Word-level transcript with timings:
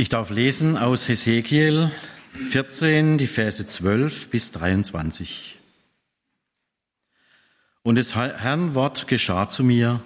Ich 0.00 0.08
darf 0.08 0.30
lesen 0.30 0.78
aus 0.78 1.08
Hesekiel 1.08 1.90
14, 2.48 3.18
die 3.18 3.26
Verse 3.26 3.66
12 3.66 4.30
bis 4.30 4.50
23. 4.50 5.58
Und 7.82 7.96
des 7.96 8.14
Herrn 8.14 8.74
Wort 8.74 9.08
geschah 9.08 9.50
zu 9.50 9.62
mir, 9.62 10.00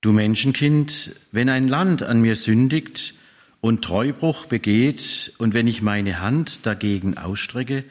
du 0.00 0.12
Menschenkind, 0.12 1.14
wenn 1.30 1.50
ein 1.50 1.68
Land 1.68 2.04
an 2.04 2.22
mir 2.22 2.36
sündigt 2.36 3.12
und 3.60 3.84
Treubruch 3.84 4.46
begeht, 4.46 5.34
und 5.36 5.52
wenn 5.52 5.66
ich 5.66 5.82
meine 5.82 6.22
Hand 6.22 6.64
dagegen 6.64 7.18
ausstrecke 7.18 7.84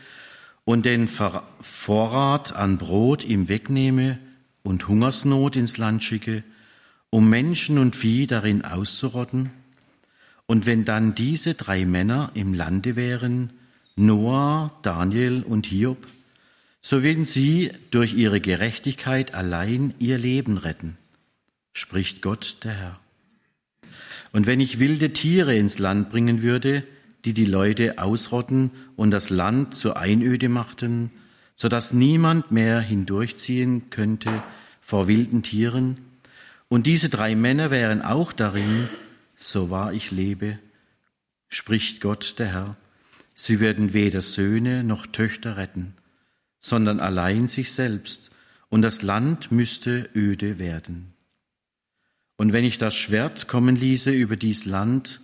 und 0.64 0.88
den 0.88 1.08
Vorrat 1.08 2.56
an 2.56 2.80
Brot 2.80 3.24
ihm 3.24 3.48
wegnehme 3.48 4.18
und 4.64 4.88
Hungersnot 4.88 5.56
ins 5.56 5.78
Land 5.78 6.04
schicke, 6.04 6.44
um 7.12 7.30
Menschen 7.30 7.78
und 7.78 7.96
Vieh 7.96 8.26
darin 8.26 8.66
auszurotten, 8.66 9.52
und 10.48 10.66
wenn 10.66 10.86
dann 10.86 11.16
diese 11.16 11.54
drei 11.54 11.86
Männer 11.86 12.32
im 12.34 12.54
Lande 12.54 12.96
wären, 12.96 13.52
Noah, 13.96 14.78
Daniel 14.82 15.44
und 15.44 15.66
Hiob, 15.66 16.08
so 16.82 17.02
würden 17.02 17.26
sie 17.26 17.72
durch 17.90 18.14
ihre 18.14 18.42
Gerechtigkeit 18.42 19.34
allein 19.34 19.94
ihr 19.98 20.18
Leben 20.18 20.58
retten, 20.58 20.98
spricht 21.74 22.22
Gott 22.22 22.58
der 22.64 22.74
Herr. 22.74 23.00
Und 24.34 24.46
wenn 24.46 24.60
ich 24.60 24.80
wilde 24.80 25.14
Tiere 25.14 25.56
ins 25.56 25.80
Land 25.80 26.10
bringen 26.10 26.42
würde, 26.42 26.84
die 27.24 27.34
die 27.34 27.46
Leute 27.46 27.98
ausrotten 27.98 28.70
und 28.96 29.12
das 29.12 29.30
Land 29.30 29.74
zur 29.74 29.98
Einöde 29.98 30.50
machten, 30.50 31.10
so 31.56 31.70
dass 31.70 31.94
niemand 31.94 32.52
mehr 32.52 32.82
hindurchziehen 32.82 33.90
könnte 33.90 34.30
vor 34.82 35.08
wilden 35.08 35.42
Tieren, 35.42 35.96
und 36.68 36.88
diese 36.88 37.10
drei 37.10 37.36
Männer 37.36 37.72
wären 37.72 38.02
auch 38.02 38.34
darin, 38.34 38.90
so 39.36 39.70
wahr 39.70 39.94
ich 39.94 40.12
lebe, 40.12 40.60
spricht 41.50 42.02
Gott 42.02 42.40
der 42.40 42.48
Herr, 42.48 42.78
sie 43.34 43.60
werden 43.60 43.94
weder 43.94 44.22
Söhne 44.22 44.84
noch 44.84 45.06
Töchter 45.06 45.58
retten, 45.58 45.94
sondern 46.60 47.00
allein 47.00 47.48
sich 47.48 47.74
selbst, 47.74 48.32
und 48.70 48.82
das 48.82 49.02
Land 49.04 49.52
müsste 49.52 50.10
öde 50.16 50.58
werden. 50.60 51.14
Und 52.38 52.52
wenn 52.52 52.66
ich 52.66 52.78
das 52.78 52.96
Schwert 52.96 53.48
kommen 53.48 53.76
ließe 53.76 54.12
über 54.12 54.36
dies 54.36 54.66
Land 54.66 55.22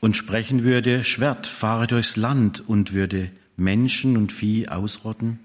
und 0.00 0.16
sprechen 0.16 0.62
würde, 0.62 1.02
Schwert 1.02 1.46
fahre 1.46 1.86
durchs 1.86 2.16
Land 2.16 2.60
und 2.68 2.92
würde 2.92 3.30
Menschen 3.56 4.16
und 4.16 4.30
Vieh 4.30 4.68
ausrotten, 4.68 5.40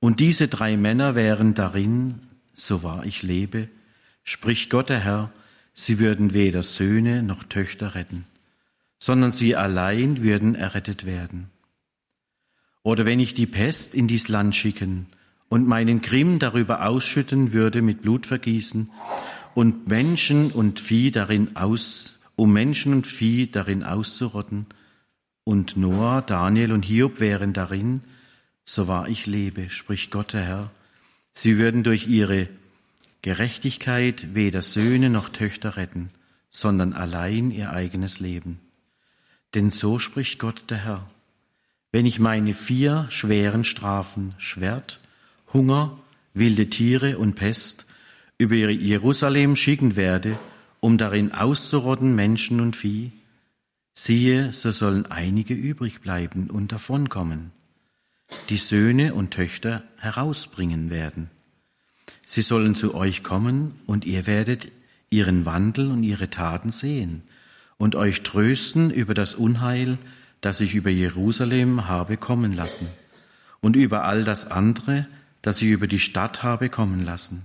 und 0.00 0.20
diese 0.20 0.48
drei 0.48 0.76
Männer 0.76 1.14
wären 1.14 1.54
darin, 1.54 2.20
so 2.52 2.82
wahr 2.82 3.06
ich 3.06 3.22
lebe, 3.22 3.68
spricht 4.22 4.68
Gott 4.68 4.90
der 4.90 5.00
Herr, 5.00 5.32
sie 5.74 5.98
würden 5.98 6.32
weder 6.32 6.62
Söhne 6.62 7.22
noch 7.22 7.44
Töchter 7.44 7.94
retten, 7.94 8.24
sondern 8.98 9.32
sie 9.32 9.56
allein 9.56 10.22
würden 10.22 10.54
errettet 10.54 11.04
werden. 11.04 11.50
Oder 12.82 13.04
wenn 13.04 13.20
ich 13.20 13.34
die 13.34 13.46
Pest 13.46 13.94
in 13.94 14.08
dies 14.08 14.28
Land 14.28 14.54
schicken 14.54 15.06
und 15.48 15.66
meinen 15.66 16.00
Grimm 16.00 16.38
darüber 16.38 16.86
ausschütten 16.86 17.52
würde 17.52 17.82
mit 17.82 18.02
Blutvergießen 18.02 18.90
und 19.54 19.88
Menschen 19.88 20.52
und 20.52 20.80
Vieh 20.80 21.10
darin 21.10 21.56
aus, 21.56 22.14
um 22.36 22.52
Menschen 22.52 22.92
und 22.92 23.06
Vieh 23.06 23.50
darin 23.50 23.82
auszurotten, 23.82 24.66
und 25.44 25.76
Noah, 25.76 26.22
Daniel 26.22 26.72
und 26.72 26.86
Hiob 26.86 27.20
wären 27.20 27.52
darin, 27.52 28.00
so 28.64 28.88
wahr 28.88 29.08
ich 29.08 29.26
lebe, 29.26 29.68
spricht 29.68 30.10
Gott 30.10 30.32
der 30.32 30.42
Herr, 30.42 30.70
sie 31.34 31.58
würden 31.58 31.82
durch 31.82 32.06
ihre 32.06 32.48
Gerechtigkeit 33.24 34.34
weder 34.34 34.60
Söhne 34.60 35.08
noch 35.08 35.30
Töchter 35.30 35.78
retten, 35.78 36.10
sondern 36.50 36.92
allein 36.92 37.50
ihr 37.52 37.70
eigenes 37.70 38.20
Leben. 38.20 38.60
Denn 39.54 39.70
so 39.70 39.98
spricht 39.98 40.38
Gott 40.38 40.64
der 40.68 40.84
Herr. 40.84 41.10
Wenn 41.90 42.04
ich 42.04 42.18
meine 42.18 42.52
vier 42.52 43.06
schweren 43.08 43.64
Strafen, 43.64 44.34
Schwert, 44.36 45.00
Hunger, 45.54 45.98
wilde 46.34 46.68
Tiere 46.68 47.16
und 47.16 47.34
Pest, 47.34 47.86
über 48.36 48.56
Jerusalem 48.56 49.56
schicken 49.56 49.96
werde, 49.96 50.38
um 50.80 50.98
darin 50.98 51.32
auszurotten 51.32 52.14
Menschen 52.14 52.60
und 52.60 52.76
Vieh, 52.76 53.10
siehe, 53.94 54.52
so 54.52 54.70
sollen 54.70 55.06
einige 55.06 55.54
übrig 55.54 56.02
bleiben 56.02 56.50
und 56.50 56.72
davonkommen, 56.72 57.52
die 58.50 58.58
Söhne 58.58 59.14
und 59.14 59.30
Töchter 59.30 59.82
herausbringen 59.96 60.90
werden 60.90 61.30
Sie 62.24 62.42
sollen 62.42 62.74
zu 62.74 62.94
euch 62.94 63.22
kommen 63.22 63.72
und 63.86 64.04
ihr 64.04 64.26
werdet 64.26 64.68
ihren 65.10 65.46
Wandel 65.46 65.90
und 65.90 66.02
ihre 66.02 66.30
Taten 66.30 66.70
sehen 66.70 67.22
und 67.76 67.96
euch 67.96 68.22
trösten 68.22 68.90
über 68.90 69.14
das 69.14 69.34
Unheil, 69.34 69.98
das 70.40 70.60
ich 70.60 70.74
über 70.74 70.90
Jerusalem 70.90 71.86
habe 71.86 72.16
kommen 72.16 72.52
lassen 72.52 72.88
und 73.60 73.76
über 73.76 74.04
all 74.04 74.24
das 74.24 74.50
andere, 74.50 75.06
das 75.42 75.60
ich 75.62 75.68
über 75.68 75.86
die 75.86 75.98
Stadt 75.98 76.42
habe 76.42 76.68
kommen 76.68 77.04
lassen. 77.04 77.42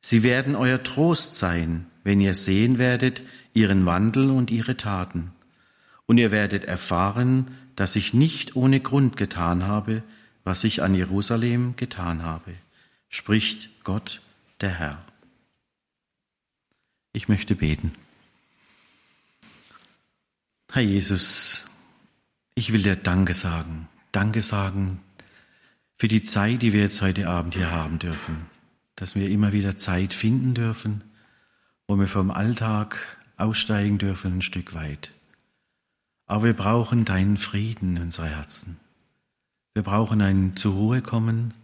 Sie 0.00 0.22
werden 0.22 0.54
euer 0.54 0.82
Trost 0.82 1.36
sein, 1.36 1.86
wenn 2.04 2.20
ihr 2.20 2.34
sehen 2.34 2.78
werdet 2.78 3.22
ihren 3.54 3.84
Wandel 3.86 4.30
und 4.30 4.50
ihre 4.50 4.76
Taten. 4.76 5.32
Und 6.06 6.18
ihr 6.18 6.30
werdet 6.30 6.64
erfahren, 6.64 7.46
dass 7.76 7.96
ich 7.96 8.14
nicht 8.14 8.56
ohne 8.56 8.80
Grund 8.80 9.16
getan 9.16 9.66
habe, 9.66 10.02
was 10.44 10.64
ich 10.64 10.82
an 10.82 10.94
Jerusalem 10.94 11.74
getan 11.76 12.22
habe 12.22 12.52
spricht 13.08 13.84
Gott 13.84 14.20
der 14.60 14.70
Herr. 14.70 15.04
Ich 17.12 17.28
möchte 17.28 17.54
beten. 17.54 17.92
Herr 20.70 20.82
Jesus, 20.82 21.66
ich 22.54 22.72
will 22.72 22.82
dir 22.82 22.96
Danke 22.96 23.34
sagen. 23.34 23.88
Danke 24.12 24.42
sagen 24.42 25.00
für 25.96 26.08
die 26.08 26.22
Zeit, 26.22 26.62
die 26.62 26.72
wir 26.72 26.82
jetzt 26.82 27.02
heute 27.02 27.28
Abend 27.28 27.54
hier 27.54 27.70
haben 27.70 27.98
dürfen. 27.98 28.46
Dass 28.94 29.14
wir 29.14 29.28
immer 29.30 29.52
wieder 29.52 29.76
Zeit 29.76 30.14
finden 30.14 30.54
dürfen, 30.54 31.02
wo 31.86 31.96
wir 31.96 32.06
vom 32.06 32.30
Alltag 32.30 33.18
aussteigen 33.36 33.98
dürfen 33.98 34.38
ein 34.38 34.42
Stück 34.42 34.74
weit. 34.74 35.12
Aber 36.26 36.44
wir 36.44 36.52
brauchen 36.52 37.04
deinen 37.04 37.36
Frieden 37.36 37.96
in 37.96 38.02
unsere 38.04 38.28
Herzen. 38.28 38.78
Wir 39.74 39.82
brauchen 39.82 40.20
ein 40.20 40.56
zur 40.56 41.00
kommen, 41.02 41.54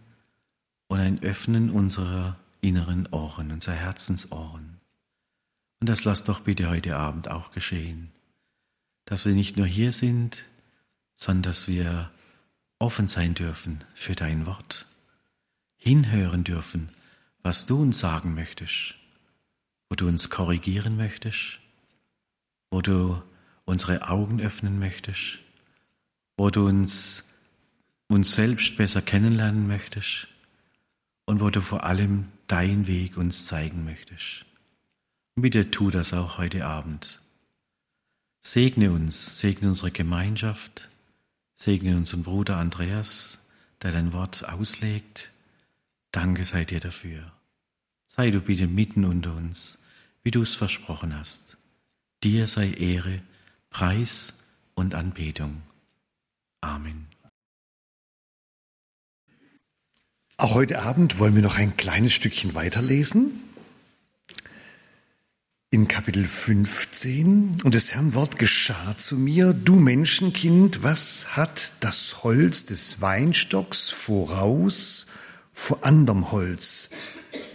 und 0.87 0.99
ein 0.99 1.21
Öffnen 1.23 1.69
unserer 1.69 2.37
inneren 2.61 3.07
Ohren, 3.07 3.51
unserer 3.51 3.75
Herzensohren. 3.75 4.79
Und 5.79 5.89
das 5.89 6.03
lass 6.03 6.23
doch 6.23 6.41
bitte 6.41 6.69
heute 6.69 6.97
Abend 6.97 7.29
auch 7.29 7.51
geschehen, 7.51 8.11
dass 9.05 9.25
wir 9.25 9.33
nicht 9.33 9.57
nur 9.57 9.67
hier 9.67 9.91
sind, 9.91 10.43
sondern 11.15 11.51
dass 11.51 11.67
wir 11.67 12.09
offen 12.79 13.07
sein 13.07 13.33
dürfen 13.33 13.83
für 13.93 14.15
dein 14.15 14.45
Wort, 14.45 14.87
hinhören 15.77 16.43
dürfen, 16.43 16.89
was 17.43 17.65
du 17.65 17.81
uns 17.81 17.99
sagen 17.99 18.33
möchtest, 18.33 18.95
wo 19.89 19.95
du 19.95 20.07
uns 20.07 20.29
korrigieren 20.29 20.97
möchtest, 20.97 21.59
wo 22.71 22.81
du 22.81 23.21
unsere 23.65 24.07
Augen 24.09 24.41
öffnen 24.41 24.79
möchtest, 24.79 25.39
wo 26.37 26.49
du 26.49 26.67
uns, 26.67 27.25
uns 28.07 28.35
selbst 28.35 28.77
besser 28.77 29.01
kennenlernen 29.01 29.67
möchtest 29.67 30.27
und 31.25 31.41
wo 31.41 31.49
du 31.49 31.61
vor 31.61 31.83
allem 31.83 32.25
deinen 32.47 32.87
Weg 32.87 33.17
uns 33.17 33.45
zeigen 33.45 33.83
möchtest. 33.85 34.45
Und 35.35 35.41
bitte 35.41 35.71
tu 35.71 35.89
das 35.89 36.13
auch 36.13 36.37
heute 36.37 36.65
Abend. 36.65 37.19
Segne 38.41 38.91
uns, 38.91 39.39
segne 39.39 39.69
unsere 39.69 39.91
Gemeinschaft, 39.91 40.87
segne 41.55 41.97
unseren 41.97 42.23
Bruder 42.23 42.57
Andreas, 42.57 43.47
der 43.81 43.91
dein 43.91 44.13
Wort 44.13 44.47
auslegt. 44.47 45.31
Danke 46.11 46.45
sei 46.45 46.63
dir 46.63 46.79
dafür. 46.79 47.31
Sei 48.05 48.31
du 48.31 48.39
bitte 48.39 48.67
mitten 48.67 49.03
unter 49.03 49.35
uns, 49.35 49.79
wie 50.23 50.31
du 50.31 50.41
es 50.41 50.55
versprochen 50.55 51.17
hast. 51.17 51.57
Dir 52.23 52.47
sei 52.47 52.71
Ehre, 52.71 53.21
Preis 53.69 54.35
und 54.73 54.95
Anbetung. 54.95 55.61
Amen. 56.61 57.07
Auch 60.37 60.53
heute 60.53 60.81
Abend 60.81 61.17
wollen 61.17 61.33
wir 61.33 61.41
noch 61.41 61.57
ein 61.57 61.77
kleines 61.77 62.11
Stückchen 62.11 62.55
weiterlesen. 62.55 63.41
In 65.69 65.87
Kapitel 65.87 66.25
15. 66.25 67.61
Und 67.63 67.73
des 67.73 67.95
Herrn 67.95 68.13
Wort 68.15 68.37
geschah 68.37 68.97
zu 68.97 69.15
mir, 69.15 69.53
du 69.53 69.75
Menschenkind, 69.75 70.83
was 70.83 71.37
hat 71.37 71.71
das 71.79 72.25
Holz 72.25 72.65
des 72.65 73.01
Weinstocks 73.01 73.89
voraus 73.89 75.05
vor 75.53 75.85
anderem 75.85 76.33
Holz, 76.33 76.89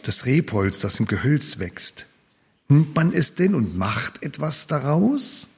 das 0.04 0.24
Rebholz, 0.24 0.78
das 0.78 1.00
im 1.00 1.06
Gehölz 1.06 1.58
wächst? 1.58 2.06
Nimmt 2.68 2.96
man 2.96 3.12
es 3.12 3.34
denn 3.34 3.54
und 3.54 3.76
macht 3.76 4.22
etwas 4.22 4.68
daraus? 4.68 5.48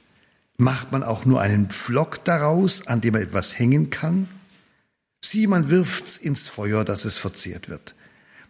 Macht 0.56 0.90
man 0.90 1.04
auch 1.04 1.24
nur 1.24 1.40
einen 1.40 1.70
Pflock 1.70 2.24
daraus, 2.24 2.88
an 2.88 3.00
dem 3.00 3.12
man 3.12 3.22
etwas 3.22 3.56
hängen 3.60 3.90
kann? 3.90 4.28
Sieh, 5.24 5.46
man 5.46 5.70
wirft's 5.70 6.18
ins 6.18 6.48
Feuer, 6.48 6.84
dass 6.84 7.04
es 7.04 7.18
verzehrt 7.18 7.68
wird. 7.68 7.94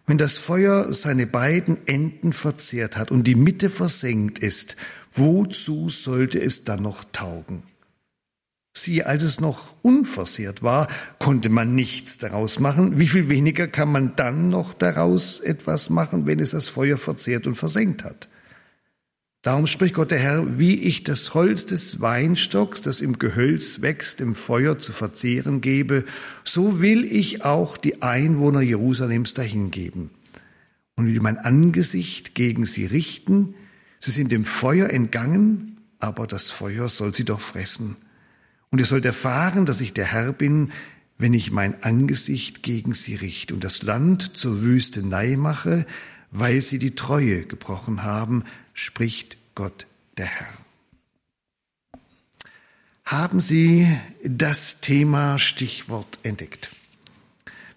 Wenn 0.05 0.17
das 0.17 0.37
Feuer 0.37 0.91
seine 0.91 1.27
beiden 1.27 1.87
Enden 1.87 2.33
verzehrt 2.33 2.97
hat 2.97 3.11
und 3.11 3.25
die 3.25 3.35
Mitte 3.35 3.69
versenkt 3.69 4.39
ist, 4.39 4.75
wozu 5.13 5.89
sollte 5.89 6.41
es 6.41 6.65
dann 6.65 6.81
noch 6.81 7.05
taugen? 7.11 7.63
Siehe, 8.75 9.05
als 9.05 9.21
es 9.21 9.39
noch 9.39 9.75
unversehrt 9.83 10.63
war, 10.63 10.87
konnte 11.19 11.49
man 11.49 11.75
nichts 11.75 12.17
daraus 12.17 12.59
machen. 12.59 12.97
Wie 12.97 13.07
viel 13.07 13.29
weniger 13.29 13.67
kann 13.67 13.91
man 13.91 14.15
dann 14.15 14.49
noch 14.49 14.73
daraus 14.73 15.39
etwas 15.39 15.91
machen, 15.91 16.25
wenn 16.25 16.39
es 16.39 16.51
das 16.51 16.69
Feuer 16.69 16.97
verzehrt 16.97 17.45
und 17.45 17.55
versenkt 17.55 18.03
hat? 18.03 18.27
Darum 19.43 19.67
spricht 19.67 19.95
Gott 19.95 20.09
der 20.09 20.19
Herr, 20.19 20.57
wie 20.57 20.75
ich 20.75 21.03
das 21.03 21.33
Holz 21.33 21.65
des 21.65 21.99
Weinstocks, 21.99 22.79
das 22.79 23.01
im 23.01 23.19
Gehölz 23.19 23.81
wächst, 23.81 24.21
im 24.21 24.35
Feuer 24.35 24.79
zu 24.79 24.93
verzehren 24.93 25.59
gebe, 25.59 26.05
so 26.45 26.79
will 26.79 27.03
ich 27.03 27.43
auch 27.43 27.75
die 27.75 28.01
Einwohner 28.01 28.61
Jerusalems 28.61 29.33
dahingeben 29.33 30.11
und 30.95 31.07
will 31.07 31.19
mein 31.19 31.37
Angesicht 31.37 32.35
gegen 32.35 32.65
sie 32.65 32.85
richten. 32.85 33.53
Sie 33.99 34.11
sind 34.11 34.31
dem 34.31 34.45
Feuer 34.45 34.89
entgangen, 34.89 35.81
aber 35.99 36.25
das 36.25 36.49
Feuer 36.49 36.87
soll 36.87 37.13
sie 37.13 37.25
doch 37.25 37.41
fressen. 37.41 37.97
Und 38.69 38.79
ihr 38.79 38.85
sollt 38.85 39.03
erfahren, 39.03 39.65
dass 39.65 39.81
ich 39.81 39.91
der 39.91 40.05
Herr 40.05 40.31
bin, 40.31 40.71
wenn 41.17 41.33
ich 41.33 41.51
mein 41.51 41.83
Angesicht 41.83 42.63
gegen 42.63 42.93
sie 42.93 43.15
richte 43.15 43.53
und 43.53 43.65
das 43.65 43.83
Land 43.83 44.37
zur 44.37 44.61
Wüstenei 44.61 45.35
mache, 45.35 45.85
weil 46.31 46.61
sie 46.61 46.79
die 46.79 46.95
Treue 46.95 47.43
gebrochen 47.43 48.03
haben, 48.03 48.45
spricht 48.73 49.37
Gott 49.55 49.87
der 50.17 50.25
Herr. 50.25 50.53
Haben 53.05 53.39
Sie 53.39 53.87
das 54.23 54.81
Thema 54.81 55.37
Stichwort 55.37 56.19
entdeckt? 56.23 56.71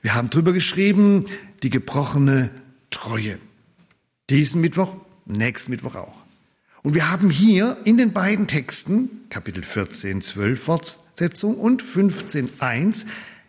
Wir 0.01 0.15
haben 0.15 0.31
drüber 0.31 0.53
geschrieben, 0.53 1.25
die 1.63 1.71
gebrochene 1.71 2.51
Treue. 2.91 3.39
Diesen 4.31 4.61
Mittwoch, 4.61 4.97
nächsten 5.27 5.73
Mittwoch 5.73 5.97
auch. 5.97 6.23
Und 6.83 6.95
wir 6.95 7.11
haben 7.11 7.31
hier 7.31 7.77
in 7.85 7.97
den 7.97 8.13
beiden 8.13 8.47
Texten, 8.47 9.11
Kapitel 9.29 9.65
14, 9.65 10.23
12 10.23 10.63
Fortsetzung 10.63 11.57
und 11.57 11.83
15, 11.83 12.49
1, 12.61 13.07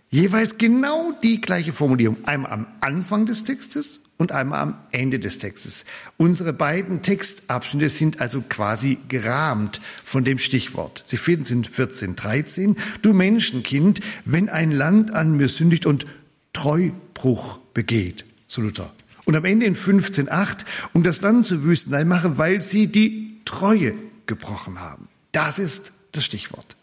jeweils 0.09 0.57
genau 0.57 1.11
die 1.21 1.39
gleiche 1.39 1.73
Formulierung. 1.73 2.25
Einmal 2.25 2.51
am 2.51 2.67
Anfang 2.81 3.27
des 3.27 3.43
Textes 3.43 4.01
und 4.17 4.31
einmal 4.31 4.61
am 4.61 4.75
Ende 4.91 5.19
des 5.19 5.37
Textes. 5.37 5.85
Unsere 6.17 6.53
beiden 6.53 7.01
Textabschnitte 7.01 7.89
sind 7.89 8.19
also 8.19 8.41
quasi 8.41 8.97
gerahmt 9.07 9.79
von 10.03 10.23
dem 10.23 10.39
Stichwort. 10.39 11.03
Sie 11.05 11.17
finden 11.17 11.43
es 11.43 11.51
in 11.51 11.63
14, 11.63 12.15
13. 12.15 12.77
Du 13.01 13.13
Menschenkind, 13.13 14.01
wenn 14.25 14.49
ein 14.49 14.71
Land 14.71 15.13
an 15.13 15.37
mir 15.37 15.47
sündigt 15.47 15.85
und 15.85 16.05
Treubruch 16.53 17.59
begeht, 17.73 18.25
so 18.47 18.61
Luther. 18.61 18.91
Und 19.25 19.35
am 19.35 19.45
Ende 19.45 19.65
in 19.65 19.75
15, 19.75 20.31
8, 20.31 20.65
um 20.93 21.03
das 21.03 21.21
Land 21.21 21.45
zur 21.45 21.63
Wüstenei 21.63 22.05
machen, 22.05 22.37
weil 22.37 22.61
sie 22.61 22.87
die 22.87 23.41
Treue 23.45 23.93
gebrochen 24.25 24.79
haben. 24.79 25.09
Das 25.33 25.59
ist 25.59 25.91
das 26.13 26.23
Stichwort. 26.23 26.76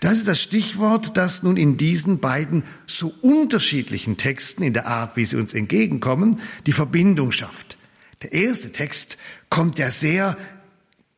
Das 0.00 0.14
ist 0.14 0.28
das 0.28 0.40
Stichwort, 0.40 1.16
das 1.16 1.42
nun 1.42 1.56
in 1.56 1.76
diesen 1.76 2.20
beiden 2.20 2.64
so 2.86 3.14
unterschiedlichen 3.22 4.16
Texten 4.16 4.62
in 4.62 4.72
der 4.72 4.86
Art, 4.86 5.16
wie 5.16 5.24
sie 5.24 5.36
uns 5.36 5.54
entgegenkommen, 5.54 6.40
die 6.66 6.72
Verbindung 6.72 7.32
schafft. 7.32 7.76
Der 8.22 8.32
erste 8.32 8.72
Text 8.72 9.18
kommt 9.50 9.78
ja 9.78 9.90
sehr 9.90 10.36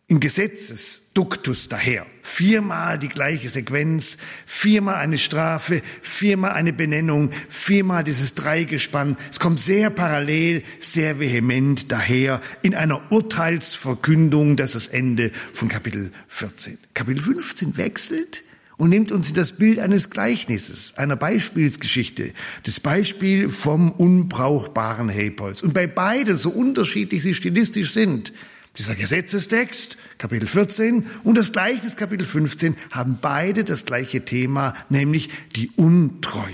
im 0.08 0.20
Gesetzesduktus 0.20 1.68
daher. 1.68 2.06
Viermal 2.22 2.96
die 2.98 3.08
gleiche 3.08 3.48
Sequenz, 3.48 4.18
viermal 4.46 4.96
eine 4.96 5.18
Strafe, 5.18 5.82
viermal 6.00 6.52
eine 6.52 6.72
Benennung, 6.72 7.30
viermal 7.48 8.04
dieses 8.04 8.34
Dreigespann. 8.34 9.16
Es 9.32 9.40
kommt 9.40 9.60
sehr 9.60 9.90
parallel, 9.90 10.62
sehr 10.78 11.18
vehement 11.18 11.90
daher 11.90 12.40
in 12.62 12.76
einer 12.76 13.10
Urteilsverkündung, 13.10 14.56
das 14.56 14.76
ist 14.76 14.88
das 14.88 14.94
Ende 14.94 15.32
von 15.52 15.68
Kapitel 15.68 16.12
14. 16.28 16.78
Kapitel 16.94 17.22
15 17.22 17.76
wechselt 17.76 18.44
und 18.76 18.90
nimmt 18.90 19.12
uns 19.12 19.32
das 19.32 19.52
Bild 19.52 19.78
eines 19.78 20.10
Gleichnisses, 20.10 20.98
einer 20.98 21.16
Beispielsgeschichte, 21.16 22.32
das 22.64 22.80
Beispiel 22.80 23.48
vom 23.48 23.90
unbrauchbaren 23.92 25.08
Hebholz. 25.08 25.62
Und 25.62 25.72
bei 25.72 25.86
beiden, 25.86 26.36
so 26.36 26.50
unterschiedlich 26.50 27.22
sie 27.22 27.34
stilistisch 27.34 27.92
sind, 27.92 28.32
dieser 28.76 28.94
Gesetzestext, 28.94 29.96
Kapitel 30.18 30.46
14, 30.46 31.06
und 31.24 31.38
das 31.38 31.52
Gleichnis, 31.52 31.96
Kapitel 31.96 32.26
15, 32.26 32.76
haben 32.90 33.18
beide 33.20 33.64
das 33.64 33.86
gleiche 33.86 34.24
Thema, 34.24 34.74
nämlich 34.90 35.30
die 35.54 35.70
Untreue 35.76 36.44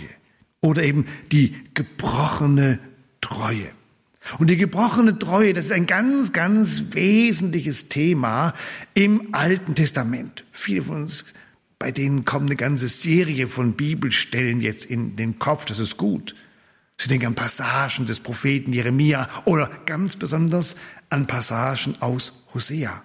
oder 0.61 0.85
eben 0.85 1.07
die 1.33 1.57
gebrochene 1.75 2.79
Treue. 3.21 3.67
Und 4.39 4.51
die 4.51 4.57
gebrochene 4.57 5.19
Treue, 5.19 5.53
das 5.53 5.65
ist 5.67 5.73
ein 5.73 5.89
ganz, 5.89 6.33
ganz 6.33 6.85
wesentliches 6.93 7.89
Thema 7.89 8.55
im 8.95 9.35
Alten 9.35 9.75
Testament. 9.75 10.45
Viele 10.53 10.83
von 10.83 11.03
uns 11.03 11.25
bei 11.83 11.91
denen 11.91 12.25
kommt 12.25 12.49
eine 12.49 12.55
ganze 12.55 12.87
Serie 12.87 13.49
von 13.49 13.73
Bibelstellen 13.73 14.61
jetzt 14.61 14.85
in 14.85 15.17
den 15.17 15.41
Kopf, 15.41 15.65
das 15.65 15.81
ist 15.81 15.97
gut. 15.97 16.37
Sie 16.97 17.09
denken 17.09 17.27
an 17.27 17.35
Passagen 17.35 18.07
des 18.07 18.21
Propheten 18.21 18.73
Jeremia 18.73 19.29
oder 19.47 19.69
ganz 19.85 20.15
besonders 20.15 20.77
an 21.11 21.27
Passagen 21.27 21.97
aus 21.99 22.45
Hosea. 22.55 23.03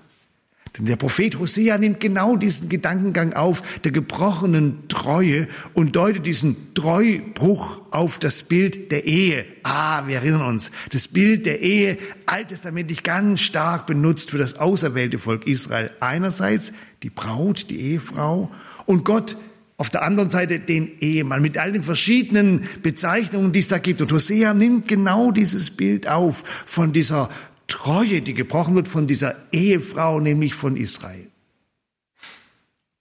Denn 0.77 0.85
der 0.85 0.95
Prophet 0.95 1.39
Hosea 1.39 1.79
nimmt 1.79 2.00
genau 2.00 2.35
diesen 2.35 2.69
Gedankengang 2.69 3.33
auf 3.33 3.63
der 3.79 3.91
gebrochenen 3.91 4.88
Treue 4.89 5.47
und 5.74 5.95
deutet 5.95 6.27
diesen 6.27 6.75
Treubruch 6.75 7.81
auf 7.89 8.19
das 8.19 8.44
Bild 8.44 8.91
der 8.91 9.06
Ehe. 9.06 9.44
Ah, 9.63 10.06
wir 10.06 10.18
erinnern 10.18 10.44
uns, 10.44 10.71
das 10.91 11.07
Bild 11.07 11.47
der 11.47 11.62
Ehe 11.62 11.97
alttestamentlich 12.27 13.01
ganz 13.01 13.41
stark 13.41 13.88
benutzt 13.88 14.29
für 14.29 14.38
das 14.38 14.59
auserwählte 14.59 15.18
Volk 15.18 15.47
Israel. 15.47 15.89
Einerseits 16.00 16.74
die 17.01 17.09
Braut, 17.09 17.71
die 17.71 17.79
Ehefrau 17.79 18.51
und 18.88 19.06
Gott 19.06 19.38
auf 19.78 19.92
der 19.92 20.01
anderen 20.01 20.31
Seite 20.31 20.60
den 20.60 21.00
Ehemann 21.00 21.44
mit 21.44 21.60
all 21.60 21.72
den 21.72 21.84
verschiedenen 21.84 22.62
Bezeichnungen, 22.81 23.51
die 23.51 23.60
es 23.60 23.68
da 23.68 23.78
gibt. 23.78 24.01
Und 24.01 24.12
Hosea 24.12 24.56
nimmt 24.56 24.88
genau 24.88 25.31
dieses 25.31 25.69
Bild 25.69 26.07
auf 26.07 26.44
von 26.66 26.94
dieser 26.94 27.30
Treue, 27.68 28.22
die 28.22 28.34
gebrochen 28.34 28.74
wird 28.74 28.88
von 28.88 29.06
dieser 29.06 29.36
Ehefrau, 29.51 30.19
nämlich 30.19 30.56
von 30.56 30.75
Israel. 30.78 31.28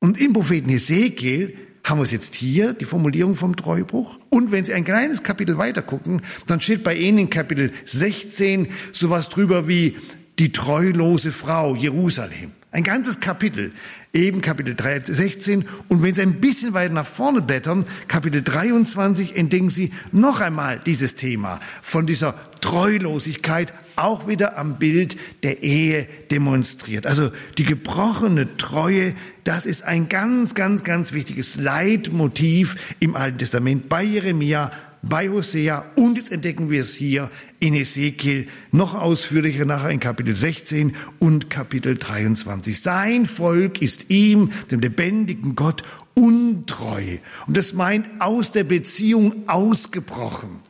Und 0.00 0.20
im 0.20 0.34
Propheten 0.34 0.68
Hesekiel 0.68 1.56
haben 1.82 1.98
wir 1.98 2.04
es 2.04 2.10
jetzt 2.10 2.34
hier, 2.34 2.72
die 2.74 2.84
Formulierung 2.84 3.34
vom 3.34 3.56
Treubruch. 3.56 4.18
Und 4.28 4.50
wenn 4.52 4.64
Sie 4.64 4.74
ein 4.74 4.84
kleines 4.84 5.22
Kapitel 5.22 5.56
weiter 5.56 5.82
gucken, 5.82 6.20
dann 6.46 6.60
steht 6.60 6.82
bei 6.82 6.94
Ihnen 6.94 7.18
in 7.18 7.30
Kapitel 7.30 7.72
16 7.84 8.68
sowas 8.92 9.28
drüber 9.28 9.66
wie 9.66 9.96
die 10.38 10.52
treulose 10.52 11.32
Frau 11.32 11.74
Jerusalem. 11.74 12.52
Ein 12.72 12.82
ganzes 12.82 13.20
Kapitel, 13.20 13.72
eben 14.16 14.40
Kapitel 14.40 14.74
3, 14.74 15.00
16. 15.00 15.66
Und 15.88 16.02
wenn 16.02 16.14
Sie 16.14 16.22
ein 16.22 16.40
bisschen 16.40 16.72
weiter 16.72 16.92
nach 16.92 17.06
vorne 17.06 17.42
blättern, 17.42 17.84
Kapitel 18.08 18.42
23, 18.42 19.36
entdecken 19.36 19.68
Sie 19.68 19.92
noch 20.10 20.40
einmal 20.40 20.80
dieses 20.84 21.16
Thema 21.16 21.60
von 21.82 22.06
dieser 22.06 22.34
Treulosigkeit, 22.60 23.72
auch 23.94 24.26
wieder 24.26 24.58
am 24.58 24.78
Bild 24.78 25.16
der 25.42 25.62
Ehe 25.62 26.08
demonstriert. 26.30 27.06
Also 27.06 27.30
die 27.58 27.64
gebrochene 27.64 28.56
Treue, 28.56 29.14
das 29.44 29.66
ist 29.66 29.84
ein 29.84 30.08
ganz, 30.08 30.54
ganz, 30.54 30.82
ganz 30.82 31.12
wichtiges 31.12 31.56
Leitmotiv 31.56 32.76
im 32.98 33.14
Alten 33.14 33.38
Testament 33.38 33.88
bei 33.88 34.02
Jeremia, 34.02 34.72
bei 35.02 35.28
Hosea 35.28 35.84
und 35.94 36.16
jetzt 36.16 36.32
entdecken 36.32 36.70
wir 36.70 36.80
es 36.80 36.94
hier 36.94 37.30
in 37.60 37.74
Ezekiel 37.74 38.46
noch 38.72 38.94
ausführlicher 38.94 39.64
nachher 39.64 39.90
in 39.90 40.00
Kapitel 40.00 40.34
16 40.34 40.96
und 41.18 41.50
Kapitel 41.50 41.96
23. 41.96 42.80
Sein 42.80 43.26
Volk 43.26 43.80
ist 43.80 44.10
ihm, 44.10 44.50
dem 44.70 44.80
lebendigen 44.80 45.56
Gott, 45.56 45.82
untreu. 46.14 47.18
Und 47.46 47.56
das 47.56 47.74
meint 47.74 48.08
aus 48.20 48.52
der 48.52 48.64
Beziehung 48.64 49.48
ausgebrochen. 49.48 50.60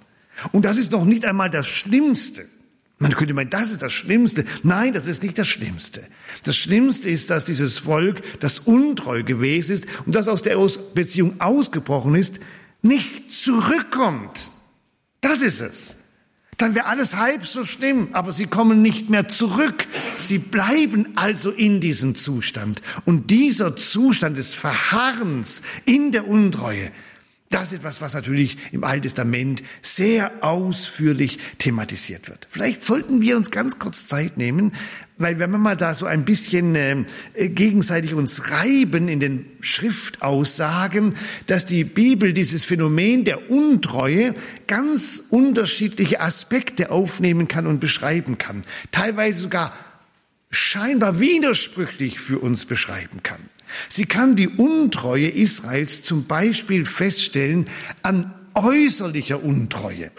Und 0.52 0.64
das 0.64 0.76
ist 0.76 0.92
noch 0.92 1.04
nicht 1.04 1.24
einmal 1.24 1.50
das 1.50 1.66
Schlimmste. 1.66 2.44
Man 2.98 3.12
könnte 3.12 3.34
meinen, 3.34 3.50
das 3.50 3.72
ist 3.72 3.82
das 3.82 3.92
Schlimmste. 3.92 4.44
Nein, 4.62 4.92
das 4.92 5.06
ist 5.06 5.22
nicht 5.22 5.38
das 5.38 5.46
Schlimmste. 5.48 6.02
Das 6.44 6.56
Schlimmste 6.56 7.10
ist, 7.10 7.28
dass 7.28 7.44
dieses 7.44 7.78
Volk, 7.78 8.22
das 8.40 8.60
untreu 8.60 9.22
gewesen 9.22 9.72
ist 9.72 9.86
und 10.06 10.14
das 10.14 10.28
aus 10.28 10.42
der 10.42 10.56
Beziehung 10.94 11.40
ausgebrochen 11.40 12.14
ist, 12.14 12.40
nicht 12.80 13.30
zurückkommt. 13.30 14.50
Das 15.20 15.42
ist 15.42 15.60
es. 15.60 15.96
Dann 16.56 16.74
wäre 16.74 16.86
alles 16.86 17.16
halb 17.16 17.46
so 17.46 17.64
schlimm, 17.64 18.08
aber 18.12 18.32
sie 18.32 18.46
kommen 18.46 18.80
nicht 18.80 19.10
mehr 19.10 19.28
zurück. 19.28 19.86
Sie 20.16 20.38
bleiben 20.38 21.08
also 21.16 21.50
in 21.50 21.80
diesem 21.80 22.16
Zustand. 22.16 22.80
Und 23.04 23.30
dieser 23.30 23.76
Zustand 23.76 24.38
des 24.38 24.54
Verharrens 24.54 25.62
in 25.84 26.12
der 26.12 26.26
Untreue, 26.26 26.90
das 27.50 27.72
ist 27.72 27.78
etwas, 27.78 28.00
was 28.00 28.14
natürlich 28.14 28.56
im 28.72 28.84
Alten 28.84 29.02
Testament 29.02 29.62
sehr 29.80 30.42
ausführlich 30.42 31.38
thematisiert 31.58 32.28
wird. 32.28 32.46
Vielleicht 32.50 32.82
sollten 32.82 33.20
wir 33.20 33.36
uns 33.36 33.50
ganz 33.50 33.78
kurz 33.78 34.06
Zeit 34.06 34.36
nehmen, 34.36 34.72
weil 35.18 35.38
wenn 35.38 35.50
wir 35.50 35.58
mal 35.58 35.76
da 35.76 35.94
so 35.94 36.04
ein 36.06 36.24
bisschen 36.24 36.74
äh, 36.74 37.04
gegenseitig 37.34 38.14
uns 38.14 38.50
reiben 38.50 39.08
in 39.08 39.20
den 39.20 39.46
Schriftaussagen, 39.60 41.14
dass 41.46 41.64
die 41.64 41.84
Bibel 41.84 42.34
dieses 42.34 42.64
Phänomen 42.64 43.24
der 43.24 43.50
Untreue 43.50 44.34
ganz 44.66 45.22
unterschiedliche 45.30 46.20
Aspekte 46.20 46.90
aufnehmen 46.90 47.48
kann 47.48 47.66
und 47.66 47.80
beschreiben 47.80 48.36
kann. 48.36 48.62
Teilweise 48.92 49.40
sogar 49.40 49.72
scheinbar 50.50 51.18
widersprüchlich 51.18 52.20
für 52.20 52.38
uns 52.38 52.66
beschreiben 52.66 53.22
kann. 53.22 53.40
Sie 53.88 54.04
kann 54.04 54.36
die 54.36 54.48
Untreue 54.48 55.28
Israels 55.28 56.02
zum 56.02 56.26
Beispiel 56.26 56.84
feststellen 56.84 57.66
an 58.02 58.32
äußerlicher 58.54 59.42
Untreue. 59.42 60.10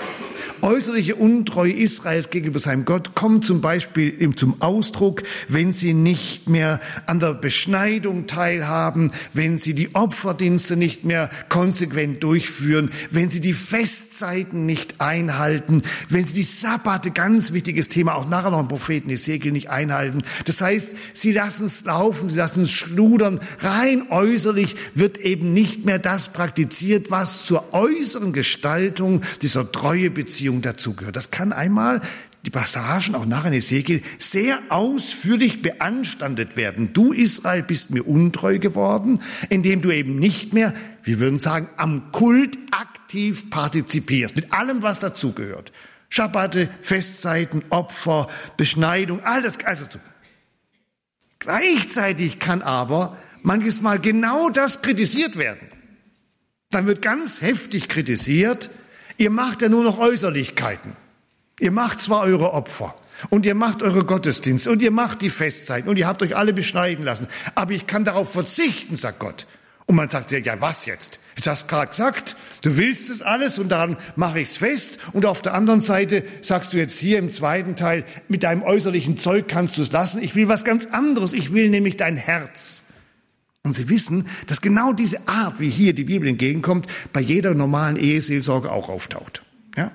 Äußerliche 0.62 1.16
Untreue 1.16 1.72
Israels 1.72 2.32
gegenüber 2.32 2.58
seinem 2.60 2.84
Gott 2.84 3.14
kommt 3.14 3.46
zum 3.46 3.62
Beispiel 3.62 4.32
zum 4.36 4.62
Ausdruck, 4.62 5.22
wenn 5.48 5.72
sie 5.72 5.94
nicht 5.94 6.50
mehr 6.50 6.80
an 7.06 7.20
der 7.20 7.36
Beschneidung 7.36 8.26
teilhaben, 8.26 9.12
wenn 9.34 9.58
sie 9.58 9.76
die 9.76 9.94
Opferdienste 9.94 10.76
nicht 10.76 11.06
mehr 11.06 11.30
konsequent 11.50 12.24
durchführen, 12.24 12.90
wenn 13.12 13.30
sie 13.30 13.40
die 13.40 13.54
Festzeiten 13.54 14.66
nicht 14.66 15.00
einhalten, 15.00 15.84
wenn 16.10 16.26
sie 16.26 16.34
die 16.34 16.44
Sabbate, 16.44 17.12
ganz 17.12 17.54
wichtiges 17.54 17.88
Thema, 17.88 18.16
auch 18.16 18.28
nachher 18.28 18.50
noch 18.50 18.62
im 18.62 18.68
Propheten 18.68 19.12
Ezekiel 19.12 19.52
nicht 19.52 19.70
einhalten. 19.70 20.24
Das 20.46 20.62
heißt, 20.62 20.96
sie 21.14 21.34
lassen 21.34 21.68
es 21.68 21.86
laufen, 21.86 22.30
sie 22.30 22.38
lassen 22.38 22.64
es 22.64 22.72
schludern. 22.72 23.40
Rein 23.60 24.08
äußerlich 24.10 24.76
wird 24.96 25.20
eben 25.20 25.54
nicht 25.54 25.86
mehr 25.86 26.00
das 26.00 26.34
praktiziert, 26.34 27.12
was 27.12 27.46
zur 27.46 27.74
äußeren 27.74 28.34
Gestaltung 28.34 29.22
dieser 29.42 29.72
Treuebeziehung 29.72 30.47
Beziehung 30.48 30.62
dazugehört. 30.62 31.16
Das 31.16 31.32
kann 31.32 31.52
einmal 31.52 32.02
die 32.46 32.50
Passagen 32.50 33.16
auch 33.16 33.26
nach 33.26 33.46
in 33.46 33.54
Ezekiel 33.54 34.02
sehr 34.18 34.60
ausführlich 34.70 35.62
beanstandet 35.62 36.56
werden. 36.56 36.94
Du 36.94 37.12
Israel 37.12 37.64
bist 37.64 37.92
mir 37.92 38.08
untreu 38.08 38.58
geworden, 38.58 39.20
indem 39.50 39.82
du 39.82 39.92
eben 39.92 40.16
nicht 40.16 40.54
mehr, 40.54 40.74
wir 41.04 41.20
würden 41.20 41.40
sagen, 41.40 41.68
am 41.76 42.14
Kult 42.14 42.58
aktiv 42.72 43.50
partizipierst, 43.50 44.36
mit 44.38 44.54
allem, 44.54 44.82
was 44.82 45.00
dazugehört. 45.00 45.74
Schabbate, 46.10 46.70
Festzeiten, 46.82 47.64
Opfer, 47.70 48.28
Beschneidung, 48.56 49.22
alles, 49.26 49.60
also 49.66 49.86
Gleichzeitig 51.40 52.40
kann 52.40 52.62
aber 52.62 53.18
manches 53.44 53.82
Mal 53.82 54.00
genau 54.00 54.50
das 54.50 54.82
kritisiert 54.82 55.38
werden. 55.38 55.68
Dann 56.72 56.88
wird 56.88 57.02
ganz 57.02 57.42
heftig 57.42 57.90
kritisiert, 57.90 58.70
Ihr 59.18 59.32
macht 59.32 59.62
ja 59.62 59.70
nur 59.70 59.84
noch 59.84 60.00
Äußerlichkeiten. 60.00 60.96
Ihr 61.60 61.72
macht 61.72 62.02
zwar 62.02 62.22
eure 62.22 62.54
Opfer 62.54 62.94
und 63.30 63.46
ihr 63.46 63.56
macht 63.56 63.82
eure 63.82 64.06
Gottesdienste 64.06 64.70
und 64.70 64.82
ihr 64.82 64.92
macht 64.92 65.22
die 65.22 65.32
Festzeiten 65.32 65.90
und 65.90 65.98
ihr 65.98 66.08
habt 66.08 66.22
euch 66.22 66.36
alle 66.36 66.54
beschneiden 66.54 67.04
lassen, 67.04 67.28
aber 67.56 67.72
ich 67.72 67.88
kann 67.88 68.04
darauf 68.04 68.32
verzichten, 68.32 68.96
sagt 68.96 69.20
Gott. 69.20 69.48
Und 69.88 69.96
man 69.96 70.10
sagt 70.10 70.32
ja, 70.32 70.38
ja, 70.38 70.60
was 70.60 70.86
jetzt? 70.86 71.20
Jetzt 71.38 71.48
hast 71.48 71.64
du 71.64 71.68
gerade 71.70 71.88
gesagt, 71.88 72.36
du 72.62 72.76
willst 72.76 73.10
es 73.10 73.22
alles 73.22 73.58
und 73.58 73.70
daran 73.70 73.96
mache 74.18 74.42
ich 74.42 74.50
es 74.50 74.58
fest. 74.58 75.00
Und 75.14 75.26
auf 75.26 75.42
der 75.42 75.54
anderen 75.54 75.80
Seite 75.80 76.26
sagst 76.42 76.74
du 76.74 76.78
jetzt 76.78 77.00
hier 77.00 77.20
im 77.20 77.32
zweiten 77.32 77.78
Teil, 77.78 78.04
mit 78.28 78.44
deinem 78.44 78.64
äußerlichen 78.64 79.18
Zeug 79.18 79.48
kannst 79.48 79.78
du 79.78 79.82
es 79.82 79.92
lassen. 79.94 80.22
Ich 80.22 80.36
will 80.36 80.50
was 80.50 80.66
ganz 80.66 80.88
anderes. 80.88 81.32
Ich 81.32 81.54
will 81.54 81.70
nämlich 81.70 81.96
dein 81.96 82.18
Herz. 82.18 82.87
Und 83.68 83.74
Sie 83.74 83.90
wissen, 83.90 84.28
dass 84.48 84.62
genau 84.62 84.94
diese 84.94 85.28
Art, 85.28 85.60
wie 85.60 85.70
hier 85.70 85.94
die 85.94 86.06
Bibel 86.06 86.28
entgegenkommt, 86.30 86.88
bei 87.12 87.20
jeder 87.20 87.54
normalen 87.54 87.98
Eheseelsorge 87.98 88.72
auch 88.72 88.88
auftaucht. 88.88 89.44
Ja? 89.76 89.92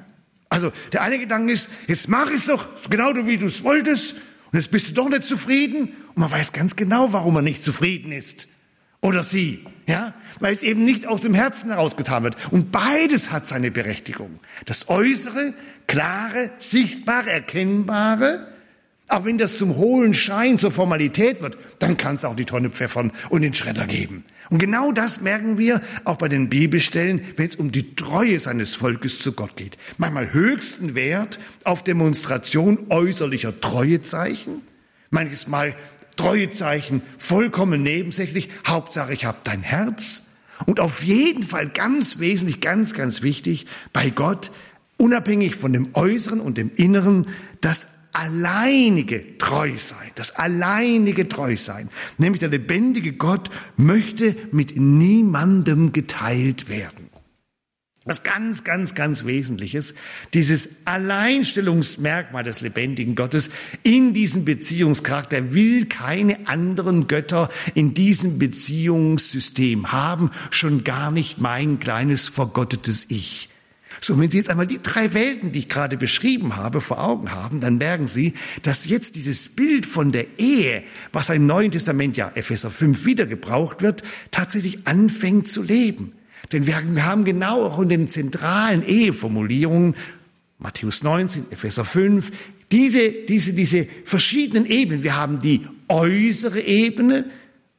Also 0.50 0.72
der 0.92 1.00
eine 1.00 1.18
Gedanke 1.18 1.54
ist, 1.54 1.70
jetzt 1.86 2.08
mach 2.08 2.30
es 2.30 2.44
doch 2.44 2.68
genau 2.90 3.14
wie 3.26 3.38
du 3.38 3.46
es 3.46 3.64
wolltest 3.64 4.16
und 4.52 4.58
jetzt 4.58 4.70
bist 4.70 4.90
du 4.90 4.92
doch 4.92 5.08
nicht 5.08 5.24
zufrieden. 5.24 5.88
Und 6.08 6.18
man 6.18 6.30
weiß 6.30 6.52
ganz 6.52 6.76
genau, 6.76 7.14
warum 7.14 7.32
man 7.32 7.44
nicht 7.44 7.64
zufrieden 7.64 8.12
ist. 8.12 8.48
Oder 9.00 9.22
sie. 9.22 9.64
Ja? 9.86 10.12
Weil 10.38 10.52
es 10.52 10.62
eben 10.62 10.84
nicht 10.84 11.06
aus 11.06 11.22
dem 11.22 11.32
Herzen 11.32 11.70
herausgetan 11.70 12.24
wird. 12.24 12.36
Und 12.52 12.72
beides 12.72 13.30
hat 13.32 13.48
seine 13.48 13.70
Berechtigung. 13.70 14.38
Das 14.66 14.90
Äußere, 14.90 15.54
klare, 15.86 16.50
sichtbare, 16.58 17.30
erkennbare 17.30 18.51
aber 19.12 19.26
wenn 19.26 19.36
das 19.36 19.58
zum 19.58 19.76
hohlen 19.76 20.14
Schein, 20.14 20.58
zur 20.58 20.70
Formalität 20.70 21.42
wird, 21.42 21.58
dann 21.78 21.98
kann 21.98 22.14
es 22.14 22.24
auch 22.24 22.34
die 22.34 22.46
Tonne 22.46 22.70
pfeffern 22.70 23.12
und 23.28 23.42
den 23.42 23.52
Schredder 23.52 23.86
geben. 23.86 24.24
Und 24.48 24.58
genau 24.58 24.90
das 24.90 25.20
merken 25.20 25.58
wir 25.58 25.82
auch 26.04 26.16
bei 26.16 26.28
den 26.28 26.48
Bibelstellen, 26.48 27.20
wenn 27.36 27.46
es 27.46 27.56
um 27.56 27.70
die 27.72 27.94
Treue 27.94 28.40
seines 28.40 28.74
Volkes 28.74 29.18
zu 29.18 29.32
Gott 29.32 29.54
geht. 29.56 29.76
Manchmal 29.98 30.32
höchsten 30.32 30.94
Wert 30.94 31.38
auf 31.64 31.84
Demonstration 31.84 32.86
äußerlicher 32.88 33.60
Treuezeichen, 33.60 34.62
manches 35.10 35.46
Mal 35.46 35.76
Treuezeichen 36.16 37.02
vollkommen 37.18 37.82
nebensächlich, 37.82 38.48
Hauptsache 38.66 39.12
ich 39.12 39.26
habe 39.26 39.38
dein 39.44 39.62
Herz. 39.62 40.32
Und 40.64 40.80
auf 40.80 41.02
jeden 41.02 41.42
Fall 41.42 41.68
ganz 41.68 42.18
wesentlich, 42.18 42.62
ganz, 42.62 42.94
ganz 42.94 43.20
wichtig, 43.20 43.66
bei 43.92 44.08
Gott, 44.08 44.52
unabhängig 44.96 45.54
von 45.54 45.74
dem 45.74 45.90
Äußeren 45.92 46.40
und 46.40 46.56
dem 46.56 46.70
Inneren, 46.70 47.26
das 47.60 47.88
alleinige 48.12 49.38
Treusein, 49.38 50.10
das 50.14 50.36
alleinige 50.36 51.28
Treusein, 51.28 51.88
nämlich 52.18 52.40
der 52.40 52.50
lebendige 52.50 53.12
Gott 53.12 53.50
möchte 53.76 54.36
mit 54.52 54.76
niemandem 54.76 55.92
geteilt 55.92 56.68
werden. 56.68 57.12
Was 58.04 58.24
ganz, 58.24 58.64
ganz, 58.64 58.96
ganz 58.96 59.26
Wesentliches, 59.26 59.94
dieses 60.34 60.86
Alleinstellungsmerkmal 60.86 62.42
des 62.42 62.60
lebendigen 62.60 63.14
Gottes 63.14 63.50
in 63.84 64.12
diesem 64.12 64.44
Beziehungscharakter 64.44 65.52
will 65.52 65.86
keine 65.86 66.48
anderen 66.48 67.06
Götter 67.06 67.48
in 67.76 67.94
diesem 67.94 68.40
Beziehungssystem 68.40 69.92
haben, 69.92 70.32
schon 70.50 70.82
gar 70.82 71.12
nicht 71.12 71.40
mein 71.40 71.78
kleines 71.78 72.26
vergottetes 72.26 73.06
Ich. 73.08 73.51
So, 74.04 74.18
wenn 74.18 74.28
Sie 74.28 74.38
jetzt 74.38 74.50
einmal 74.50 74.66
die 74.66 74.82
drei 74.82 75.14
Welten, 75.14 75.52
die 75.52 75.60
ich 75.60 75.68
gerade 75.68 75.96
beschrieben 75.96 76.56
habe, 76.56 76.80
vor 76.80 77.00
Augen 77.00 77.30
haben, 77.30 77.60
dann 77.60 77.78
merken 77.78 78.08
Sie, 78.08 78.34
dass 78.62 78.88
jetzt 78.88 79.14
dieses 79.14 79.50
Bild 79.50 79.86
von 79.86 80.10
der 80.10 80.40
Ehe, 80.40 80.82
was 81.12 81.30
im 81.30 81.46
Neuen 81.46 81.70
Testament 81.70 82.16
ja 82.16 82.32
Epheser 82.34 82.72
5 82.72 83.04
wieder 83.04 83.26
gebraucht 83.26 83.80
wird, 83.80 84.02
tatsächlich 84.32 84.88
anfängt 84.88 85.46
zu 85.46 85.62
leben. 85.62 86.14
Denn 86.50 86.66
wir 86.66 86.74
haben 87.06 87.24
genau 87.24 87.64
auch 87.64 87.78
in 87.78 87.90
den 87.90 88.08
zentralen 88.08 88.84
Eheformulierungen, 88.84 89.94
Matthäus 90.58 91.04
19, 91.04 91.52
Epheser 91.52 91.84
5, 91.84 92.32
diese, 92.72 93.08
diese, 93.08 93.52
diese 93.52 93.86
verschiedenen 94.04 94.66
Ebenen. 94.66 95.04
Wir 95.04 95.16
haben 95.16 95.38
die 95.38 95.64
äußere 95.86 96.60
Ebene, 96.60 97.24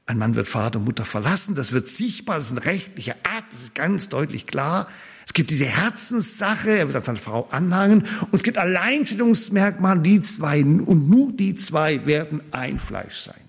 ein 0.06 0.18
Mann 0.18 0.36
wird 0.36 0.48
Vater 0.48 0.80
und 0.80 0.86
Mutter 0.86 1.03
verlassen, 1.03 1.56
das 1.56 1.74
wird 1.74 1.89
sichtbar, 1.89 2.38
das 2.38 2.46
ist 2.46 2.53
ein 2.53 2.58
rechtlicher 2.60 3.15
Akt, 3.24 3.51
das 3.51 3.63
ist 3.63 3.75
ganz 3.75 4.08
deutlich 4.08 4.48
klar. 4.48 4.88
Es 5.34 5.36
gibt 5.36 5.50
diese 5.50 5.66
Herzenssache, 5.66 6.70
er 6.78 6.86
wird 6.86 6.96
an 6.96 7.04
seine 7.04 7.18
Frau 7.18 7.48
anhangen. 7.50 8.02
Und 8.02 8.36
es 8.36 8.44
gibt 8.44 8.60
Alleinstellungsmerkmale, 8.60 10.00
die 10.00 10.22
zwei, 10.22 10.63
und 10.63 11.10
nur 11.10 11.32
die 11.32 11.56
zwei 11.56 12.06
werden 12.06 12.44
ein 12.52 12.78
Fleisch 12.78 13.22
sein. 13.22 13.42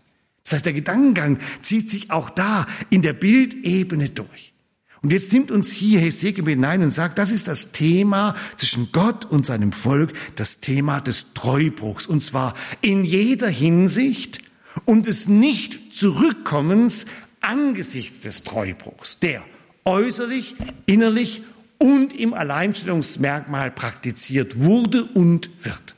Das 0.45 0.55
heißt, 0.55 0.64
der 0.64 0.73
Gedankengang 0.73 1.41
zieht 1.61 1.91
sich 1.91 2.11
auch 2.11 2.31
da 2.31 2.67
in 2.88 3.03
der 3.03 3.12
Bildebene 3.12 4.09
durch. 4.09 4.55
Und 5.03 5.12
jetzt 5.12 5.31
nimmt 5.35 5.50
uns 5.50 5.73
hier 5.73 6.00
Hesekiel 6.00 6.47
hinein 6.47 6.83
und 6.83 6.91
sagt, 6.91 7.19
das 7.19 7.31
ist 7.31 7.49
das 7.49 7.73
Thema 7.73 8.35
zwischen 8.57 8.91
Gott 8.91 9.26
und 9.26 9.45
seinem 9.45 9.73
Volk, 9.73 10.14
das 10.37 10.61
Thema 10.61 11.03
des 11.03 11.35
Treubruchs. 11.35 12.07
Und 12.07 12.23
zwar 12.23 12.55
in 12.81 13.05
jeder 13.05 13.49
Hinsicht 13.49 14.41
und 14.87 15.07
des 15.07 15.29
Nicht-Zurückkommens 15.29 17.05
angesichts 17.43 18.21
des 18.21 18.43
Treubruchs, 18.43 19.19
der 19.19 19.43
äußerlich, 19.85 20.57
innerlich 20.87 21.43
und 21.78 22.12
im 22.12 22.35
Alleinstellungsmerkmal 22.35 23.71
praktiziert 23.71 24.62
wurde 24.62 25.04
und 25.04 25.50
wird. 25.64 25.97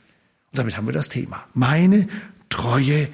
Und 0.51 0.59
damit 0.59 0.77
haben 0.77 0.87
wir 0.87 0.93
das 0.93 1.09
Thema. 1.09 1.45
Meine 1.53 2.07
Treue 2.49 3.09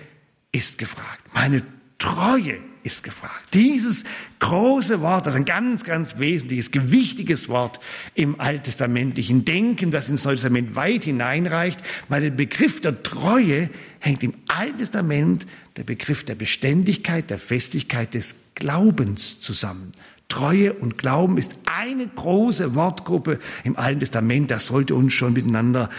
ist 0.52 0.78
gefragt. 0.78 1.24
Meine 1.34 1.62
Treue 1.98 2.58
ist 2.84 3.04
gefragt. 3.04 3.54
Dieses 3.54 4.04
große 4.40 5.02
Wort, 5.02 5.26
das 5.26 5.34
ist 5.34 5.40
ein 5.40 5.46
ganz, 5.46 5.84
ganz 5.84 6.20
wesentliches, 6.20 6.72
gewichtiges 6.72 7.48
Wort 7.50 7.80
im 8.14 8.40
alttestamentlichen 8.40 9.46
Denken, 9.46 9.90
das 9.90 10.10
ins 10.10 10.26
Neue 10.26 10.36
Testament 10.36 10.76
weit 10.76 11.06
hineinreicht, 11.06 11.82
weil 12.10 12.22
der 12.22 12.32
Begriff 12.32 12.82
der 12.82 13.02
Treue 13.02 13.70
hängt 14.00 14.24
im 14.24 14.34
Alten 14.48 14.78
Testament 14.78 15.48
der 15.78 15.84
Begriff 15.84 16.26
der 16.26 16.36
Beständigkeit, 16.36 17.30
der 17.30 17.40
Festigkeit 17.40 18.14
des 18.14 18.36
Glaubens 18.56 19.40
zusammen. 19.40 19.92
Treue 20.34 20.74
und 20.74 20.98
Glauben 20.98 21.38
ist 21.38 21.58
eine 21.66 22.08
große 22.08 22.74
Wortgruppe 22.74 23.40
im 23.64 23.78
Alten 23.78 24.00
Testament. 24.00 24.50
Das 24.50 24.66
sollte 24.66 24.96
uns 24.96 25.14
schon 25.14 25.34
miteinander 25.34 25.92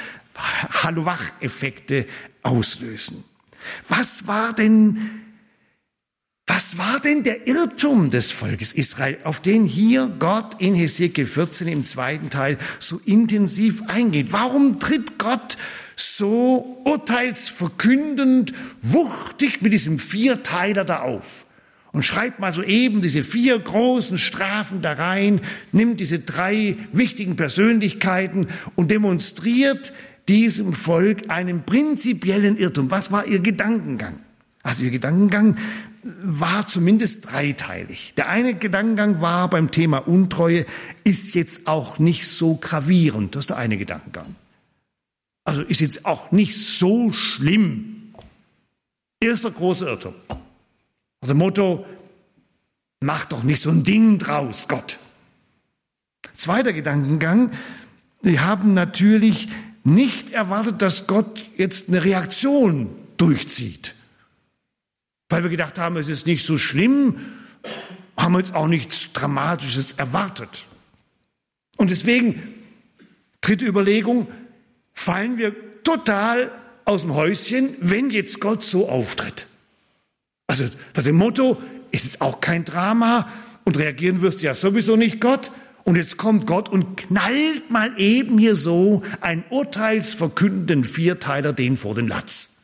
Hallo-Wach-Effekte 0.83 2.05
auslösen. 2.43 3.23
Was 3.88 4.26
war 4.26 4.53
denn, 4.53 4.99
was 6.49 6.79
war 6.79 6.99
denn 6.99 7.23
der 7.23 7.47
Irrtum 7.47 8.11
des 8.11 8.33
Volkes 8.33 8.73
Israel, 8.73 9.19
auf 9.23 9.41
den 9.41 9.67
hier 9.67 10.12
Gott 10.19 10.61
in 10.61 10.75
Hesekiel 10.75 11.26
14 11.26 11.69
im 11.69 11.85
zweiten 11.85 12.29
Teil 12.29 12.59
so 12.81 13.00
intensiv 13.07 13.85
eingeht? 13.87 14.33
Warum 14.33 14.81
tritt 14.81 15.17
Gott 15.17 15.57
so 15.95 16.83
urteilsverkündend, 16.85 18.53
wuchtig 18.83 19.62
mit 19.62 19.73
diesem 19.73 20.00
Vierteiler 20.00 20.85
da 20.85 21.03
auf? 21.03 21.47
Und 21.94 22.02
schreibt 22.02 22.40
mal 22.40 22.50
so 22.50 22.62
eben 22.62 23.00
diese 23.00 23.22
vier 23.22 23.56
großen 23.56 24.18
Strafen 24.18 24.82
da 24.82 24.94
rein, 24.94 25.40
nimmt 25.70 26.00
diese 26.00 26.18
drei 26.18 26.76
wichtigen 26.90 27.36
Persönlichkeiten 27.36 28.48
und 28.74 28.90
demonstriert 28.90 29.92
diesem 30.28 30.72
Volk 30.72 31.30
einen 31.30 31.62
prinzipiellen 31.62 32.58
Irrtum. 32.58 32.90
Was 32.90 33.12
war 33.12 33.26
ihr 33.26 33.38
Gedankengang? 33.38 34.18
Also 34.64 34.82
ihr 34.82 34.90
Gedankengang 34.90 35.56
war 36.02 36.66
zumindest 36.66 37.30
dreiteilig. 37.30 38.14
Der 38.16 38.28
eine 38.28 38.54
Gedankengang 38.54 39.20
war 39.20 39.48
beim 39.48 39.70
Thema 39.70 39.98
Untreue, 39.98 40.66
ist 41.04 41.36
jetzt 41.36 41.68
auch 41.68 42.00
nicht 42.00 42.26
so 42.26 42.56
gravierend. 42.56 43.36
Das 43.36 43.44
ist 43.44 43.50
der 43.50 43.58
eine 43.58 43.76
Gedankengang. 43.78 44.34
Also 45.44 45.62
ist 45.62 45.80
jetzt 45.80 46.06
auch 46.06 46.32
nicht 46.32 46.56
so 46.56 47.12
schlimm. 47.12 48.12
Erster 49.20 49.52
großer 49.52 49.86
Irrtum. 49.86 50.14
Also 51.25 51.35
Motto, 51.35 51.87
mach 53.00 53.25
doch 53.25 53.45
nicht 53.45 53.62
so 53.62 53.71
ein 53.71 53.83
Ding 53.83 54.19
draus, 54.19 54.69
Gott. 54.69 54.99
Zweiter 56.37 56.75
Gedankengang, 56.75 57.50
die 58.25 58.40
haben 58.40 58.75
natürlich 58.75 59.49
nicht 59.85 60.33
erwartet, 60.33 60.83
dass 60.83 61.07
Gott 61.07 61.47
jetzt 61.57 61.88
eine 61.88 62.04
Reaktion 62.04 62.90
durchzieht. 63.16 63.95
Weil 65.31 65.45
wir 65.45 65.49
gedacht 65.49 65.78
haben, 65.78 65.97
es 65.97 66.09
ist 66.09 66.26
nicht 66.26 66.45
so 66.45 66.59
schlimm, 66.59 67.16
haben 68.19 68.35
wir 68.35 68.40
jetzt 68.40 68.54
auch 68.54 68.69
nichts 68.69 69.14
Dramatisches 69.14 69.95
erwartet. 69.95 70.66
Und 71.78 71.88
deswegen, 71.88 72.43
dritte 73.40 73.64
Überlegung, 73.64 74.28
fallen 74.93 75.38
wir 75.38 75.54
total 75.85 76.52
aus 76.85 77.00
dem 77.00 77.14
Häuschen, 77.14 77.76
wenn 77.81 78.11
jetzt 78.11 78.40
Gott 78.40 78.62
so 78.62 78.90
auftritt. 78.90 79.47
Also 80.46 80.64
nach 80.94 81.02
dem 81.02 81.16
Motto, 81.16 81.60
es 81.90 82.04
ist 82.04 82.20
auch 82.20 82.40
kein 82.40 82.64
Drama 82.64 83.28
und 83.64 83.78
reagieren 83.78 84.20
wirst 84.20 84.40
du 84.40 84.46
ja 84.46 84.54
sowieso 84.54 84.96
nicht 84.96 85.20
Gott. 85.20 85.50
Und 85.84 85.96
jetzt 85.96 86.16
kommt 86.16 86.46
Gott 86.46 86.70
und 86.70 86.96
knallt 86.96 87.70
mal 87.70 87.92
eben 87.98 88.38
hier 88.38 88.56
so 88.56 89.02
einen 89.20 89.44
urteilsverkündenden 89.50 90.84
Vierteiler 90.84 91.52
den 91.52 91.76
vor 91.76 91.94
den 91.94 92.08
Latz. 92.08 92.54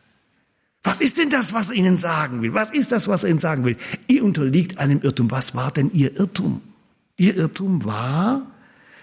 Was 0.83 1.03
ist 1.03 1.19
denn 1.19 1.29
das, 1.29 1.53
was 1.53 1.71
er 1.71 1.77
ihnen 1.77 1.99
sagen 1.99 2.41
will? 2.41 2.55
Was 2.55 2.71
ist 2.71 2.93
das, 2.93 3.09
was 3.09 3.25
er 3.25 3.31
ihnen 3.31 3.39
sagen 3.39 3.65
will? 3.65 3.77
Ihr 4.07 4.25
unterliegt 4.25 4.79
einem 4.79 5.03
Irrtum. 5.03 5.31
Was 5.31 5.55
war 5.55 5.71
denn 5.71 5.91
ihr 5.93 6.19
Irrtum? 6.19 6.63
Ihr 7.19 7.37
Irrtum 7.37 7.85
war, 7.85 8.47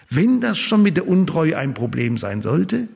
wenn 0.10 0.42
das 0.42 0.58
schon 0.58 0.82
mit 0.82 0.98
der 0.98 1.08
Untreue 1.08 1.56
ein 1.56 1.76
Problem 1.76 2.18
sein 2.18 2.42
sollte, 2.42 2.88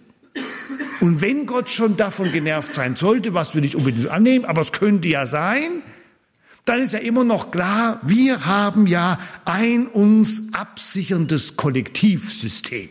und 1.01 1.19
wenn 1.19 1.47
Gott 1.47 1.69
schon 1.69 1.97
davon 1.97 2.31
genervt 2.31 2.75
sein 2.75 2.95
sollte, 2.95 3.33
was 3.33 3.55
wir 3.55 3.61
nicht 3.61 3.75
unbedingt 3.75 4.07
annehmen, 4.07 4.45
aber 4.45 4.61
es 4.61 4.71
könnte 4.71 5.07
ja 5.07 5.25
sein, 5.25 5.81
dann 6.65 6.79
ist 6.79 6.93
ja 6.93 6.99
immer 6.99 7.23
noch 7.23 7.49
klar, 7.49 7.99
wir 8.03 8.45
haben 8.45 8.85
ja 8.85 9.19
ein 9.45 9.87
uns 9.87 10.53
absicherndes 10.53 11.57
Kollektivsystem. 11.57 12.89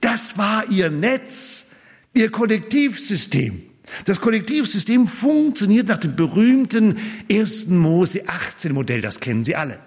Das 0.00 0.38
war 0.38 0.70
ihr 0.70 0.90
Netz, 0.90 1.66
ihr 2.14 2.30
Kollektivsystem. 2.30 3.60
Das 4.04 4.20
Kollektivsystem 4.20 5.08
funktioniert 5.08 5.88
nach 5.88 5.98
dem 5.98 6.14
berühmten 6.14 6.96
1. 7.28 7.66
Mose 7.66 8.28
18 8.28 8.72
Modell, 8.72 9.00
das 9.00 9.18
kennen 9.18 9.44
Sie 9.44 9.56
alle. 9.56 9.80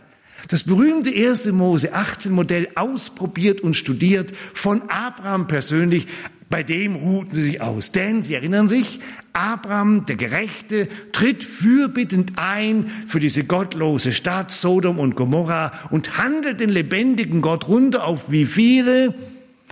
Das 0.49 0.65
berühmte 0.65 1.09
1. 1.09 1.47
Mose 1.53 1.93
18 1.93 2.33
Modell 2.33 2.67
ausprobiert 2.75 3.61
und 3.61 3.75
studiert 3.75 4.33
von 4.53 4.81
Abraham 4.89 5.47
persönlich 5.47 6.07
bei 6.49 6.63
dem 6.63 6.95
ruhten 6.95 7.33
sie 7.33 7.43
sich 7.43 7.61
aus. 7.61 7.91
Denn 7.91 8.23
sie 8.23 8.33
erinnern 8.33 8.67
sich, 8.67 8.99
Abraham, 9.33 10.05
der 10.05 10.15
Gerechte, 10.15 10.87
tritt 11.11 11.43
fürbittend 11.43 12.33
ein 12.37 12.91
für 13.07 13.19
diese 13.19 13.43
gottlose 13.43 14.11
Stadt 14.11 14.51
Sodom 14.51 14.99
und 14.99 15.15
Gomorra 15.15 15.71
und 15.91 16.17
handelt 16.17 16.59
den 16.59 16.69
lebendigen 16.69 17.41
Gott 17.41 17.67
runter 17.67 18.05
auf 18.05 18.31
wie 18.31 18.45
viele? 18.45 19.13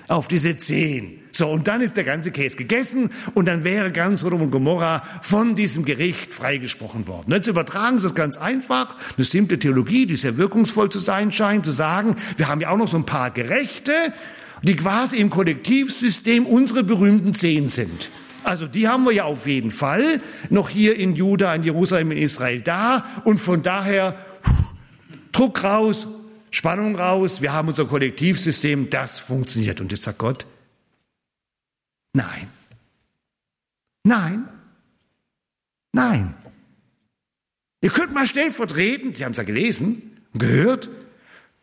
Auf 0.08 0.28
diese 0.28 0.58
zehn. 0.58 1.20
So, 1.38 1.50
und 1.50 1.68
dann 1.68 1.82
ist 1.82 1.98
der 1.98 2.04
ganze 2.04 2.32
Käse 2.32 2.58
gegessen 2.58 3.12
und 3.36 3.48
dann 3.48 3.64
wäre 3.64 3.92
ganz 3.92 4.22
Sodom 4.22 4.42
und 4.42 4.52
Gomorra 4.52 5.04
von 5.22 5.54
diesem 5.54 5.86
Gericht 5.86 6.34
freigesprochen 6.34 7.08
worden. 7.08 7.32
Jetzt 7.32 7.48
übertragen 7.48 8.00
Sie 8.00 8.04
das 8.04 8.16
ganz 8.16 8.38
einfach, 8.38 8.96
eine 9.18 9.24
simple 9.24 9.60
Theologie, 9.60 10.08
die 10.08 10.16
sehr 10.16 10.38
wirkungsvoll 10.38 10.90
zu 10.90 10.98
sein 10.98 11.32
scheint, 11.32 11.66
zu 11.66 11.72
sagen, 11.72 12.16
wir 12.38 12.48
haben 12.48 12.62
ja 12.62 12.70
auch 12.70 12.78
noch 12.78 12.88
so 12.88 12.98
ein 12.98 13.06
paar 13.06 13.30
Gerechte 13.30 13.92
die 14.64 14.76
quasi 14.76 15.18
im 15.18 15.30
Kollektivsystem 15.30 16.46
unsere 16.46 16.84
berühmten 16.84 17.34
Zehn 17.34 17.70
sind. 17.70 18.10
Also 18.44 18.66
die 18.66 18.88
haben 18.88 19.04
wir 19.04 19.12
ja 19.12 19.26
auf 19.26 19.46
jeden 19.46 19.72
Fall 19.72 20.22
noch 20.50 20.70
hier 20.70 20.96
in 20.96 21.16
Juda, 21.16 21.54
in 21.54 21.64
Jerusalem, 21.64 22.12
in 22.12 22.18
Israel 22.18 22.62
da 22.62 23.06
und 23.26 23.40
von 23.40 23.62
daher 23.62 24.16
Druck 25.32 25.64
raus, 25.64 26.08
Spannung 26.50 26.96
raus, 26.96 27.42
wir 27.42 27.52
haben 27.54 27.68
unser 27.68 27.86
Kollektivsystem, 27.86 28.90
das 28.90 29.20
funktioniert. 29.20 29.82
Und 29.82 29.92
jetzt 29.92 30.04
sagt 30.04 30.18
Gott, 30.18 30.48
nein, 32.14 32.48
nein, 34.04 34.48
nein. 35.92 36.34
Ihr 37.82 37.90
könnt 37.90 38.14
mal 38.14 38.28
stellvertretend, 38.28 39.18
Sie 39.18 39.26
haben 39.26 39.34
es 39.34 39.38
ja 39.38 39.44
gelesen 39.44 40.18
und 40.34 40.40
gehört, 40.40 40.90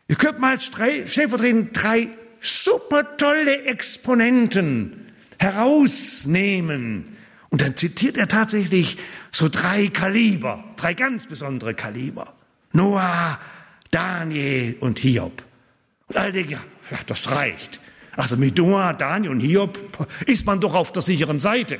ihr 0.07 0.15
könnt 0.15 0.39
mal 0.39 0.59
stellvertretend 0.59 1.71
drei 1.73 2.09
super 2.41 3.17
tolle 3.17 3.63
Exponenten 3.63 5.11
herausnehmen. 5.39 7.05
Und 7.49 7.61
dann 7.61 7.75
zitiert 7.77 8.17
er 8.17 8.27
tatsächlich 8.27 8.97
so 9.31 9.49
drei 9.49 9.87
Kaliber, 9.87 10.63
drei 10.77 10.93
ganz 10.93 11.27
besondere 11.27 11.73
Kaliber. 11.73 12.33
Noah, 12.73 13.39
Daniel 13.91 14.75
und 14.79 14.99
Hiob. 14.99 15.43
Und 16.07 16.17
alle 16.17 16.31
denken, 16.31 16.51
ja, 16.51 16.99
das 17.07 17.31
reicht. 17.31 17.79
Also 18.15 18.37
mit 18.37 18.57
Noah, 18.57 18.93
Daniel 18.93 19.31
und 19.31 19.39
Hiob 19.39 19.79
ist 20.25 20.45
man 20.45 20.59
doch 20.59 20.73
auf 20.73 20.91
der 20.91 21.01
sicheren 21.01 21.39
Seite. 21.39 21.79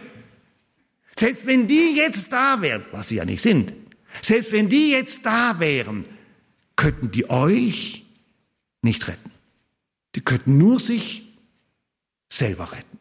Selbst 1.17 1.45
wenn 1.45 1.67
die 1.67 1.95
jetzt 1.95 2.31
da 2.33 2.61
wären, 2.61 2.83
was 2.91 3.09
sie 3.09 3.15
ja 3.15 3.25
nicht 3.25 3.41
sind, 3.41 3.73
selbst 4.21 4.51
wenn 4.51 4.69
die 4.69 4.91
jetzt 4.91 5.25
da 5.25 5.59
wären, 5.59 6.05
könnten 6.75 7.11
die 7.11 7.29
euch 7.29 8.05
nicht 8.81 9.07
retten. 9.07 9.31
Die 10.15 10.21
könnten 10.21 10.57
nur 10.57 10.79
sich 10.79 11.23
selber 12.31 12.71
retten. 12.71 12.99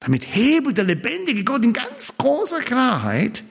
Damit 0.00 0.26
hebelt 0.34 0.76
der 0.76 0.84
lebendige 0.84 1.42
Gott 1.42 1.64
in 1.64 1.72
ganz 1.72 2.16
großer 2.18 2.60
Klarheit 2.60 3.42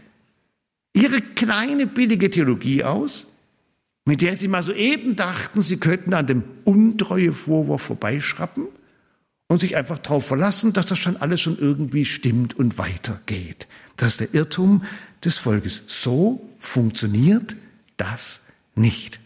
ihre 0.93 1.21
kleine 1.21 1.87
billige 1.87 2.29
Theologie 2.29 2.83
aus, 2.83 3.27
mit 4.05 4.21
der 4.21 4.35
sie 4.35 4.47
mal 4.47 4.63
soeben 4.63 5.15
dachten, 5.15 5.61
sie 5.61 5.77
könnten 5.77 6.13
an 6.13 6.27
dem 6.27 6.43
Untreue-Vorwurf 6.63 7.81
vorbeischrappen 7.81 8.67
und 9.47 9.59
sich 9.59 9.75
einfach 9.75 9.97
darauf 9.97 10.27
verlassen, 10.27 10.73
dass 10.73 10.85
das 10.85 10.99
schon 10.99 11.17
alles 11.17 11.41
schon 11.41 11.57
irgendwie 11.57 12.05
stimmt 12.05 12.53
und 12.53 12.77
weitergeht. 12.77 13.67
Das 13.97 14.09
ist 14.09 14.19
der 14.19 14.33
Irrtum 14.33 14.83
des 15.23 15.39
Volkes. 15.39 15.81
So 15.87 16.47
funktioniert 16.59 17.55
das 17.97 18.45
nicht 18.75 19.19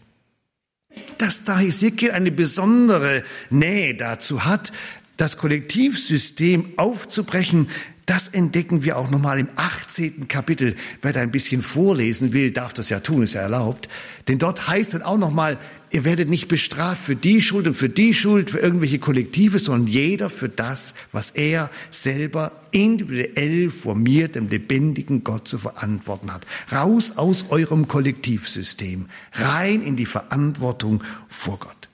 dass 1.18 1.44
da 1.44 1.58
Hesekiel 1.58 2.12
eine 2.12 2.32
besondere 2.32 3.22
Nähe 3.50 3.94
dazu 3.94 4.44
hat, 4.44 4.72
das 5.16 5.36
Kollektivsystem 5.36 6.74
aufzubrechen, 6.76 7.68
das 8.06 8.26
entdecken 8.26 8.82
wir 8.82 8.96
auch 8.96 9.08
nochmal 9.08 9.38
im 9.38 9.48
18. 9.54 10.26
Kapitel. 10.26 10.74
Wer 11.00 11.12
da 11.12 11.20
ein 11.20 11.30
bisschen 11.30 11.62
vorlesen 11.62 12.32
will, 12.32 12.50
darf 12.50 12.72
das 12.72 12.88
ja 12.88 12.98
tun, 12.98 13.22
ist 13.22 13.34
ja 13.34 13.42
erlaubt. 13.42 13.88
Denn 14.26 14.38
dort 14.38 14.66
heißt 14.66 14.94
dann 14.94 15.02
auch 15.02 15.18
nochmal, 15.18 15.58
ihr 15.90 16.04
werdet 16.04 16.28
nicht 16.28 16.48
bestraft 16.48 17.02
für 17.02 17.16
die 17.16 17.42
Schuld 17.42 17.66
und 17.66 17.74
für 17.74 17.88
die 17.88 18.14
Schuld, 18.14 18.50
für 18.50 18.58
irgendwelche 18.58 18.98
Kollektive, 18.98 19.58
sondern 19.58 19.86
jeder 19.86 20.30
für 20.30 20.48
das, 20.48 20.94
was 21.12 21.30
er 21.30 21.70
selber 21.90 22.52
individuell 22.70 23.70
vor 23.70 23.94
mir, 23.94 24.28
dem 24.28 24.48
lebendigen 24.48 25.24
Gott, 25.24 25.48
zu 25.48 25.58
verantworten 25.58 26.32
hat. 26.32 26.46
Raus 26.72 27.16
aus 27.16 27.46
eurem 27.50 27.88
Kollektivsystem, 27.88 29.06
rein 29.32 29.82
in 29.82 29.96
die 29.96 30.06
Verantwortung 30.06 31.02
vor 31.28 31.58
Gott. 31.58 31.88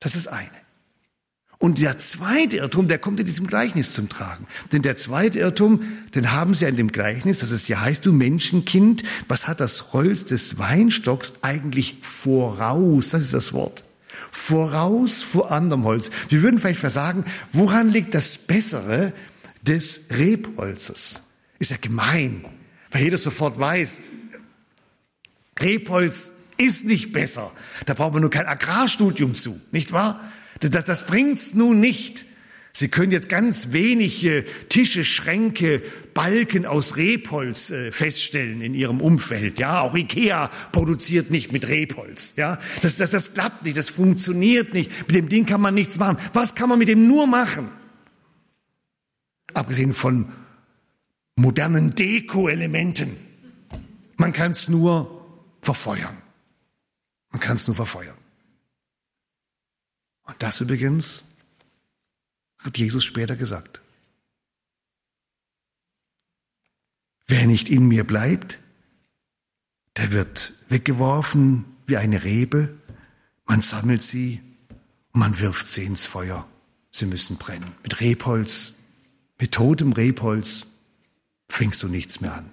Das 0.00 0.14
ist 0.14 0.26
eine. 0.26 0.59
Und 1.62 1.78
der 1.78 1.98
zweite 1.98 2.56
Irrtum, 2.56 2.88
der 2.88 2.98
kommt 2.98 3.20
in 3.20 3.26
diesem 3.26 3.46
Gleichnis 3.46 3.92
zum 3.92 4.08
Tragen. 4.08 4.46
Denn 4.72 4.80
der 4.80 4.96
zweite 4.96 5.40
Irrtum, 5.40 5.82
den 6.14 6.32
haben 6.32 6.54
sie 6.54 6.64
in 6.64 6.76
dem 6.76 6.90
Gleichnis, 6.90 7.40
dass 7.40 7.50
es 7.50 7.68
ja 7.68 7.82
heißt, 7.82 8.06
du 8.06 8.14
Menschenkind, 8.14 9.02
was 9.28 9.46
hat 9.46 9.60
das 9.60 9.92
Holz 9.92 10.24
des 10.24 10.56
Weinstocks 10.56 11.34
eigentlich 11.42 11.96
voraus? 12.00 13.10
Das 13.10 13.20
ist 13.20 13.34
das 13.34 13.52
Wort. 13.52 13.84
Voraus 14.32 15.22
vor 15.22 15.52
anderem 15.52 15.84
Holz. 15.84 16.10
Wir 16.30 16.42
würden 16.42 16.58
vielleicht 16.58 16.80
versagen, 16.80 17.26
woran 17.52 17.90
liegt 17.90 18.14
das 18.14 18.38
Bessere 18.38 19.12
des 19.60 20.06
Rebholzes? 20.12 21.24
Ist 21.58 21.72
ja 21.72 21.76
gemein, 21.78 22.42
weil 22.90 23.02
jeder 23.02 23.18
sofort 23.18 23.60
weiß, 23.60 24.00
Rebholz 25.60 26.30
ist 26.56 26.86
nicht 26.86 27.12
besser. 27.12 27.52
Da 27.84 27.92
braucht 27.92 28.14
man 28.14 28.22
nur 28.22 28.30
kein 28.30 28.46
Agrarstudium 28.46 29.34
zu, 29.34 29.60
nicht 29.72 29.92
wahr? 29.92 30.20
Das, 30.60 30.84
das 30.84 31.06
bringt's 31.06 31.54
nun 31.54 31.80
nicht. 31.80 32.26
Sie 32.72 32.88
können 32.88 33.10
jetzt 33.10 33.28
ganz 33.28 33.72
wenig 33.72 34.28
Tische, 34.68 35.02
Schränke, 35.02 35.82
Balken 36.14 36.66
aus 36.66 36.96
Rebholz 36.96 37.70
äh, 37.70 37.90
feststellen 37.90 38.60
in 38.60 38.74
Ihrem 38.74 39.00
Umfeld. 39.00 39.58
Ja, 39.58 39.80
auch 39.80 39.96
Ikea 39.96 40.48
produziert 40.70 41.30
nicht 41.30 41.50
mit 41.50 41.66
Rebholz. 41.66 42.34
Ja, 42.36 42.58
das, 42.82 42.96
das, 42.96 43.10
das 43.10 43.34
klappt 43.34 43.64
nicht, 43.64 43.76
das 43.76 43.88
funktioniert 43.88 44.72
nicht. 44.72 44.90
Mit 45.08 45.16
dem 45.16 45.28
Ding 45.28 45.46
kann 45.46 45.60
man 45.60 45.74
nichts 45.74 45.98
machen. 45.98 46.18
Was 46.32 46.54
kann 46.54 46.68
man 46.68 46.78
mit 46.78 46.88
dem 46.88 47.08
nur 47.08 47.26
machen? 47.26 47.68
abgesehen 49.54 49.94
von 49.94 50.32
modernen 51.36 51.90
Deko-Elementen. 51.90 53.16
Man 54.16 54.32
kann 54.32 54.52
es 54.52 54.68
nur 54.68 55.26
verfeuern. 55.62 56.16
Man 57.30 57.40
kann 57.40 57.56
es 57.56 57.66
nur 57.66 57.76
verfeuern. 57.76 58.16
Und 60.30 60.40
das 60.40 60.60
übrigens 60.60 61.24
hat 62.58 62.78
Jesus 62.78 63.04
später 63.04 63.34
gesagt. 63.34 63.80
Wer 67.26 67.46
nicht 67.48 67.68
in 67.68 67.88
mir 67.88 68.04
bleibt, 68.04 68.58
der 69.96 70.12
wird 70.12 70.52
weggeworfen 70.68 71.64
wie 71.86 71.96
eine 71.96 72.22
Rebe. 72.22 72.78
Man 73.44 73.60
sammelt 73.60 74.04
sie 74.04 74.40
und 75.12 75.20
man 75.20 75.40
wirft 75.40 75.68
sie 75.68 75.84
ins 75.84 76.06
Feuer. 76.06 76.46
Sie 76.92 77.06
müssen 77.06 77.36
brennen. 77.36 77.74
Mit 77.82 78.00
Rebholz, 78.00 78.74
mit 79.40 79.52
totem 79.52 79.92
Rebholz 79.92 80.66
fängst 81.48 81.82
du 81.82 81.88
nichts 81.88 82.20
mehr 82.20 82.34
an. 82.34 82.52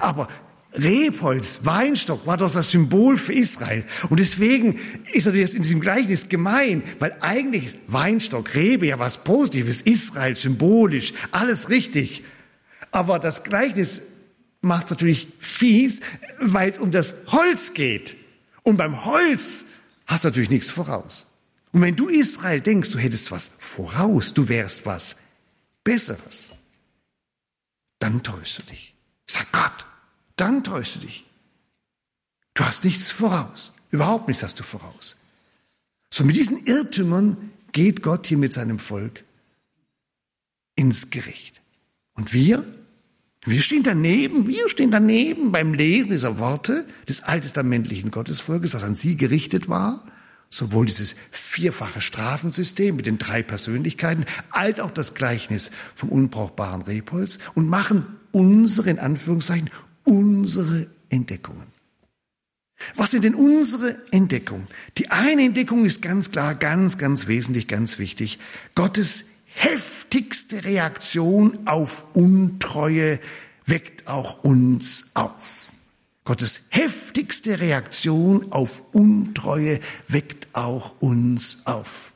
Aber 0.00 0.28
Rebholz, 0.72 1.64
Weinstock 1.64 2.26
war 2.26 2.36
doch 2.36 2.50
das 2.50 2.70
Symbol 2.70 3.16
für 3.16 3.32
Israel. 3.32 3.84
Und 4.08 4.20
deswegen 4.20 4.78
ist 5.12 5.26
das 5.26 5.54
in 5.54 5.62
diesem 5.62 5.80
Gleichnis 5.80 6.28
gemein, 6.28 6.82
weil 7.00 7.16
eigentlich 7.20 7.66
ist 7.66 7.78
Weinstock, 7.88 8.54
Rebe 8.54 8.86
ja 8.86 8.98
was 8.98 9.24
Positives, 9.24 9.82
Israel 9.82 10.36
symbolisch, 10.36 11.12
alles 11.32 11.70
richtig. 11.70 12.22
Aber 12.92 13.18
das 13.18 13.42
Gleichnis 13.42 14.02
macht 14.60 14.84
es 14.84 14.90
natürlich 14.90 15.28
fies, 15.38 16.00
weil 16.38 16.70
es 16.70 16.78
um 16.78 16.90
das 16.90 17.14
Holz 17.28 17.74
geht. 17.74 18.16
Und 18.62 18.76
beim 18.76 19.04
Holz 19.04 19.66
hast 20.06 20.24
du 20.24 20.28
natürlich 20.28 20.50
nichts 20.50 20.70
voraus. 20.70 21.26
Und 21.72 21.82
wenn 21.82 21.96
du 21.96 22.08
Israel 22.08 22.60
denkst, 22.60 22.90
du 22.90 22.98
hättest 22.98 23.30
was 23.30 23.50
voraus, 23.58 24.34
du 24.34 24.48
wärst 24.48 24.86
was 24.86 25.16
Besseres, 25.82 26.52
dann 27.98 28.22
täuschst 28.22 28.58
du 28.58 28.62
dich. 28.62 28.94
Sag 29.26 29.50
Gott, 29.52 29.86
dann 30.40 30.64
täuschst 30.64 30.96
du 30.96 31.00
dich. 31.00 31.26
Du 32.54 32.64
hast 32.64 32.84
nichts 32.84 33.12
voraus. 33.12 33.72
Überhaupt 33.90 34.28
nichts 34.28 34.42
hast 34.42 34.58
du 34.58 34.62
voraus. 34.62 35.16
So 36.12 36.24
mit 36.24 36.36
diesen 36.36 36.66
Irrtümern 36.66 37.36
geht 37.72 38.02
Gott 38.02 38.26
hier 38.26 38.38
mit 38.38 38.52
seinem 38.52 38.78
Volk 38.78 39.24
ins 40.74 41.10
Gericht. 41.10 41.60
Und 42.14 42.32
wir, 42.32 42.64
wir 43.44 43.62
stehen 43.62 43.82
daneben, 43.82 44.46
wir 44.46 44.68
stehen 44.68 44.90
daneben 44.90 45.52
beim 45.52 45.74
Lesen 45.74 46.10
dieser 46.10 46.38
Worte 46.38 46.86
des 47.08 47.22
alttestamentlichen 47.22 48.10
Gottesvolkes, 48.10 48.72
das 48.72 48.82
an 48.82 48.94
sie 48.94 49.16
gerichtet 49.16 49.68
war 49.68 50.04
sowohl 50.50 50.84
dieses 50.86 51.14
vierfache 51.30 52.00
Strafensystem 52.00 52.96
mit 52.96 53.06
den 53.06 53.18
drei 53.18 53.42
Persönlichkeiten 53.42 54.24
als 54.50 54.80
auch 54.80 54.90
das 54.90 55.14
Gleichnis 55.14 55.70
vom 55.94 56.08
unbrauchbaren 56.10 56.82
Rebholz 56.82 57.38
und 57.54 57.68
machen 57.68 58.04
unsere, 58.32 58.90
in 58.90 58.98
Anführungszeichen, 58.98 59.70
unsere 60.04 60.86
Entdeckungen. 61.08 61.66
Was 62.96 63.10
sind 63.10 63.24
denn 63.24 63.34
unsere 63.34 63.96
Entdeckungen? 64.10 64.66
Die 64.96 65.10
eine 65.10 65.44
Entdeckung 65.44 65.84
ist 65.84 66.00
ganz 66.02 66.30
klar, 66.30 66.54
ganz, 66.54 66.98
ganz 66.98 67.26
wesentlich, 67.26 67.68
ganz 67.68 67.98
wichtig. 67.98 68.38
Gottes 68.74 69.26
heftigste 69.46 70.64
Reaktion 70.64 71.66
auf 71.66 72.14
Untreue 72.14 73.20
weckt 73.66 74.08
auch 74.08 74.44
uns 74.44 75.10
auf. 75.14 75.72
Gottes 76.24 76.68
heftigste 76.70 77.60
Reaktion 77.60 78.52
auf 78.52 78.94
Untreue 78.94 79.80
weckt 80.08 80.48
auch 80.54 81.00
uns 81.00 81.62
auf. 81.66 82.09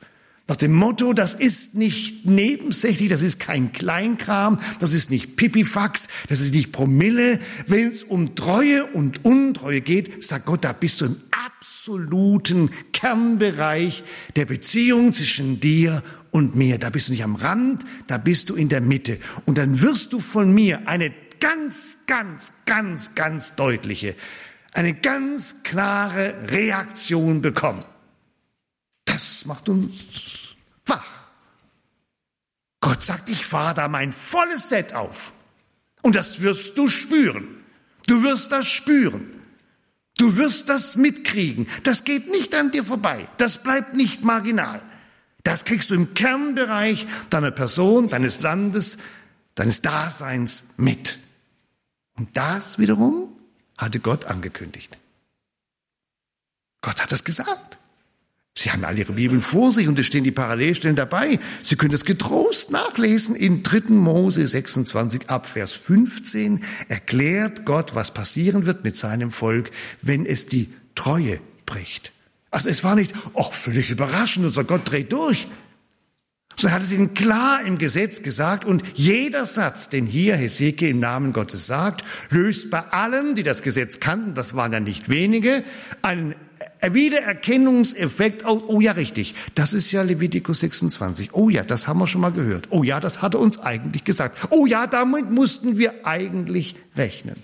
Nach 0.47 0.55
dem 0.55 0.73
Motto, 0.73 1.13
das 1.13 1.33
ist 1.33 1.73
nicht 1.73 2.27
nebensächlich, 2.27 3.09
das 3.09 3.23
ist 3.23 3.39
kein 3.39 3.71
Kleinkram, 3.71 4.59
das 4.79 4.93
ist 4.93 5.09
nicht 5.09 5.37
Pipifax, 5.37 6.07
das 6.29 6.39
ist 6.39 6.53
nicht 6.53 6.71
Promille. 6.71 7.39
Wenn 7.65 7.87
es 7.87 8.03
um 8.03 8.35
Treue 8.35 8.85
und 8.85 9.25
Untreue 9.25 9.81
geht, 9.81 10.23
sagt 10.23 10.45
Gott, 10.45 10.63
da 10.63 10.71
bist 10.71 11.01
du 11.01 11.05
im 11.05 11.21
absoluten 11.31 12.69
Kernbereich 12.93 14.03
der 14.35 14.45
Beziehung 14.45 15.15
zwischen 15.15 15.59
dir 15.59 16.03
und 16.29 16.55
mir. 16.55 16.77
Da 16.77 16.91
bist 16.91 17.07
du 17.07 17.13
nicht 17.13 17.23
am 17.23 17.35
Rand, 17.35 17.83
da 18.05 18.19
bist 18.19 18.51
du 18.51 18.55
in 18.55 18.69
der 18.69 18.81
Mitte. 18.81 19.17
Und 19.45 19.57
dann 19.57 19.81
wirst 19.81 20.13
du 20.13 20.19
von 20.19 20.53
mir 20.53 20.87
eine 20.87 21.11
ganz, 21.39 21.99
ganz, 22.05 22.53
ganz, 22.67 23.15
ganz 23.15 23.55
deutliche, 23.55 24.15
eine 24.73 24.93
ganz 24.93 25.63
klare 25.63 26.35
Reaktion 26.49 27.41
bekommen. 27.41 27.83
Das 29.15 29.45
macht 29.45 29.69
uns 29.69 29.93
wach. 30.85 31.29
Gott 32.81 33.01
sagt, 33.01 33.29
ich 33.29 33.45
fahre 33.45 33.73
da 33.73 33.87
mein 33.87 34.11
volles 34.11 34.67
Set 34.67 34.93
auf. 34.93 35.31
Und 36.01 36.17
das 36.17 36.41
wirst 36.41 36.77
du 36.77 36.89
spüren. 36.89 37.63
Du 38.07 38.23
wirst 38.23 38.51
das 38.51 38.67
spüren. 38.67 39.31
Du 40.17 40.35
wirst 40.35 40.67
das 40.67 40.97
mitkriegen. 40.97 41.65
Das 41.83 42.03
geht 42.03 42.29
nicht 42.29 42.53
an 42.55 42.71
dir 42.71 42.83
vorbei. 42.83 43.25
Das 43.37 43.63
bleibt 43.63 43.93
nicht 43.93 44.25
marginal. 44.25 44.81
Das 45.43 45.63
kriegst 45.63 45.91
du 45.91 45.95
im 45.95 46.13
Kernbereich 46.13 47.07
deiner 47.29 47.51
Person, 47.51 48.09
deines 48.09 48.41
Landes, 48.41 48.97
deines 49.55 49.81
Daseins 49.81 50.73
mit. 50.75 51.19
Und 52.17 52.35
das 52.35 52.79
wiederum 52.79 53.29
hatte 53.77 54.01
Gott 54.01 54.25
angekündigt. 54.25 54.97
Gott 56.81 57.01
hat 57.01 57.13
das 57.13 57.23
gesagt. 57.23 57.74
Sie 58.57 58.71
haben 58.71 58.85
alle 58.85 58.99
ihre 58.99 59.13
Bibeln 59.13 59.41
vor 59.41 59.73
sich 59.73 59.87
und 59.89 59.99
es 59.99 60.05
stehen 60.05 60.23
die 60.23 60.31
Parallelstellen 60.31 60.95
dabei. 60.95 61.39
Sie 61.61 61.75
können 61.75 61.91
das 61.91 62.05
getrost 62.05 62.71
nachlesen. 62.71 63.35
In 63.35 63.63
3. 63.63 63.89
Mose 63.89 64.47
26 64.47 65.29
ab 65.29 65.45
Vers 65.45 65.73
15 65.73 66.63
erklärt 66.87 67.65
Gott, 67.65 67.95
was 67.95 68.13
passieren 68.13 68.65
wird 68.65 68.85
mit 68.85 68.95
seinem 68.95 69.31
Volk, 69.31 69.71
wenn 70.01 70.25
es 70.25 70.45
die 70.45 70.71
Treue 70.95 71.41
bricht. 71.65 72.13
Also 72.49 72.69
es 72.69 72.85
war 72.85 72.95
nicht, 72.95 73.13
oh, 73.33 73.51
völlig 73.51 73.91
überraschend, 73.91 74.45
unser 74.45 74.63
Gott 74.63 74.89
dreht 74.89 75.11
durch. 75.11 75.47
So 76.57 76.71
hat 76.71 76.81
es 76.81 76.93
ihnen 76.93 77.13
klar 77.13 77.61
im 77.65 77.77
Gesetz 77.77 78.23
gesagt 78.23 78.63
und 78.63 78.81
jeder 78.93 79.45
Satz, 79.45 79.89
den 79.89 80.05
hier 80.05 80.37
Hesekiel 80.37 80.89
im 80.89 81.01
Namen 81.01 81.33
Gottes 81.33 81.67
sagt, 81.67 82.05
löst 82.29 82.71
bei 82.71 82.79
allen, 82.79 83.35
die 83.35 83.43
das 83.43 83.61
Gesetz 83.61 83.99
kannten, 83.99 84.33
das 84.35 84.55
waren 84.55 84.71
ja 84.71 84.79
nicht 84.79 85.09
wenige, 85.09 85.65
einen 86.01 86.33
Wiedererkennungseffekt 86.93 88.45
aus. 88.45 88.63
Oh 88.67 88.81
ja, 88.81 88.93
richtig. 88.93 89.35
Das 89.55 89.73
ist 89.73 89.91
ja 89.91 90.01
Levitikus 90.01 90.59
26. 90.59 91.33
Oh 91.33 91.49
ja, 91.49 91.63
das 91.63 91.87
haben 91.87 91.99
wir 91.99 92.07
schon 92.07 92.21
mal 92.21 92.31
gehört. 92.31 92.67
Oh 92.69 92.83
ja, 92.83 92.99
das 92.99 93.21
hat 93.21 93.33
er 93.33 93.39
uns 93.39 93.59
eigentlich 93.59 94.03
gesagt. 94.03 94.37
Oh 94.49 94.65
ja, 94.65 94.87
damit 94.87 95.31
mussten 95.31 95.77
wir 95.77 96.05
eigentlich 96.05 96.75
rechnen. 96.95 97.35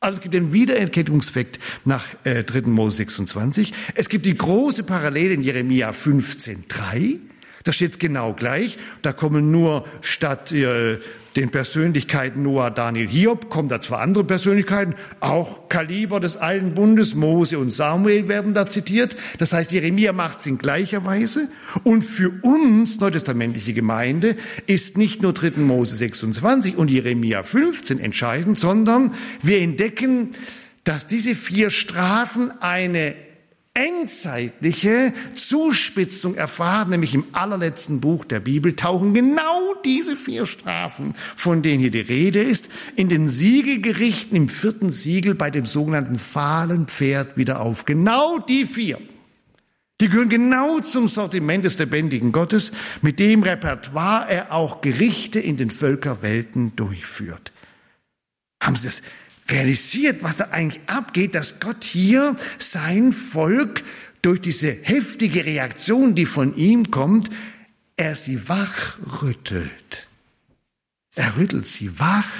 Also 0.00 0.18
es 0.18 0.22
gibt 0.22 0.34
den 0.34 0.52
Wiedererkennungseffekt 0.52 1.58
nach 1.86 2.04
äh, 2.24 2.44
3. 2.44 2.68
Mose 2.68 2.98
26. 2.98 3.72
Es 3.94 4.10
gibt 4.10 4.26
die 4.26 4.36
große 4.36 4.82
Parallele 4.84 5.32
in 5.32 5.42
Jeremia 5.42 5.90
15.3. 5.92 7.18
Da 7.64 7.72
steht 7.72 7.98
genau 7.98 8.34
gleich. 8.34 8.76
Da 9.00 9.14
kommen 9.14 9.50
nur 9.50 9.86
statt 10.02 10.52
äh, 10.52 10.98
den 11.36 11.50
Persönlichkeiten 11.50 12.42
Noah, 12.42 12.70
Daniel, 12.70 13.08
Hiob, 13.08 13.50
kommen 13.50 13.68
da 13.68 13.80
zwar 13.80 14.00
andere 14.00 14.24
Persönlichkeiten, 14.24 14.94
auch 15.20 15.68
Kaliber 15.68 16.20
des 16.20 16.36
Alten 16.36 16.74
Bundes, 16.74 17.14
Mose 17.14 17.58
und 17.58 17.72
Samuel 17.72 18.28
werden 18.28 18.54
da 18.54 18.68
zitiert. 18.68 19.16
Das 19.38 19.52
heißt, 19.52 19.72
Jeremia 19.72 20.12
macht 20.12 20.40
es 20.40 20.46
in 20.46 20.58
gleicher 20.58 21.04
Weise. 21.04 21.48
Und 21.82 22.02
für 22.02 22.30
uns, 22.42 23.00
neutestamentliche 23.00 23.72
Gemeinde, 23.72 24.36
ist 24.66 24.96
nicht 24.96 25.22
nur 25.22 25.32
3. 25.32 25.60
Mose 25.60 25.96
26 25.96 26.76
und 26.76 26.90
Jeremia 26.90 27.42
15 27.42 27.98
entscheidend, 27.98 28.58
sondern 28.58 29.14
wir 29.42 29.60
entdecken, 29.60 30.30
dass 30.84 31.06
diese 31.06 31.34
vier 31.34 31.70
Strafen 31.70 32.52
eine 32.60 33.14
endzeitliche 33.74 35.12
Zuspitzung 35.34 36.36
erfahren, 36.36 36.90
nämlich 36.90 37.12
im 37.12 37.24
allerletzten 37.32 38.00
Buch 38.00 38.24
der 38.24 38.38
Bibel 38.38 38.76
tauchen 38.76 39.12
genau 39.14 39.74
diese 39.84 40.16
vier 40.16 40.46
Strafen, 40.46 41.14
von 41.34 41.62
denen 41.62 41.80
hier 41.80 41.90
die 41.90 41.98
Rede 41.98 42.40
ist, 42.40 42.68
in 42.94 43.08
den 43.08 43.28
Siegelgerichten 43.28 44.36
im 44.36 44.48
vierten 44.48 44.90
Siegel 44.90 45.34
bei 45.34 45.50
dem 45.50 45.66
sogenannten 45.66 46.18
fahlen 46.18 46.86
Pferd 46.86 47.36
wieder 47.36 47.60
auf. 47.60 47.84
Genau 47.84 48.38
die 48.38 48.64
vier. 48.64 48.98
Die 50.00 50.08
gehören 50.08 50.28
genau 50.28 50.78
zum 50.78 51.08
Sortiment 51.08 51.64
des 51.64 51.78
lebendigen 51.78 52.30
Gottes, 52.30 52.72
mit 53.02 53.18
dem 53.18 53.42
Repertoire 53.42 54.26
er 54.28 54.52
auch 54.52 54.82
Gerichte 54.82 55.40
in 55.40 55.56
den 55.56 55.70
Völkerwelten 55.70 56.76
durchführt. 56.76 57.52
Haben 58.62 58.76
Sie 58.76 58.86
das 58.86 59.02
realisiert, 59.48 60.22
was 60.22 60.36
da 60.36 60.48
eigentlich 60.50 60.88
abgeht, 60.88 61.34
dass 61.34 61.60
Gott 61.60 61.84
hier 61.84 62.36
sein 62.58 63.12
Volk 63.12 63.84
durch 64.22 64.40
diese 64.40 64.70
heftige 64.70 65.44
Reaktion, 65.44 66.14
die 66.14 66.26
von 66.26 66.56
ihm 66.56 66.90
kommt, 66.90 67.30
er 67.96 68.14
sie 68.14 68.48
wachrüttelt. 68.48 70.06
Er 71.14 71.36
rüttelt 71.36 71.66
sie 71.66 71.98
wach. 71.98 72.30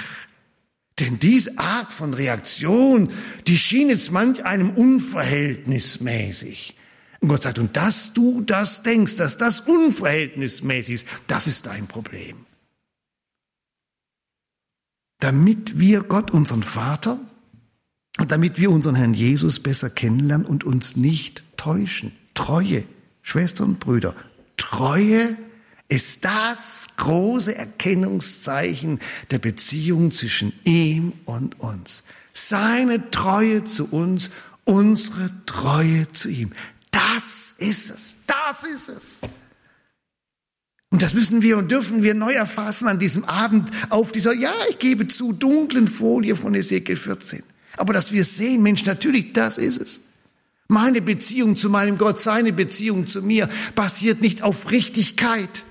Denn 0.99 1.19
diese 1.19 1.59
Art 1.59 1.91
von 1.91 2.13
Reaktion, 2.13 3.11
die 3.47 3.57
schien 3.57 3.89
jetzt 3.89 4.11
manch 4.11 4.45
einem 4.45 4.69
unverhältnismäßig. 4.71 6.77
Und 7.19 7.29
Gott 7.29 7.43
sagt, 7.43 7.59
und 7.59 7.75
dass 7.75 8.13
du 8.13 8.41
das 8.41 8.83
denkst, 8.83 9.17
dass 9.17 9.37
das 9.37 9.61
unverhältnismäßig 9.61 10.95
ist, 10.95 11.07
das 11.27 11.47
ist 11.47 11.65
dein 11.65 11.87
Problem. 11.87 12.44
Damit 15.25 15.79
wir 15.79 16.03
Gott, 16.03 16.29
unseren 16.29 16.61
Vater, 16.61 17.17
und 18.19 18.29
damit 18.29 18.59
wir 18.59 18.69
unseren 18.69 18.93
Herrn 18.93 19.15
Jesus 19.15 19.59
besser 19.59 19.89
kennenlernen 19.89 20.45
und 20.45 20.63
uns 20.63 20.97
nicht 20.97 21.43
täuschen. 21.57 22.11
Treue, 22.35 22.83
Schwestern 23.23 23.69
und 23.69 23.79
Brüder, 23.79 24.13
Treue 24.55 25.35
ist 25.87 26.25
das 26.25 26.89
große 26.97 27.55
Erkennungszeichen 27.55 28.99
der 29.31 29.39
Beziehung 29.39 30.11
zwischen 30.11 30.53
ihm 30.63 31.13
und 31.25 31.59
uns. 31.59 32.03
Seine 32.31 33.09
Treue 33.09 33.63
zu 33.63 33.91
uns, 33.91 34.29
unsere 34.63 35.31
Treue 35.47 36.11
zu 36.11 36.29
ihm. 36.29 36.51
Das 36.91 37.55
ist 37.57 37.89
es. 37.89 38.17
Das 38.27 38.63
ist 38.63 38.89
es. 38.89 39.21
Und 40.95 41.01
das 41.01 41.13
müssen 41.13 41.41
wir 41.41 41.57
und 41.57 41.69
dürfen 41.69 42.03
wir 42.03 42.13
neu 42.13 42.31
erfassen 42.31 42.87
an 42.87 42.99
diesem 42.99 43.25
Abend 43.25 43.69
auf 43.89 44.13
dieser, 44.13 44.33
ja, 44.33 44.53
ich 44.69 44.79
gebe 44.79 45.09
zu, 45.09 45.33
dunklen 45.33 45.89
Folie 45.89 46.37
von 46.37 46.55
Ezekiel 46.55 46.95
14. 46.95 47.43
Aber 47.75 47.91
dass 47.91 48.13
wir 48.13 48.23
sehen, 48.23 48.63
Mensch, 48.63 48.85
natürlich, 48.85 49.33
das 49.33 49.57
ist 49.57 49.81
es. 49.81 49.99
Meine 50.69 51.01
Beziehung 51.01 51.57
zu 51.57 51.69
meinem 51.69 51.97
Gott, 51.97 52.21
seine 52.21 52.53
Beziehung 52.53 53.07
zu 53.07 53.21
mir 53.21 53.49
basiert 53.75 54.21
nicht 54.21 54.41
auf 54.41 54.71
Richtigkeit. 54.71 55.65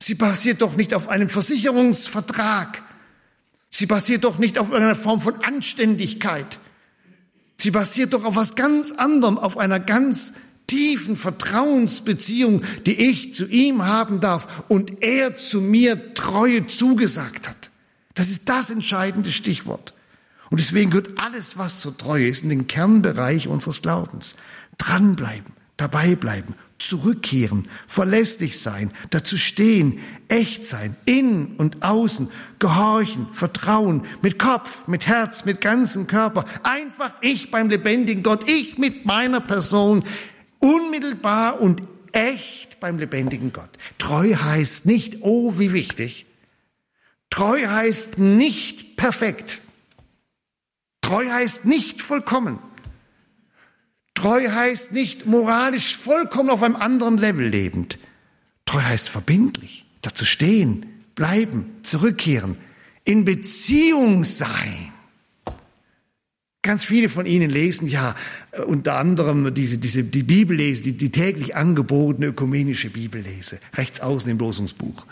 Sie 0.00 0.14
basiert 0.14 0.62
doch 0.62 0.76
nicht 0.76 0.94
auf 0.94 1.08
einem 1.08 1.28
Versicherungsvertrag. 1.28 2.84
Sie 3.68 3.86
basiert 3.86 4.22
doch 4.22 4.38
nicht 4.38 4.60
auf 4.60 4.70
einer 4.70 4.94
Form 4.94 5.20
von 5.20 5.42
Anständigkeit. 5.42 6.60
Sie 7.56 7.72
basiert 7.72 8.12
doch 8.12 8.22
auf 8.22 8.36
was 8.36 8.54
ganz 8.54 8.92
anderem, 8.92 9.38
auf 9.38 9.58
einer 9.58 9.80
ganz 9.80 10.34
tiefen 10.66 11.16
Vertrauensbeziehung, 11.16 12.62
die 12.86 12.94
ich 12.94 13.34
zu 13.34 13.46
ihm 13.46 13.84
haben 13.84 14.20
darf 14.20 14.64
und 14.68 15.02
er 15.02 15.36
zu 15.36 15.60
mir 15.60 16.14
Treue 16.14 16.66
zugesagt 16.66 17.48
hat. 17.48 17.70
Das 18.14 18.30
ist 18.30 18.48
das 18.48 18.70
entscheidende 18.70 19.30
Stichwort. 19.30 19.94
Und 20.50 20.60
deswegen 20.60 20.90
gehört 20.90 21.18
alles, 21.18 21.58
was 21.58 21.80
zur 21.80 21.96
Treue 21.96 22.28
ist, 22.28 22.44
in 22.44 22.48
den 22.48 22.66
Kernbereich 22.66 23.48
unseres 23.48 23.82
Glaubens. 23.82 24.36
Dranbleiben, 24.78 25.52
dabei 25.76 26.14
bleiben, 26.14 26.54
zurückkehren, 26.78 27.64
verlässlich 27.86 28.60
sein, 28.60 28.90
dazu 29.10 29.36
stehen, 29.36 29.98
echt 30.28 30.66
sein, 30.66 30.96
innen 31.06 31.56
und 31.56 31.84
außen, 31.84 32.28
gehorchen, 32.58 33.26
vertrauen, 33.32 34.02
mit 34.22 34.38
Kopf, 34.38 34.86
mit 34.86 35.06
Herz, 35.06 35.44
mit 35.44 35.60
ganzem 35.60 36.06
Körper. 36.06 36.44
Einfach 36.62 37.12
ich 37.20 37.50
beim 37.50 37.68
lebendigen 37.68 38.22
Gott, 38.22 38.48
ich 38.48 38.78
mit 38.78 39.06
meiner 39.06 39.40
Person, 39.40 40.04
unmittelbar 40.64 41.60
und 41.60 41.82
echt 42.12 42.80
beim 42.80 42.98
lebendigen 42.98 43.52
Gott. 43.52 43.68
Treu 43.98 44.34
heißt 44.34 44.86
nicht, 44.86 45.18
oh, 45.20 45.58
wie 45.58 45.72
wichtig. 45.72 46.24
Treu 47.28 47.66
heißt 47.66 48.18
nicht 48.18 48.96
perfekt. 48.96 49.60
Treu 51.02 51.28
heißt 51.28 51.66
nicht 51.66 52.00
vollkommen. 52.00 52.58
Treu 54.14 54.48
heißt 54.48 54.92
nicht 54.92 55.26
moralisch 55.26 55.96
vollkommen 55.98 56.48
auf 56.48 56.62
einem 56.62 56.76
anderen 56.76 57.18
Level 57.18 57.46
lebend. 57.46 57.98
Treu 58.64 58.80
heißt 58.80 59.10
verbindlich, 59.10 59.84
dazu 60.00 60.24
stehen, 60.24 61.04
bleiben, 61.14 61.78
zurückkehren, 61.82 62.56
in 63.04 63.26
Beziehung 63.26 64.24
sein. 64.24 64.93
Ganz 66.64 66.86
viele 66.86 67.10
von 67.10 67.26
Ihnen 67.26 67.50
lesen 67.50 67.88
ja 67.88 68.16
äh, 68.52 68.62
unter 68.62 68.96
anderem 68.96 69.52
diese, 69.52 69.76
diese, 69.76 70.02
die 70.02 70.22
Bibellese, 70.22 70.82
die, 70.82 70.96
die 70.96 71.10
täglich 71.10 71.56
angebotene 71.56 72.28
ökumenische 72.28 72.88
Bibellese, 72.88 73.58
rechts 73.76 74.00
außen 74.00 74.30
im 74.30 74.38
Losungsbuch. 74.38 75.06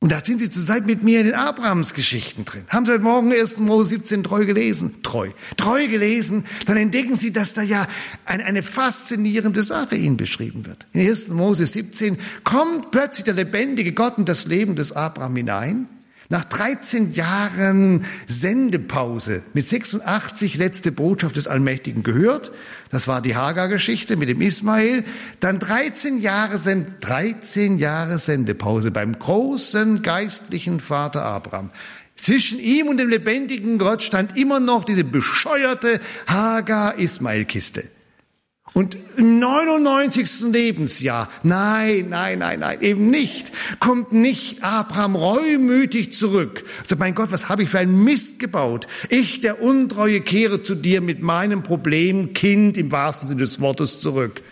Und 0.00 0.10
da 0.10 0.24
sind 0.24 0.40
Sie 0.40 0.50
zurzeit 0.50 0.86
mit 0.86 1.04
mir 1.04 1.20
in 1.20 1.26
den 1.26 1.34
Abrahams-Geschichten 1.36 2.44
drin. 2.44 2.64
Haben 2.68 2.86
Sie 2.86 2.92
heute 2.92 3.02
Morgen 3.02 3.32
1. 3.32 3.58
Mose 3.58 3.90
17 3.90 4.24
treu 4.24 4.44
gelesen? 4.44 5.02
Treu. 5.04 5.30
Treu 5.56 5.86
gelesen, 5.86 6.44
dann 6.66 6.76
entdecken 6.76 7.14
Sie, 7.14 7.32
dass 7.32 7.54
da 7.54 7.62
ja 7.62 7.86
eine, 8.24 8.44
eine 8.44 8.62
faszinierende 8.64 9.62
Sache 9.62 9.94
Ihnen 9.94 10.16
beschrieben 10.16 10.66
wird. 10.66 10.88
In 10.94 11.06
1. 11.08 11.28
Mose 11.28 11.64
17 11.64 12.18
kommt 12.42 12.90
plötzlich 12.90 13.24
der 13.24 13.34
lebendige 13.34 13.92
Gott 13.92 14.18
in 14.18 14.24
das 14.24 14.46
Leben 14.46 14.74
des 14.74 14.90
Abraham 14.90 15.36
hinein 15.36 15.88
nach 16.30 16.44
13 16.44 17.12
Jahren 17.12 18.04
Sendepause 18.26 19.42
mit 19.54 19.68
86 19.68 20.56
letzte 20.56 20.92
Botschaft 20.92 21.36
des 21.36 21.48
Allmächtigen 21.48 22.02
gehört. 22.02 22.52
Das 22.90 23.08
war 23.08 23.22
die 23.22 23.34
Hagar-Geschichte 23.34 24.16
mit 24.16 24.28
dem 24.28 24.42
Ismael. 24.42 25.04
Dann 25.40 25.58
13 25.58 26.20
Jahre, 26.20 26.58
13 26.58 27.78
Jahre 27.78 28.18
Sendepause 28.18 28.90
beim 28.90 29.18
großen 29.18 30.02
geistlichen 30.02 30.80
Vater 30.80 31.24
Abraham. 31.24 31.70
Zwischen 32.16 32.58
ihm 32.58 32.88
und 32.88 32.98
dem 32.98 33.08
lebendigen 33.08 33.78
Gott 33.78 34.02
stand 34.02 34.36
immer 34.36 34.60
noch 34.60 34.84
diese 34.84 35.04
bescheuerte 35.04 36.00
Hagar-Ismael-Kiste. 36.26 37.84
Und 38.78 38.96
im 39.16 39.40
99. 39.40 40.52
Lebensjahr, 40.52 41.28
nein, 41.42 42.10
nein, 42.10 42.38
nein, 42.38 42.60
nein, 42.60 42.80
eben 42.80 43.08
nicht, 43.10 43.50
kommt 43.80 44.12
nicht 44.12 44.62
Abraham 44.62 45.16
reumütig 45.16 46.12
zurück. 46.12 46.62
Also 46.82 46.94
mein 46.96 47.16
Gott, 47.16 47.32
was 47.32 47.48
habe 47.48 47.64
ich 47.64 47.70
für 47.70 47.80
einen 47.80 48.04
Mist 48.04 48.38
gebaut? 48.38 48.86
Ich, 49.08 49.40
der 49.40 49.60
Untreue, 49.60 50.20
kehre 50.20 50.62
zu 50.62 50.76
dir 50.76 51.00
mit 51.00 51.20
meinem 51.20 51.64
Problem 51.64 52.34
Kind 52.34 52.76
im 52.76 52.92
wahrsten 52.92 53.28
Sinne 53.28 53.40
des 53.40 53.60
Wortes 53.60 54.00
zurück. 54.00 54.42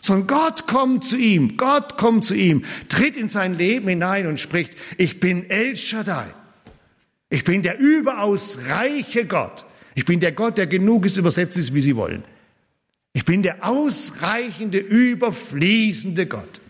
Sondern 0.00 0.26
Gott 0.26 0.66
kommt 0.66 1.04
zu 1.04 1.16
ihm, 1.16 1.56
Gott 1.56 1.96
kommt 1.98 2.24
zu 2.24 2.34
ihm, 2.34 2.64
tritt 2.88 3.16
in 3.16 3.28
sein 3.28 3.56
Leben 3.56 3.86
hinein 3.86 4.26
und 4.26 4.40
spricht, 4.40 4.74
ich 4.96 5.20
bin 5.20 5.48
El 5.50 5.76
Shaddai. 5.76 6.26
Ich 7.30 7.44
bin 7.44 7.62
der 7.62 7.78
überaus 7.78 8.58
reiche 8.68 9.24
Gott. 9.26 9.64
Ich 9.94 10.04
bin 10.04 10.18
der 10.18 10.32
Gott, 10.32 10.58
der 10.58 10.66
genug 10.66 11.06
ist, 11.06 11.16
übersetzt 11.16 11.56
ist, 11.56 11.74
wie 11.74 11.80
Sie 11.80 11.94
wollen. 11.94 12.24
Ich 13.18 13.24
bin 13.24 13.42
der 13.42 13.66
ausreichende, 13.66 14.78
überfließende 14.78 16.26
Gott. 16.26 16.60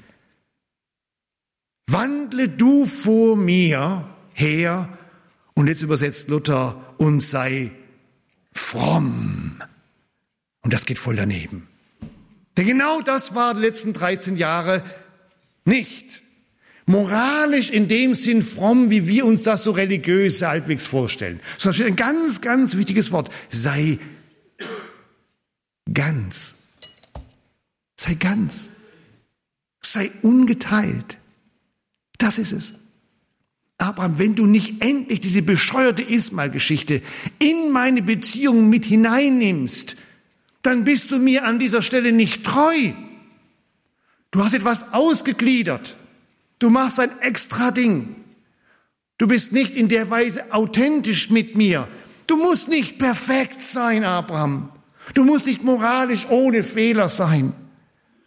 Wandle 1.87 2.48
du 2.48 2.87
vor 2.87 3.37
mir 3.37 4.08
her, 4.32 4.88
und 5.52 5.66
jetzt 5.66 5.82
übersetzt 5.82 6.28
Luther, 6.28 6.94
und 6.96 7.20
sei 7.20 7.72
fromm. 8.50 9.62
Und 10.62 10.72
das 10.72 10.87
geht 10.87 10.98
voll 10.98 11.16
daneben. 11.16 11.68
Denn 12.56 12.66
genau 12.66 13.02
das 13.02 13.34
war 13.34 13.52
die 13.52 13.61
letzten 13.61 13.92
13 13.92 14.38
Jahre 14.38 14.82
nicht. 15.66 16.22
Moralisch 16.87 17.68
in 17.68 17.88
dem 17.88 18.14
Sinn 18.14 18.40
fromm, 18.40 18.88
wie 18.88 19.06
wir 19.06 19.26
uns 19.26 19.42
das 19.42 19.64
so 19.64 19.72
religiös 19.72 20.40
halbwegs 20.40 20.87
vorstellen. 20.87 21.40
Sondern 21.58 21.74
steht 21.74 21.87
ein 21.88 21.96
ganz, 21.96 22.40
ganz 22.40 22.74
wichtiges 22.78 23.12
Wort. 23.12 23.30
Sei 23.50 23.98
ganz. 25.92 26.57
Sei 27.96 28.14
ganz. 28.14 28.70
Sei 29.81 30.11
ungeteilt. 30.22 31.18
Das 32.18 32.38
ist 32.38 32.53
es. 32.53 32.74
Abraham, 33.79 34.18
wenn 34.18 34.35
du 34.35 34.46
nicht 34.46 34.83
endlich 34.83 35.20
diese 35.20 35.42
bescheuerte 35.42 36.03
Ismael-Geschichte 36.03 37.01
in 37.38 37.70
meine 37.70 38.03
Beziehung 38.03 38.68
mit 38.68 38.85
hineinnimmst, 38.85 39.96
dann 40.62 40.85
bist 40.85 41.12
du 41.12 41.18
mir 41.18 41.44
an 41.44 41.61
dieser 41.61 41.83
Stelle 41.83 42.12
nicht 42.12 42.44
treu. 42.44 42.92
Du 44.33 44.44
hast 44.44 44.55
etwas 44.55 44.92
ausgegliedert. 44.92 45.96
Du 46.59 46.70
machst 46.70 46.98
ein 46.98 47.16
extra 47.20 47.70
Ding. 47.70 48.16
Du 49.16 49.29
bist 49.29 49.53
nicht 49.53 49.77
in 49.77 49.88
der 49.88 50.11
Weise 50.11 50.53
authentisch 50.53 51.31
mit 51.31 51.57
mir. 51.57 51.88
Du 52.27 52.37
musst 52.37 52.68
nicht 52.68 52.98
perfekt 52.98 53.62
sein, 53.62 54.05
Abraham. 54.05 54.70
Du 55.14 55.24
musst 55.24 55.46
nicht 55.46 55.64
moralisch 55.64 56.26
ohne 56.28 56.62
Fehler 56.62 57.08
sein, 57.08 57.52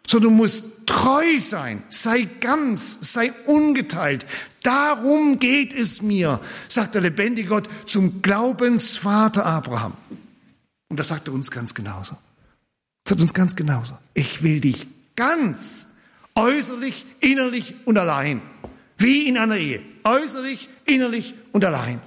sondern 0.08 0.32
du 0.32 0.38
musst 0.38 0.64
treu 0.86 1.40
sein, 1.40 1.84
sei 1.90 2.28
ganz, 2.40 3.14
sei 3.14 3.32
ungeteilt. 3.46 4.26
Darum 4.64 5.40
geht 5.40 5.74
es 5.74 6.02
mir, 6.02 6.40
sagt 6.68 6.96
der 6.96 7.02
lebendige 7.02 7.50
Gott 7.50 7.70
zum 7.86 8.22
Glaubensvater 8.22 9.46
Abraham. 9.46 9.94
Und 10.90 11.00
das 11.00 11.08
sagt 11.08 11.28
er 11.28 11.34
uns 11.34 11.50
ganz 11.52 11.74
genauso. 11.74 12.18
Das 13.04 13.12
sagt 13.12 13.22
uns 13.22 13.34
ganz 13.34 13.56
genauso. 13.56 13.98
Ich 14.14 14.44
will 14.44 14.60
dich 14.60 14.88
ganz, 15.16 15.88
äußerlich, 16.36 17.06
innerlich 17.20 17.76
und 17.86 17.98
allein. 17.98 18.42
Wie 18.98 19.28
in 19.28 19.38
einer 19.38 19.58
Ehe. 19.58 19.82
Äußerlich, 20.04 20.70
innerlich 20.86 21.34
und 21.52 21.66
allein. 21.66 22.02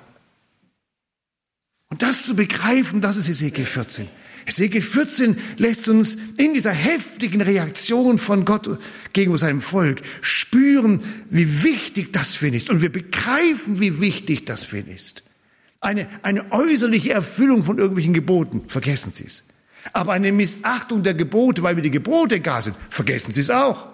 Und 1.88 2.02
das 2.02 2.24
zu 2.24 2.37
begreifen, 2.37 3.00
das 3.00 3.16
ist 3.16 3.28
Ezekiel 3.28 3.66
14. 3.66 4.08
Ezekiel 4.46 4.83
14 4.83 5.37
lässt 5.57 5.88
uns 5.88 6.16
in 6.37 6.54
dieser 6.54 6.72
heftigen 6.72 7.40
Reaktion 7.40 8.18
von 8.18 8.44
Gott 8.44 8.78
gegenüber 9.12 9.38
seinem 9.38 9.61
Volk 9.61 10.02
spüren, 10.20 11.02
wie 11.30 11.62
wichtig 11.62 12.12
das 12.12 12.35
für 12.35 12.48
ihn 12.48 12.54
ist. 12.54 12.68
Und 12.68 12.83
wir 12.83 12.92
begreifen, 12.92 13.80
wie 13.80 14.00
wichtig 14.00 14.44
das 14.44 14.62
für 14.62 14.78
ihn 14.78 14.88
ist. 14.88 15.22
Eine, 15.80 16.09
eine 16.22 16.52
äußerliche 16.52 17.12
Erfüllung 17.12 17.62
von 17.62 17.78
irgendwelchen 17.78 18.14
Geboten, 18.14 18.64
vergessen 18.68 19.12
Sie 19.12 19.24
es. 19.24 19.44
Aber 19.92 20.12
eine 20.12 20.33
Missachtung 20.33 21.02
der 21.02 21.14
Gebote, 21.14 21.62
weil 21.62 21.76
wir 21.76 21.83
die 21.83 21.90
Gebote 21.90 22.40
gar 22.40 22.62
sind, 22.62 22.76
vergessen 22.88 23.33
Sie 23.33 23.40
es 23.40 23.50
auch. 23.50 23.88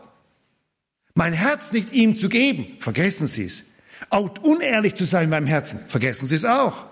Mein 1.14 1.32
Herz 1.32 1.72
nicht 1.72 1.92
ihm 1.92 2.16
zu 2.16 2.28
geben, 2.28 2.76
vergessen 2.78 3.26
Sie 3.26 3.44
es. 3.44 3.64
Auch 4.08 4.38
unehrlich 4.42 4.94
zu 4.94 5.04
sein 5.04 5.24
in 5.24 5.30
meinem 5.30 5.46
Herzen, 5.46 5.80
vergessen 5.88 6.28
Sie 6.28 6.34
es 6.34 6.44
auch. 6.44 6.86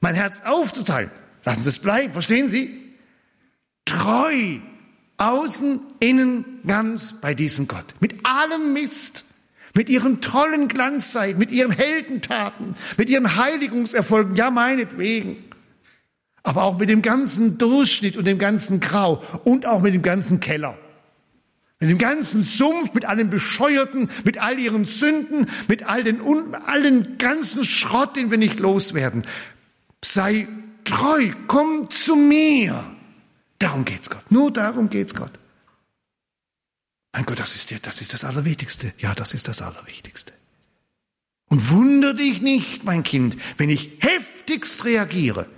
Mein 0.00 0.14
Herz 0.14 0.42
aufzuteilen, 0.44 1.10
lassen 1.44 1.62
Sie 1.62 1.68
es 1.68 1.78
bleiben, 1.78 2.12
verstehen 2.12 2.48
Sie? 2.48 2.89
Treu, 3.90 4.60
außen, 5.16 5.80
innen, 5.98 6.44
ganz 6.64 7.20
bei 7.20 7.34
diesem 7.34 7.66
Gott. 7.66 7.86
Mit 7.98 8.24
allem 8.24 8.72
Mist, 8.72 9.24
mit 9.74 9.88
ihren 9.88 10.20
tollen 10.20 10.68
Glanzzeiten, 10.68 11.40
mit 11.40 11.50
ihren 11.50 11.72
Heldentaten, 11.72 12.76
mit 12.96 13.10
ihren 13.10 13.36
Heiligungserfolgen, 13.36 14.36
ja 14.36 14.52
meinetwegen. 14.52 15.38
Aber 16.44 16.62
auch 16.62 16.78
mit 16.78 16.88
dem 16.88 17.02
ganzen 17.02 17.58
Durchschnitt 17.58 18.16
und 18.16 18.28
dem 18.28 18.38
ganzen 18.38 18.78
Grau 18.78 19.24
und 19.42 19.66
auch 19.66 19.80
mit 19.80 19.92
dem 19.92 20.02
ganzen 20.02 20.38
Keller. 20.38 20.78
Mit 21.80 21.90
dem 21.90 21.98
ganzen 21.98 22.44
Sumpf, 22.44 22.94
mit 22.94 23.06
allem 23.06 23.28
Bescheuerten, 23.28 24.08
mit 24.24 24.38
all 24.38 24.56
ihren 24.60 24.84
Sünden, 24.84 25.46
mit 25.66 25.88
all 25.88 26.04
den, 26.04 26.20
all 26.64 26.82
den 26.82 27.18
ganzen 27.18 27.64
Schrott, 27.64 28.14
den 28.14 28.30
wir 28.30 28.38
nicht 28.38 28.60
loswerden. 28.60 29.24
Sei 30.04 30.46
treu, 30.84 31.30
komm 31.48 31.90
zu 31.90 32.14
mir. 32.14 32.84
Darum 33.60 33.84
geht's 33.84 34.10
Gott. 34.10 34.32
Nur 34.32 34.52
darum 34.52 34.90
geht's 34.90 35.14
Gott. 35.14 35.30
Mein 37.12 37.26
Gott, 37.26 37.38
das 37.38 37.54
ist, 37.54 37.86
das 37.86 38.00
ist 38.00 38.12
das 38.12 38.24
Allerwichtigste. 38.24 38.92
Ja, 38.98 39.14
das 39.14 39.34
ist 39.34 39.46
das 39.46 39.62
Allerwichtigste. 39.62 40.32
Und 41.48 41.70
wunder 41.70 42.14
dich 42.14 42.40
nicht, 42.40 42.84
mein 42.84 43.02
Kind, 43.02 43.36
wenn 43.56 43.70
ich 43.70 43.98
heftigst 44.00 44.84
reagiere. 44.84 45.48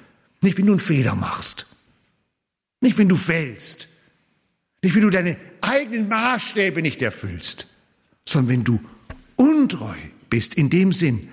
Nicht, 0.41 0.59
wenn 0.59 0.67
du 0.67 0.73
einen 0.73 0.81
Fehler 0.81 1.15
machst. 1.15 1.67
Nicht, 2.81 2.99
wenn 2.99 3.09
du 3.09 3.17
fällst. 3.17 3.89
Nicht, 4.83 4.95
wenn 4.95 5.03
du 5.03 5.11
deine 5.11 5.37
eigenen 5.61 6.09
Maßstäbe 6.09 6.83
nicht 6.83 7.01
erfüllst, 7.03 7.67
sondern 8.27 8.49
wenn 8.49 8.65
du 8.65 8.81
untreu 9.37 9.97
bist, 10.29 10.55
in 10.55 10.71
dem 10.71 10.93
Sinn 10.93 11.29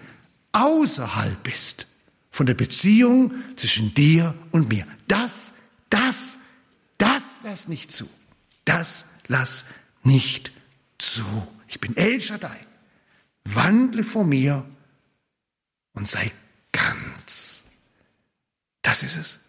außerhalb 0.51 1.41
bist 1.41 1.87
von 2.29 2.45
der 2.45 2.53
Beziehung 2.53 3.33
zwischen 3.55 3.93
dir 3.93 4.35
und 4.51 4.69
mir. 4.69 4.85
Das, 5.07 5.53
das, 5.89 6.38
das 6.99 7.39
lass 7.43 7.67
nicht 7.67 7.91
zu. 7.91 8.07
Das 8.65 9.05
lass 9.27 9.65
nicht 10.03 10.51
zu. 10.99 11.25
Ich 11.67 11.79
bin 11.79 11.97
El 11.97 12.21
Shaddai. 12.21 12.55
Wandle 13.45 14.03
vor 14.03 14.25
mir 14.25 14.65
und 15.93 16.07
sei 16.07 16.31
ganz. 16.71 17.63
Das 18.83 19.01
ist 19.01 19.17
es. 19.17 19.39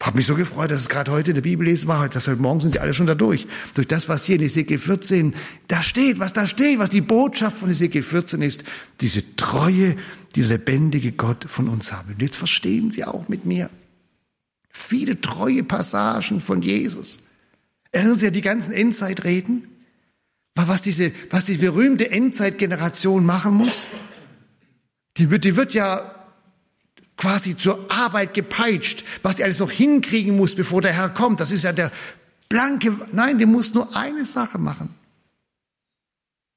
Ich 0.00 0.06
habe 0.06 0.16
mich 0.16 0.26
so 0.26 0.36
gefreut, 0.36 0.70
dass 0.70 0.82
es 0.82 0.88
gerade 0.88 1.10
heute 1.10 1.32
in 1.32 1.34
der 1.34 1.42
Bibel 1.42 1.66
lesen 1.66 1.88
war, 1.88 2.08
dass 2.08 2.28
heute 2.28 2.40
Morgen 2.40 2.60
sind 2.60 2.72
sie 2.72 2.78
alle 2.78 2.94
schon 2.94 3.06
da 3.06 3.16
durch. 3.16 3.48
Durch 3.74 3.88
das, 3.88 4.08
was 4.08 4.24
hier 4.24 4.36
in 4.36 4.42
Ezekiel 4.42 4.78
14 4.78 5.34
da 5.66 5.82
steht, 5.82 6.20
was 6.20 6.32
da 6.32 6.46
steht, 6.46 6.78
was 6.78 6.90
die 6.90 7.00
Botschaft 7.00 7.58
von 7.58 7.68
Ezekiel 7.68 8.04
14 8.04 8.40
ist, 8.42 8.62
diese 9.00 9.34
Treue, 9.34 9.96
die 10.36 10.42
lebendige 10.42 11.10
Gott 11.10 11.44
von 11.48 11.68
uns 11.68 11.92
haben. 11.92 12.12
Und 12.12 12.22
jetzt 12.22 12.36
verstehen 12.36 12.92
Sie 12.92 13.04
auch 13.04 13.28
mit 13.28 13.44
mir 13.44 13.70
viele 14.70 15.20
treue 15.20 15.62
Passagen 15.62 16.40
von 16.40 16.62
Jesus. 16.62 17.20
Erinnern 17.90 18.16
Sie 18.16 18.26
an 18.26 18.32
die 18.32 18.42
ganzen 18.42 18.72
Endzeitreden? 18.72 19.66
Was 20.54 20.82
diese, 20.82 21.12
was 21.30 21.44
die 21.44 21.56
berühmte 21.56 22.10
Endzeitgeneration 22.10 23.24
machen 23.24 23.54
muss? 23.54 23.90
Die 25.16 25.30
wird, 25.30 25.44
die 25.44 25.56
wird 25.56 25.72
ja 25.72 26.14
quasi 27.16 27.56
zur 27.56 27.90
Arbeit 27.90 28.34
gepeitscht, 28.34 29.04
was 29.22 29.36
sie 29.36 29.44
alles 29.44 29.58
noch 29.58 29.70
hinkriegen 29.70 30.36
muss, 30.36 30.54
bevor 30.54 30.80
der 30.82 30.92
Herr 30.92 31.10
kommt. 31.10 31.40
Das 31.40 31.50
ist 31.50 31.62
ja 31.62 31.72
der 31.72 31.92
blanke, 32.48 32.96
nein, 33.12 33.38
der 33.38 33.46
muss 33.46 33.74
nur 33.74 33.94
eine 33.96 34.24
Sache 34.24 34.58
machen. 34.58 34.94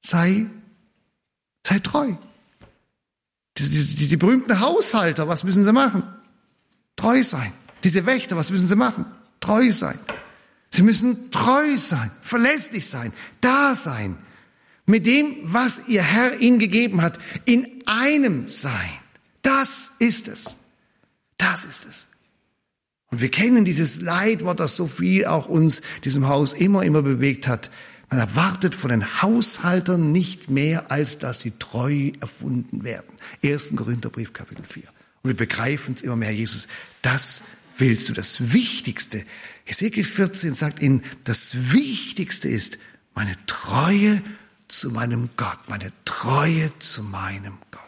Sei, 0.00 0.46
sei 1.66 1.78
treu. 1.78 2.14
Die, 3.58 3.68
die, 3.68 4.08
die 4.08 4.16
berühmten 4.16 4.60
Haushalter, 4.60 5.28
was 5.28 5.44
müssen 5.44 5.64
sie 5.64 5.72
machen? 5.72 6.02
Treu 6.96 7.22
sein. 7.22 7.52
Diese 7.84 8.06
Wächter, 8.06 8.36
was 8.36 8.50
müssen 8.50 8.68
sie 8.68 8.76
machen? 8.76 9.06
Treu 9.40 9.72
sein. 9.72 9.98
Sie 10.70 10.82
müssen 10.82 11.30
treu 11.30 11.76
sein, 11.76 12.10
verlässlich 12.22 12.86
sein, 12.86 13.12
da 13.40 13.74
sein, 13.74 14.16
mit 14.86 15.06
dem, 15.06 15.36
was 15.42 15.88
ihr 15.88 16.02
Herr 16.02 16.40
ihnen 16.40 16.58
gegeben 16.58 17.02
hat, 17.02 17.18
in 17.44 17.82
einem 17.86 18.48
sein. 18.48 18.90
Das 19.42 19.92
ist 19.98 20.28
es. 20.28 20.64
Das 21.36 21.64
ist 21.64 21.86
es. 21.86 22.08
Und 23.10 23.20
wir 23.20 23.30
kennen 23.30 23.66
dieses 23.66 24.00
Leitwort, 24.00 24.60
das 24.60 24.76
so 24.76 24.86
viel 24.86 25.26
auch 25.26 25.46
uns, 25.46 25.82
diesem 26.04 26.28
Haus, 26.28 26.54
immer, 26.54 26.82
immer 26.82 27.02
bewegt 27.02 27.46
hat. 27.46 27.70
Man 28.08 28.18
erwartet 28.18 28.74
von 28.74 28.90
den 28.90 29.22
Haushaltern 29.22 30.12
nicht 30.12 30.48
mehr, 30.48 30.90
als 30.90 31.18
dass 31.18 31.40
sie 31.40 31.52
treu 31.58 32.12
erfunden 32.20 32.84
werden. 32.84 33.08
1. 33.44 33.76
Korintherbrief, 33.76 34.32
Kapitel 34.32 34.64
4. 34.64 34.84
Und 35.22 35.30
wir 35.30 35.36
begreifen 35.36 35.94
es 35.94 36.02
immer 36.02 36.16
mehr, 36.16 36.32
Jesus, 36.32 36.68
das 37.02 37.42
willst 37.76 38.08
du, 38.08 38.12
das 38.12 38.52
Wichtigste. 38.52 39.24
Ezekiel 39.66 40.04
14 40.04 40.54
sagt 40.54 40.82
ihnen, 40.82 41.02
das 41.24 41.72
Wichtigste 41.72 42.48
ist 42.48 42.78
meine 43.14 43.36
Treue 43.46 44.22
zu 44.68 44.90
meinem 44.90 45.30
Gott, 45.36 45.68
meine 45.68 45.92
Treue 46.04 46.76
zu 46.78 47.02
meinem 47.02 47.58
Gott. 47.70 47.82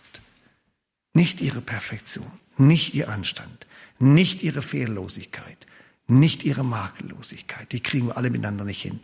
Nicht 1.14 1.40
ihre 1.40 1.60
Perfektion, 1.60 2.30
nicht 2.58 2.94
ihr 2.94 3.08
Anstand, 3.08 3.66
nicht 3.98 4.42
ihre 4.42 4.62
Fehllosigkeit, 4.62 5.66
nicht 6.06 6.44
ihre 6.44 6.64
Makellosigkeit. 6.64 7.72
Die 7.72 7.80
kriegen 7.80 8.08
wir 8.08 8.16
alle 8.16 8.30
miteinander 8.30 8.64
nicht 8.64 8.82
hin, 8.82 9.00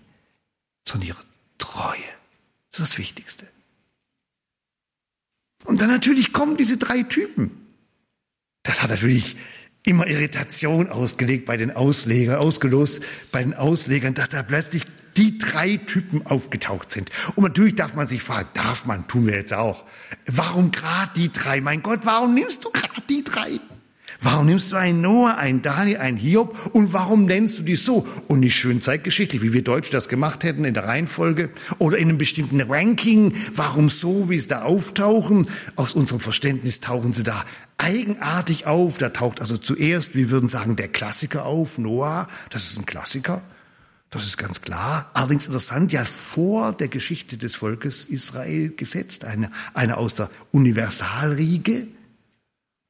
sondern 0.87 1.09
ihre 1.09 1.25
Treue. 1.59 1.97
Das 2.71 2.81
ist 2.81 2.93
das 2.93 2.99
Wichtigste. 2.99 3.47
Und 5.65 5.81
dann 5.81 5.89
natürlich 5.89 6.33
kommen 6.33 6.57
diese 6.57 6.77
drei 6.77 7.03
Typen. 7.03 7.51
Das 8.63 8.83
hat 8.83 8.91
natürlich 8.91 9.37
immer 9.85 10.07
Irritation 10.07 10.89
ausgelegt 10.91 11.47
bei 11.47 11.57
den 11.57 11.71
Auslegern, 11.71 12.37
ausgelost 12.37 13.03
bei 13.33 13.43
den 13.43 13.55
Auslegern, 13.55 14.15
dass 14.15 14.29
da 14.29 14.43
plötzlich 14.43 14.85
die 15.17 15.39
drei 15.39 15.77
Typen 15.77 16.27
aufgetaucht 16.27 16.91
sind. 16.93 17.11
Und 17.35 17.45
natürlich 17.45 17.75
darf 17.75 17.95
man 17.95 18.07
sich 18.07 18.23
fragen, 18.23 18.49
darf 18.55 18.87
man, 18.87 19.09
tun 19.09 19.27
wir 19.27 19.35
jetzt 19.35 19.53
auch. 19.53 19.85
Warum 20.27 20.71
gerade 20.71 21.11
die 21.17 21.33
drei? 21.33 21.61
Mein 21.61 21.83
Gott, 21.83 22.01
warum 22.05 22.35
nimmst 22.35 22.65
du 22.65 22.71
gerade 22.71 23.03
die 23.09 23.25
drei? 23.25 23.61
Warum 24.23 24.47
nimmst 24.47 24.73
du 24.73 24.77
einen 24.77 25.01
Noah, 25.01 25.39
einen 25.39 25.63
Daniel, 25.63 25.97
einen 25.97 26.19
Hiob 26.19 26.75
und 26.75 26.93
warum 26.93 27.25
nennst 27.25 27.59
du 27.59 27.63
die 27.63 27.77
so? 27.77 28.07
Und 28.29 28.41
nicht 28.41 28.55
schön 28.55 28.83
zeitgeschichtlich, 28.83 29.41
wie 29.41 29.55
wir 29.55 29.65
Deutsche 29.65 29.93
das 29.93 30.11
gemacht 30.11 30.45
hätten 30.45 30.67
in 30.67 30.75
der 30.75 30.85
Reihenfolge 30.85 31.49
oder 31.79 31.97
in 31.97 32.11
einem 32.11 32.19
bestimmten 32.19 32.61
Ranking. 32.61 33.33
Warum 33.55 33.89
so, 33.89 34.29
wie 34.29 34.39
sie 34.39 34.49
da 34.49 34.63
auftauchen? 34.63 35.49
Aus 35.75 35.95
unserem 35.95 36.21
Verständnis 36.21 36.81
tauchen 36.81 37.15
sie 37.15 37.23
da 37.23 37.47
eigenartig 37.79 38.67
auf. 38.67 38.99
Da 38.99 39.09
taucht 39.09 39.41
also 39.41 39.57
zuerst, 39.57 40.15
wir 40.15 40.29
würden 40.29 40.51
sagen, 40.51 40.77
der 40.77 40.89
Klassiker 40.89 41.47
auf, 41.47 41.79
Noah. 41.79 42.29
Das 42.51 42.71
ist 42.71 42.79
ein 42.79 42.85
Klassiker. 42.85 43.41
Das 44.11 44.27
ist 44.27 44.37
ganz 44.37 44.61
klar. 44.61 45.09
Allerdings 45.15 45.47
interessant, 45.47 45.93
ja 45.93 46.05
vor 46.05 46.73
der 46.73 46.89
Geschichte 46.89 47.39
des 47.39 47.55
Volkes 47.55 48.05
Israel 48.05 48.69
gesetzt, 48.69 49.25
eine, 49.25 49.51
eine 49.73 49.97
aus 49.97 50.13
der 50.13 50.31
Universalriege. 50.53 51.87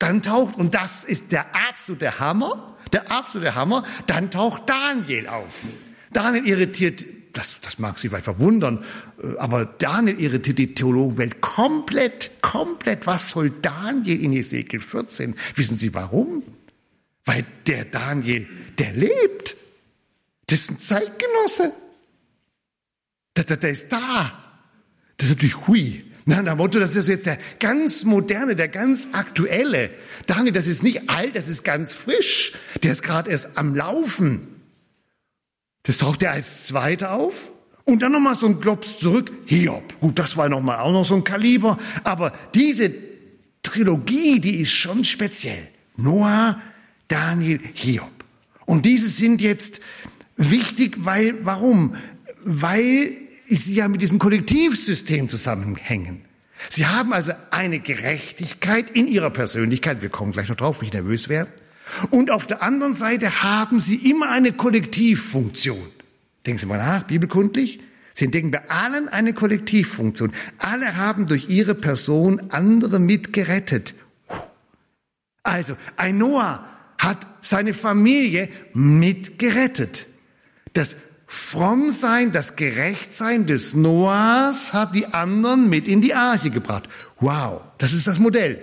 Dann 0.01 0.23
taucht, 0.23 0.57
und 0.57 0.75
das 0.75 1.05
ist 1.05 1.31
der 1.31 1.55
absolute 1.69 2.19
Hammer, 2.19 2.77
der 2.93 3.13
absolute 3.13 3.55
Hammer, 3.55 3.85
dann 4.07 4.31
taucht 4.31 4.69
Daniel 4.69 5.29
auf. 5.29 5.67
Daniel 6.11 6.47
irritiert, 6.47 7.05
das, 7.35 7.61
das 7.61 7.79
mag 7.79 7.99
Sie 7.99 8.09
vielleicht 8.09 8.25
verwundern, 8.25 8.83
äh, 9.23 9.37
aber 9.37 9.67
Daniel 9.67 10.19
irritiert 10.19 10.59
die 10.59 10.75
Theologenwelt 10.75 11.43
komplett, 11.43 12.31
komplett. 12.41 13.07
Was 13.07 13.31
soll 13.31 13.51
Daniel 13.51 14.21
in 14.21 14.33
Ezekiel 14.33 14.81
14? 14.81 15.37
Wissen 15.55 15.79
Sie 15.79 15.93
warum? 15.93 16.43
Weil 17.27 17.45
der 17.67 17.85
Daniel, 17.85 18.49
der 18.79 18.95
lebt. 18.95 19.55
Das 20.47 20.61
ist 20.61 20.71
ein 20.71 20.79
Zeitgenosse. 20.81 21.73
Der, 23.37 23.45
der, 23.45 23.59
der 23.59 23.71
ist 23.71 23.93
da. 23.93 24.33
Das 25.19 25.29
ist 25.29 25.37
natürlich 25.37 25.67
hui. 25.69 26.10
Na, 26.31 26.43
nach 26.43 26.57
Motto, 26.57 26.79
das 26.79 26.95
ist 26.95 27.09
jetzt 27.09 27.27
der 27.27 27.39
ganz 27.59 28.05
moderne, 28.05 28.55
der 28.55 28.69
ganz 28.69 29.09
aktuelle. 29.11 29.91
Daniel, 30.27 30.53
das 30.53 30.69
ist 30.69 30.85
nicht 30.85 31.11
alt, 31.11 31.35
das 31.35 31.49
ist 31.49 31.65
ganz 31.65 31.93
frisch. 31.93 32.53
Der 32.85 32.93
ist 32.93 33.03
gerade 33.03 33.29
erst 33.29 33.59
am 33.59 33.75
Laufen. 33.75 34.47
Das 35.83 35.99
taucht 35.99 36.23
er 36.23 36.31
als 36.31 36.67
Zweiter 36.67 37.15
auf. 37.15 37.51
Und 37.85 38.03
dann 38.03 38.13
nochmal 38.13 38.37
so 38.37 38.47
ein 38.47 38.61
Klops 38.61 39.01
zurück. 39.01 39.33
Hiob. 39.47 39.83
Gut, 40.01 40.21
das 40.21 40.37
war 40.37 40.49
nochmal 40.49 40.79
auch 40.79 40.93
noch 40.93 41.05
so 41.05 41.17
ein 41.17 41.25
Kaliber. 41.25 41.79
Aber 42.05 42.31
diese 42.55 42.93
Trilogie, 43.65 44.39
die 44.39 44.61
ist 44.61 44.71
schon 44.71 45.03
speziell. 45.03 45.67
Noah, 45.97 46.61
Daniel, 47.09 47.59
Hiob. 47.75 48.13
Und 48.67 48.87
diese 48.87 49.09
sind 49.09 49.41
jetzt 49.41 49.81
Wichtig, 50.43 51.05
weil, 51.05 51.45
warum? 51.45 51.97
Weil 52.43 53.13
sie 53.51 53.75
ja 53.75 53.89
mit 53.89 54.01
diesem 54.01 54.19
Kollektivsystem 54.19 55.29
zusammenhängen. 55.29 56.23
Sie 56.69 56.87
haben 56.87 57.13
also 57.13 57.33
eine 57.51 57.81
Gerechtigkeit 57.81 58.91
in 58.91 59.09
ihrer 59.09 59.31
Persönlichkeit, 59.31 60.03
wir 60.03 60.11
kommen 60.11 60.33
gleich 60.33 60.49
noch 60.49 60.57
drauf, 60.57 60.83
nicht 60.83 60.95
nervös 60.95 61.29
werden. 61.29 61.49
Und 62.11 62.31
auf 62.31 62.47
der 62.47 62.63
anderen 62.63 62.95
Seite 62.95 63.43
haben 63.43 63.81
sie 63.81 63.97
immer 64.11 64.31
eine 64.31 64.53
Kollektivfunktion. 64.53 65.89
Denken 66.47 66.59
Sie 66.59 66.67
mal 66.67 66.79
nach, 66.79 67.05
bibelkundlich. 67.05 67.81
Sie 68.15 68.27
entdecken 68.27 68.51
bei 68.51 68.69
allen 68.69 69.09
eine 69.09 69.33
Kollektivfunktion. 69.33 70.33
Alle 70.59 70.97
haben 70.97 71.27
durch 71.27 71.49
ihre 71.49 71.75
Person 71.75 72.51
andere 72.51 72.99
mitgerettet. 72.99 73.95
Also, 75.43 75.77
ein 75.97 76.19
Noah 76.19 76.67
hat 76.99 77.27
seine 77.41 77.75
Familie 77.75 78.49
mitgerettet. 78.75 80.07
Das 80.73 80.97
Frommsein, 81.33 82.33
das 82.33 82.57
Gerechtsein 82.57 83.47
des 83.47 83.75
Noahs 83.75 84.73
hat 84.73 84.97
die 84.97 85.07
anderen 85.07 85.69
mit 85.69 85.87
in 85.87 86.01
die 86.01 86.13
Arche 86.13 86.51
gebracht. 86.51 86.89
Wow, 87.21 87.61
das 87.79 87.93
ist 87.93 88.09
das 88.09 88.19
Modell. 88.19 88.61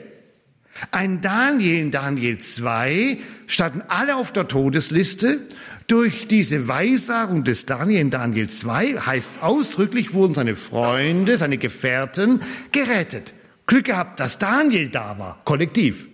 Ein 0.91 1.21
Daniel 1.21 1.79
in 1.79 1.91
Daniel 1.91 2.39
2 2.39 3.19
standen 3.45 3.83
alle 3.87 4.17
auf 4.17 4.33
der 4.33 4.49
Todesliste. 4.49 5.47
Durch 5.87 6.27
diese 6.27 6.67
Weissagung 6.67 7.45
des 7.45 7.65
Daniel 7.65 8.01
in 8.01 8.09
Daniel 8.09 8.49
2 8.49 8.95
heißt 8.97 9.43
ausdrücklich, 9.43 10.13
wurden 10.13 10.33
seine 10.33 10.57
Freunde, 10.57 11.37
seine 11.37 11.57
Gefährten 11.57 12.41
gerettet. 12.73 13.31
Glück 13.65 13.85
gehabt, 13.85 14.19
dass 14.19 14.39
Daniel 14.39 14.89
da 14.89 15.17
war, 15.17 15.41
kollektiv. 15.45 16.09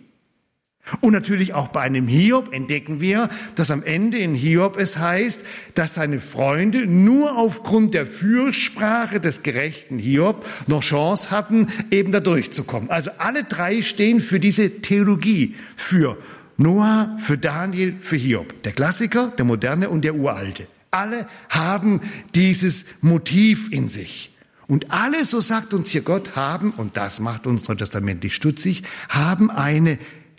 Und 1.00 1.14
natürlich 1.14 1.54
auch 1.54 1.70
bei 1.70 1.82
einem 1.82 2.08
Hiob 2.08 2.54
entdecken 2.54 3.00
wir, 3.00 3.30
dass 3.56 3.72
am 3.72 3.84
Ende 3.84 4.18
in 4.18 4.36
Hiob 4.36 4.78
es 4.78 4.98
heißt, 4.98 5.46
dass 5.76 5.94
seine 5.94 6.20
Freunde 6.20 6.86
nur 6.88 7.38
aufgrund 7.38 7.94
der 7.94 8.06
Fürsprache 8.06 9.22
des 9.22 9.44
gerechten 9.44 9.98
Hiob 9.98 10.46
noch 10.68 10.82
Chance 10.82 11.32
hatten, 11.32 11.68
eben 11.90 12.12
da 12.12 12.20
durchzukommen. 12.20 12.90
Also 12.90 13.12
alle 13.18 13.46
drei 13.46 13.82
stehen 13.82 14.20
für 14.20 14.42
diese 14.42 14.82
Theologie, 14.82 15.56
für 15.76 16.18
Noah, 16.58 17.16
für 17.18 17.38
Daniel, 17.38 17.96
für 18.00 18.18
Hiob. 18.18 18.62
Der 18.64 18.74
Klassiker, 18.74 19.32
der 19.38 19.46
Moderne 19.46 19.90
und 19.90 20.04
der 20.04 20.16
Uralte. 20.16 20.68
Alle 20.92 21.28
haben 21.50 22.02
dieses 22.36 22.86
Motiv 23.02 23.72
in 23.72 23.88
sich. 23.88 24.36
Und 24.68 24.92
alle, 24.92 25.26
so 25.26 25.42
sagt 25.42 25.74
uns 25.74 25.90
hier 25.90 26.02
Gott, 26.02 26.36
haben, 26.36 26.72
und 26.72 26.98
das 26.98 27.20
macht 27.20 27.48
uns 27.48 27.68
neutestamentlich 27.68 28.36
stutzig, 28.36 28.84
haben 29.10 29.50
eine 29.50 29.98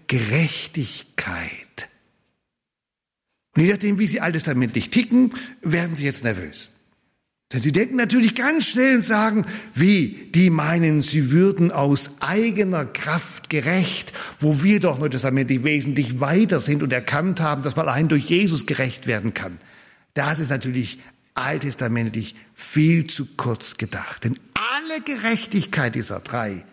Gerechtigkeit. 0.08 1.88
Und 3.56 3.62
je 3.62 3.70
nachdem, 3.70 3.98
wie 3.98 4.06
sie 4.06 4.20
alttestamentlich 4.20 4.90
ticken, 4.90 5.30
werden 5.62 5.96
sie 5.96 6.04
jetzt 6.04 6.24
nervös. 6.24 6.70
Denn 7.52 7.60
sie 7.60 7.70
denken 7.70 7.94
natürlich 7.94 8.34
ganz 8.34 8.66
schnell 8.66 8.96
und 8.96 9.04
sagen, 9.04 9.46
wie, 9.74 10.28
die 10.34 10.50
meinen, 10.50 11.02
sie 11.02 11.30
würden 11.30 11.70
aus 11.70 12.16
eigener 12.20 12.84
Kraft 12.84 13.48
gerecht, 13.48 14.12
wo 14.40 14.64
wir 14.64 14.80
doch 14.80 14.98
neutestamentlich 14.98 15.62
wesentlich 15.62 16.18
weiter 16.20 16.58
sind 16.58 16.82
und 16.82 16.92
erkannt 16.92 17.40
haben, 17.40 17.62
dass 17.62 17.76
man 17.76 17.86
allein 17.86 18.08
durch 18.08 18.24
Jesus 18.24 18.66
gerecht 18.66 19.06
werden 19.06 19.34
kann. 19.34 19.58
Das 20.14 20.40
ist 20.40 20.50
natürlich 20.50 20.98
alttestamentlich 21.34 22.34
viel 22.54 23.06
zu 23.06 23.26
kurz 23.36 23.76
gedacht. 23.76 24.24
Denn 24.24 24.36
alle 24.54 25.00
Gerechtigkeit 25.02 25.94
dieser 25.94 26.20
drei 26.20 26.64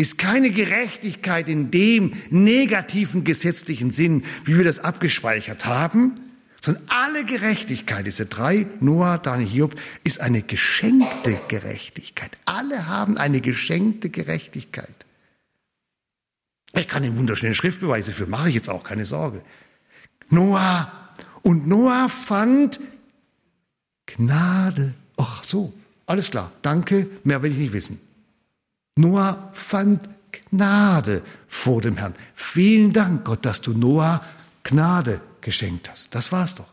ist 0.00 0.18
keine 0.18 0.50
Gerechtigkeit 0.50 1.48
in 1.48 1.70
dem 1.70 2.12
negativen 2.30 3.24
gesetzlichen 3.24 3.90
Sinn, 3.90 4.24
wie 4.44 4.56
wir 4.56 4.64
das 4.64 4.78
abgespeichert 4.78 5.66
haben, 5.66 6.14
sondern 6.60 6.84
alle 6.88 7.24
Gerechtigkeit, 7.24 8.06
diese 8.06 8.26
drei, 8.26 8.66
Noah, 8.80 9.18
Daniel, 9.18 9.48
Hiob, 9.48 9.80
ist 10.04 10.20
eine 10.20 10.42
geschenkte 10.42 11.38
Gerechtigkeit. 11.48 12.38
Alle 12.44 12.86
haben 12.86 13.16
eine 13.16 13.40
geschenkte 13.40 14.10
Gerechtigkeit. 14.10 14.94
Ich 16.74 16.88
kann 16.88 17.02
den 17.02 17.16
wunderschönen 17.16 17.54
Schriftbeweise 17.54 18.12
für, 18.12 18.26
mache 18.26 18.48
ich 18.48 18.54
jetzt 18.54 18.70
auch, 18.70 18.84
keine 18.84 19.04
Sorge. 19.04 19.42
Noah, 20.28 21.10
und 21.42 21.66
Noah 21.66 22.08
fand 22.08 22.78
Gnade. 24.06 24.94
Ach 25.16 25.44
so, 25.44 25.72
alles 26.06 26.30
klar, 26.30 26.52
danke, 26.62 27.08
mehr 27.24 27.42
will 27.42 27.52
ich 27.52 27.58
nicht 27.58 27.72
wissen. 27.72 28.00
Noah 28.96 29.50
fand 29.52 30.08
Gnade 30.50 31.22
vor 31.48 31.80
dem 31.80 31.96
Herrn. 31.96 32.14
Vielen 32.34 32.92
Dank, 32.92 33.24
Gott, 33.24 33.44
dass 33.44 33.60
du 33.60 33.72
Noah 33.72 34.24
Gnade 34.62 35.20
geschenkt 35.40 35.90
hast. 35.90 36.14
Das 36.14 36.32
war's 36.32 36.56
doch. 36.56 36.68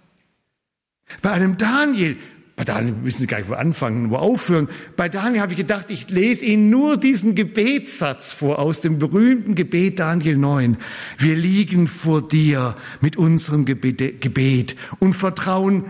Bei 1.21 1.31
einem 1.31 1.57
Daniel, 1.57 2.17
bei 2.55 2.63
Daniel 2.63 2.95
wissen 3.03 3.21
Sie 3.21 3.27
gar 3.27 3.37
nicht, 3.37 3.49
wo 3.49 3.53
anfangen, 3.53 4.09
wo 4.09 4.17
aufhören. 4.17 4.67
Bei 4.95 5.09
Daniel 5.09 5.41
habe 5.41 5.53
ich 5.53 5.57
gedacht, 5.57 5.85
ich 5.89 6.09
lese 6.09 6.45
Ihnen 6.45 6.69
nur 6.69 6.97
diesen 6.97 7.35
Gebetssatz 7.35 8.33
vor 8.33 8.59
aus 8.59 8.81
dem 8.81 8.99
berühmten 8.99 9.55
Gebet 9.55 9.99
Daniel 9.99 10.37
9. 10.37 10.77
Wir 11.17 11.35
liegen 11.35 11.87
vor 11.87 12.27
dir 12.27 12.75
mit 12.99 13.15
unserem 13.15 13.65
Gebet 13.65 14.75
und 14.99 15.13
vertrauen 15.13 15.85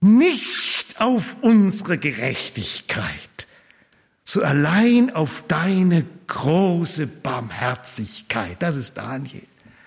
nicht 0.00 1.00
auf 1.00 1.36
unsere 1.42 1.98
Gerechtigkeit 1.98 3.46
so 4.32 4.42
allein 4.42 5.14
auf 5.14 5.44
deine 5.46 6.06
große 6.26 7.06
Barmherzigkeit. 7.06 8.62
Das 8.62 8.76
ist 8.76 8.96
Daniel. 8.96 9.42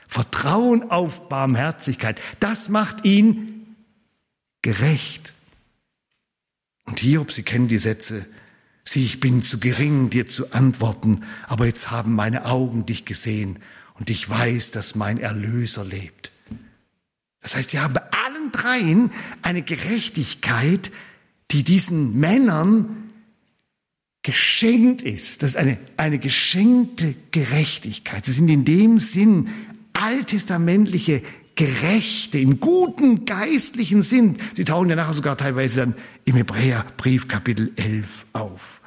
Vertrauen 0.08 0.92
auf 0.92 1.30
Barmherzigkeit. 1.30 2.22
Das 2.40 2.70
macht 2.70 3.06
ihn 3.06 3.76
gerecht. 4.62 5.34
Und 6.86 7.00
Hiob, 7.00 7.32
Sie 7.32 7.42
kennen 7.42 7.68
die 7.68 7.80
Sätze, 7.80 8.24
sieh, 8.84 9.04
ich 9.04 9.20
bin 9.20 9.42
zu 9.42 9.60
gering, 9.60 10.12
dir 10.12 10.28
zu 10.28 10.54
antworten, 10.54 11.26
aber 11.48 11.66
jetzt 11.66 11.90
haben 11.90 12.14
meine 12.14 12.46
Augen 12.46 12.86
dich 12.86 13.06
gesehen 13.06 13.58
und 13.96 14.12
ich 14.12 14.30
weiß, 14.30 14.70
dass 14.70 14.94
mein 14.94 15.18
Erlöser 15.18 15.84
lebt. 15.84 16.32
Das 17.42 17.56
heißt, 17.56 17.72
Sie 17.72 17.80
haben 17.80 17.96
bei 17.96 18.04
allen 18.12 18.52
dreien 18.52 19.10
eine 19.42 19.64
Gerechtigkeit, 19.64 20.92
die 21.50 21.64
diesen 21.64 22.20
Männern 22.20 23.05
geschenkt 24.26 25.04
ist. 25.04 25.44
Das 25.44 25.52
ist 25.52 25.56
eine, 25.56 25.78
eine 25.98 26.18
geschenkte 26.18 27.14
Gerechtigkeit. 27.32 28.26
Sie 28.26 28.32
sind 28.32 28.50
in 28.50 28.66
dem 28.66 29.00
Sinn 29.00 29.50
alttestamentliche 29.94 31.22
Gerechte 31.54 32.40
im 32.40 32.60
guten 32.60 33.26
geistlichen 33.26 34.02
Sinn. 34.02 34.36
Sie 34.56 34.66
tauchen 34.66 34.90
ja 34.90 34.96
nachher 34.96 35.14
sogar 35.14 35.38
teilweise 35.38 35.82
dann 35.82 35.96
im 36.26 36.36
Hebräerbrief 36.36 37.28
Kapitel 37.28 37.72
11 37.76 38.26
auf. 38.34 38.82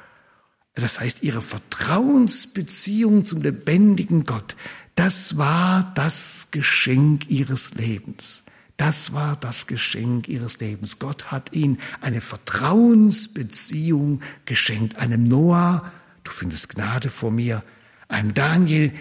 Das 0.75 0.99
heißt, 0.99 1.23
ihre 1.23 1.41
Vertrauensbeziehung 1.41 3.25
zum 3.25 3.41
lebendigen 3.41 4.25
Gott, 4.25 4.57
das 4.95 5.37
war 5.37 5.93
das 5.95 6.49
Geschenk 6.51 7.29
ihres 7.29 7.75
Lebens. 7.75 8.43
Das 8.79 9.11
war 9.11 9.35
das 9.35 9.67
Geschenk 9.67 10.29
ihres 10.29 10.61
Lebens. 10.61 10.99
Gott 10.99 11.33
hat 11.33 11.51
ihnen 11.51 11.77
eine 11.99 12.21
Vertrauensbeziehung 12.21 14.21
geschenkt. 14.45 14.95
Einem 14.95 15.25
Noah, 15.25 15.91
du 16.23 16.31
findest 16.31 16.69
Gnade 16.69 17.09
vor 17.09 17.29
mir. 17.29 17.61
Einem 18.07 18.33
Daniel, 18.33 18.93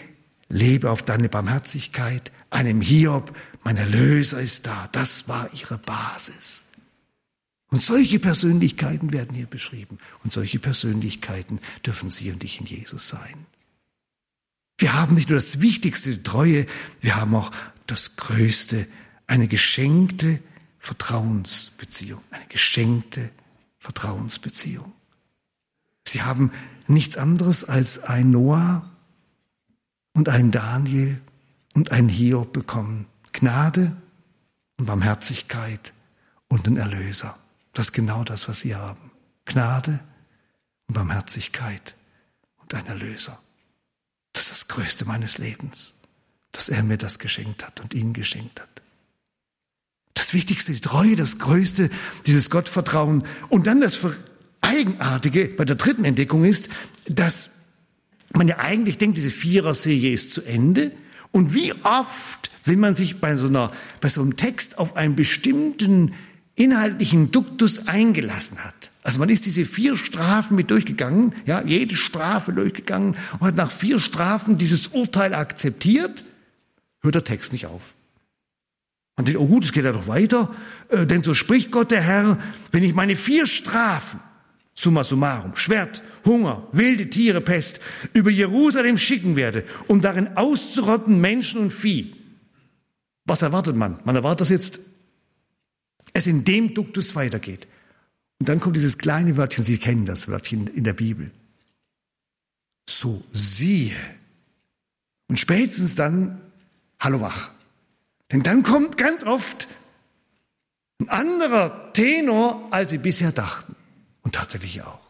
lebe 0.48 0.90
auf 0.90 1.04
deine 1.04 1.28
Barmherzigkeit. 1.28 2.32
Einem 2.50 2.80
Hiob, 2.80 3.32
mein 3.62 3.76
Erlöser 3.76 4.40
ist 4.40 4.66
da. 4.66 4.88
Das 4.90 5.28
war 5.28 5.48
ihre 5.54 5.78
Basis. 5.78 6.64
Und 7.70 7.80
solche 7.80 8.18
Persönlichkeiten 8.18 9.12
werden 9.12 9.36
hier 9.36 9.46
beschrieben. 9.46 9.98
Und 10.24 10.32
solche 10.32 10.58
Persönlichkeiten 10.58 11.60
dürfen 11.86 12.10
Sie 12.10 12.32
und 12.32 12.42
ich 12.42 12.58
in 12.58 12.66
Jesus 12.66 13.06
sein. 13.06 13.46
Wir 14.76 14.94
haben 14.94 15.14
nicht 15.14 15.28
nur 15.28 15.38
das 15.38 15.60
Wichtigste, 15.60 16.16
die 16.16 16.24
Treue, 16.24 16.66
wir 17.00 17.14
haben 17.14 17.36
auch 17.36 17.52
das 17.86 18.16
Größte, 18.16 18.88
eine 19.28 19.46
geschenkte 19.46 20.40
Vertrauensbeziehung, 20.78 22.20
eine 22.30 22.46
geschenkte 22.46 23.30
Vertrauensbeziehung. 23.78 24.92
Sie 26.04 26.22
haben 26.22 26.50
nichts 26.86 27.16
anderes 27.16 27.64
als 27.64 28.02
ein 28.02 28.30
Noah 28.30 28.88
und 30.14 30.28
ein 30.28 30.50
Daniel 30.50 31.20
und 31.74 31.92
ein 31.92 32.08
Hiob 32.08 32.52
bekommen. 32.52 33.06
Gnade 33.32 33.96
und 34.78 34.86
Barmherzigkeit 34.86 35.92
und 36.48 36.66
einen 36.66 36.78
Erlöser. 36.78 37.38
Das 37.74 37.86
ist 37.86 37.92
genau 37.92 38.24
das, 38.24 38.48
was 38.48 38.60
sie 38.60 38.74
haben. 38.74 39.10
Gnade 39.44 40.00
und 40.88 40.94
Barmherzigkeit 40.94 41.94
und 42.56 42.74
ein 42.74 42.86
Erlöser. 42.86 43.38
Das 44.32 44.44
ist 44.44 44.52
das 44.52 44.68
Größte 44.68 45.04
meines 45.04 45.36
Lebens, 45.38 46.00
dass 46.50 46.70
er 46.70 46.82
mir 46.82 46.96
das 46.96 47.18
geschenkt 47.18 47.66
hat 47.66 47.80
und 47.80 47.92
ihnen 47.92 48.14
geschenkt 48.14 48.60
hat. 48.60 48.68
Das 50.28 50.34
Wichtigste, 50.34 50.74
die 50.74 50.80
Treue, 50.80 51.16
das 51.16 51.38
Größte, 51.38 51.88
dieses 52.26 52.50
Gottvertrauen. 52.50 53.24
Und 53.48 53.66
dann 53.66 53.80
das 53.80 53.98
Eigenartige 54.60 55.46
bei 55.46 55.64
der 55.64 55.76
dritten 55.76 56.04
Entdeckung 56.04 56.44
ist, 56.44 56.68
dass 57.06 57.52
man 58.34 58.46
ja 58.46 58.58
eigentlich 58.58 58.98
denkt, 58.98 59.16
diese 59.16 59.30
Viererserie 59.30 60.12
ist 60.12 60.32
zu 60.32 60.42
Ende. 60.42 60.92
Und 61.32 61.54
wie 61.54 61.72
oft, 61.82 62.50
wenn 62.66 62.78
man 62.78 62.94
sich 62.94 63.22
bei 63.22 63.36
so, 63.36 63.46
einer, 63.46 63.72
bei 64.02 64.10
so 64.10 64.20
einem 64.20 64.36
Text 64.36 64.76
auf 64.76 64.96
einen 64.96 65.16
bestimmten 65.16 66.12
inhaltlichen 66.56 67.30
Duktus 67.30 67.88
eingelassen 67.88 68.62
hat. 68.62 68.90
Also 69.04 69.20
man 69.20 69.30
ist 69.30 69.46
diese 69.46 69.64
vier 69.64 69.96
Strafen 69.96 70.56
mit 70.56 70.70
durchgegangen, 70.70 71.32
ja, 71.46 71.64
jede 71.64 71.96
Strafe 71.96 72.52
durchgegangen 72.52 73.16
und 73.40 73.46
hat 73.46 73.56
nach 73.56 73.72
vier 73.72 73.98
Strafen 73.98 74.58
dieses 74.58 74.88
Urteil 74.88 75.32
akzeptiert, 75.32 76.22
hört 77.00 77.14
der 77.14 77.24
Text 77.24 77.54
nicht 77.54 77.64
auf. 77.64 77.94
Und 79.18 79.26
denkt, 79.26 79.40
oh 79.40 79.46
gut, 79.46 79.64
es 79.64 79.72
geht 79.72 79.84
ja 79.84 79.92
doch 79.92 80.06
weiter. 80.06 80.54
Äh, 80.88 81.04
denn 81.04 81.22
so 81.22 81.34
spricht 81.34 81.70
Gott 81.70 81.90
der 81.90 82.00
Herr, 82.00 82.38
wenn 82.70 82.84
ich 82.84 82.94
meine 82.94 83.16
vier 83.16 83.46
Strafen, 83.46 84.20
summa 84.74 85.02
summarum, 85.04 85.56
Schwert, 85.56 86.02
Hunger, 86.24 86.66
wilde 86.72 87.10
Tiere, 87.10 87.40
Pest, 87.40 87.80
über 88.14 88.30
Jerusalem 88.30 88.96
schicken 88.96 89.34
werde, 89.34 89.64
um 89.88 90.00
darin 90.00 90.36
auszurotten 90.36 91.20
Menschen 91.20 91.60
und 91.60 91.72
Vieh. 91.72 92.14
Was 93.24 93.42
erwartet 93.42 93.76
man? 93.76 93.98
Man 94.04 94.16
erwartet, 94.16 94.42
dass 94.42 94.48
jetzt 94.50 94.80
es 96.12 96.26
in 96.28 96.44
dem 96.44 96.74
Duktus 96.74 97.16
weitergeht. 97.16 97.66
Und 98.38 98.48
dann 98.48 98.60
kommt 98.60 98.76
dieses 98.76 98.98
kleine 98.98 99.36
Wörtchen, 99.36 99.64
Sie 99.64 99.78
kennen 99.78 100.06
das 100.06 100.28
Wörtchen 100.28 100.68
in 100.68 100.84
der 100.84 100.92
Bibel. 100.92 101.32
So 102.88 103.24
siehe. 103.32 103.96
Und 105.26 105.40
spätestens 105.40 105.96
dann, 105.96 106.40
hallo 107.00 107.20
wach. 107.20 107.50
Denn 108.32 108.42
dann 108.42 108.62
kommt 108.62 108.98
ganz 108.98 109.24
oft 109.24 109.68
ein 111.00 111.08
anderer 111.08 111.92
Tenor, 111.92 112.66
als 112.70 112.90
sie 112.90 112.98
bisher 112.98 113.32
dachten. 113.32 113.76
Und 114.22 114.34
tatsächlich 114.34 114.82
auch. 114.82 115.00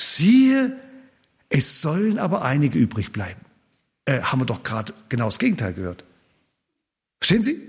Siehe, 0.00 0.76
es 1.48 1.80
sollen 1.80 2.18
aber 2.18 2.42
einige 2.42 2.78
übrig 2.78 3.12
bleiben. 3.12 3.40
Äh, 4.04 4.20
haben 4.20 4.40
wir 4.40 4.46
doch 4.46 4.62
gerade 4.62 4.92
genau 5.08 5.24
das 5.24 5.38
Gegenteil 5.38 5.72
gehört. 5.72 6.04
Verstehen 7.18 7.42
Sie? 7.42 7.60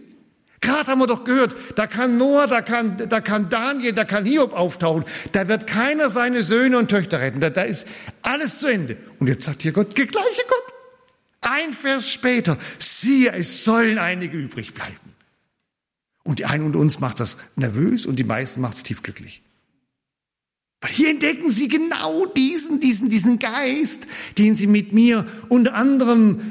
Gerade 0.59 0.91
haben 0.91 0.99
wir 0.99 1.07
doch 1.07 1.23
gehört, 1.23 1.55
da 1.75 1.88
kann 1.88 2.17
Noah, 2.17 2.47
da 2.47 2.61
kann, 2.61 2.97
da 3.09 3.21
kann 3.21 3.47
Daniel, 3.49 3.93
da 3.93 4.05
kann 4.05 4.25
Hiob 4.25 4.53
auftauchen. 4.53 5.05
Da 5.32 5.47
wird 5.47 5.67
keiner 5.67 6.09
seine 6.09 6.43
Söhne 6.43 6.78
und 6.78 6.89
Töchter 6.89 7.21
retten. 7.21 7.39
Da, 7.39 7.49
da 7.49 7.61
ist 7.61 7.88
alles 8.23 8.59
zu 8.59 8.67
Ende. 8.67 8.97
Und 9.19 9.28
jetzt 9.28 9.45
sagt 9.45 9.61
hier 9.61 9.71
Gott, 9.71 9.95
gleiche 9.95 10.11
Gott. 10.11 10.66
Ein 11.41 11.73
Vers 11.73 12.11
später, 12.11 12.57
siehe, 12.79 13.31
es 13.31 13.63
sollen 13.63 13.97
einige 13.97 14.38
übrig 14.38 14.73
bleiben. 14.73 14.95
Und 16.23 16.39
die 16.39 16.45
einen 16.45 16.65
unter 16.65 16.79
uns 16.79 16.99
macht 16.99 17.19
das 17.19 17.38
nervös 17.55 18.05
und 18.05 18.17
die 18.17 18.23
meisten 18.23 18.59
macht 18.59 18.75
es 18.75 18.83
tiefglücklich. 18.83 19.41
Weil 20.81 20.91
hier 20.91 21.09
entdecken 21.09 21.51
sie 21.51 21.69
genau 21.69 22.25
diesen, 22.25 22.79
diesen, 22.79 23.09
diesen 23.09 23.39
Geist, 23.39 24.07
den 24.38 24.53
sie 24.53 24.67
mit 24.67 24.93
mir 24.93 25.25
unter 25.49 25.73
anderem 25.73 26.41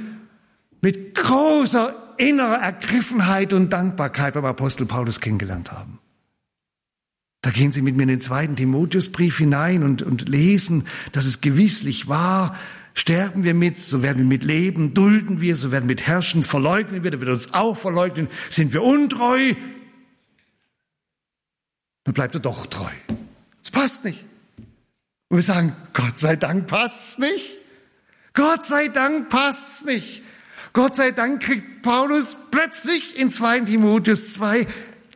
mit 0.81 1.15
großer 1.15 2.15
innerer 2.17 2.57
Ergriffenheit 2.57 3.53
und 3.53 3.73
Dankbarkeit 3.73 4.35
beim 4.35 4.45
Apostel 4.45 4.87
Paulus 4.87 5.21
kennengelernt 5.21 5.73
haben. 5.73 5.99
Da 7.43 7.51
gehen 7.51 7.71
sie 7.71 7.83
mit 7.83 7.97
mir 7.97 8.05
in 8.05 8.09
den 8.09 8.21
zweiten 8.21 8.57
Timotheusbrief 8.57 9.39
hinein 9.39 9.85
und, 9.85 10.03
und 10.03 10.29
lesen, 10.29 10.87
dass 11.13 11.27
es 11.27 11.41
gewisslich 11.41 12.09
war, 12.09 12.57
sterben 12.97 13.45
wir 13.45 13.55
mit, 13.55 13.79
so 13.79 14.03
werden 14.03 14.19
wir 14.19 14.25
mit 14.25 14.43
leben, 14.43 14.95
dulden 14.95 15.41
wir, 15.41 15.55
so 15.55 15.71
werden 15.71 15.85
wir 15.85 15.95
mit 15.95 16.07
herrschen, 16.07 16.43
verleugnen 16.43 17.05
wir, 17.05 17.11
dann 17.11 17.21
wird 17.21 17.31
uns 17.31 17.55
auch 17.55 17.77
verleugnen, 17.77 18.29
sind 18.51 18.73
wir 18.73 18.83
untreu, 18.83 19.55
dann 22.05 22.15
bleibt 22.15 22.35
er 22.35 22.41
doch 22.41 22.67
treu. 22.67 22.91
Es 23.63 23.71
passt 23.71 24.05
nicht. 24.05 24.25
Und 25.29 25.39
wir 25.39 25.43
sagen, 25.43 25.75
Gott 25.93 26.19
sei 26.19 26.37
Dank 26.37 26.67
passt's 26.67 27.19
nicht. 27.19 27.45
Gott 28.33 28.65
sei 28.65 28.89
Dank 28.89 29.29
passt's 29.29 29.85
nicht. 29.85 30.23
Gott 30.73 30.95
sei 30.95 31.11
Dank 31.11 31.43
kriegt 31.43 31.83
Paulus 31.83 32.37
plötzlich 32.51 33.19
in 33.19 33.31
2 33.31 33.61
Timotheus 33.61 34.35
2 34.35 34.67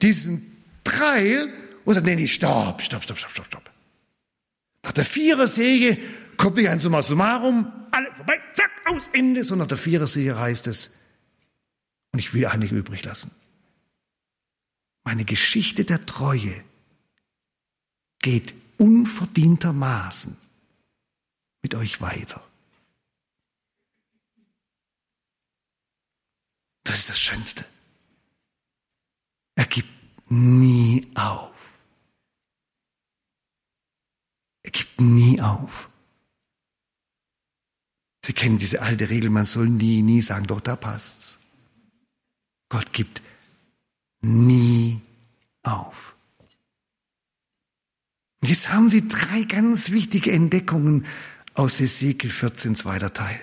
diesen 0.02 0.56
Treil 0.84 1.52
und 1.84 1.94
sagt, 1.94 2.06
nee, 2.06 2.16
nee, 2.16 2.28
stopp, 2.28 2.82
stopp, 2.82 3.02
stopp, 3.02 3.18
stopp, 3.18 3.30
stopp, 3.30 3.46
stopp. 3.46 3.70
Nach 4.82 4.92
der 4.92 5.04
Vierersäge 5.04 5.98
kommt 6.40 6.56
nicht 6.56 6.68
ein 6.68 6.80
Summa 6.80 7.02
summarum, 7.02 7.70
alle 7.92 8.12
vorbei, 8.14 8.40
zack, 8.54 8.70
aus, 8.86 9.08
Ende, 9.08 9.44
sondern 9.44 9.68
der 9.68 9.76
Vierersäge 9.76 10.38
heißt 10.38 10.66
es, 10.68 10.98
und 12.12 12.18
ich 12.18 12.32
will 12.32 12.46
einige 12.46 12.76
übrig 12.76 13.04
lassen. 13.04 13.34
Meine 15.04 15.24
Geschichte 15.24 15.84
der 15.84 16.04
Treue 16.06 16.64
geht 18.20 18.54
unverdientermaßen 18.78 20.36
mit 21.62 21.74
euch 21.74 22.00
weiter. 22.00 22.42
Das 26.84 26.98
ist 26.98 27.10
das 27.10 27.20
Schönste. 27.20 27.66
Er 29.56 29.66
gibt 29.66 29.90
nie 30.30 31.06
auf. 31.14 31.84
Er 34.62 34.70
gibt 34.70 35.00
nie 35.02 35.40
auf. 35.40 35.89
Sie 38.30 38.34
kennen 38.34 38.58
diese 38.58 38.80
alte 38.80 39.10
Regel, 39.10 39.28
man 39.28 39.44
soll 39.44 39.68
nie, 39.68 40.02
nie 40.02 40.22
sagen, 40.22 40.46
doch 40.46 40.60
da 40.60 40.76
passt's. 40.76 41.40
Gott 42.68 42.92
gibt 42.92 43.22
nie 44.20 45.00
auf. 45.64 46.14
Und 48.40 48.48
jetzt 48.48 48.72
haben 48.72 48.88
Sie 48.88 49.08
drei 49.08 49.42
ganz 49.42 49.90
wichtige 49.90 50.30
Entdeckungen 50.30 51.06
aus 51.54 51.80
Ezekiel 51.80 52.30
14, 52.30 52.76
zweiter 52.76 53.12
Teil. 53.12 53.40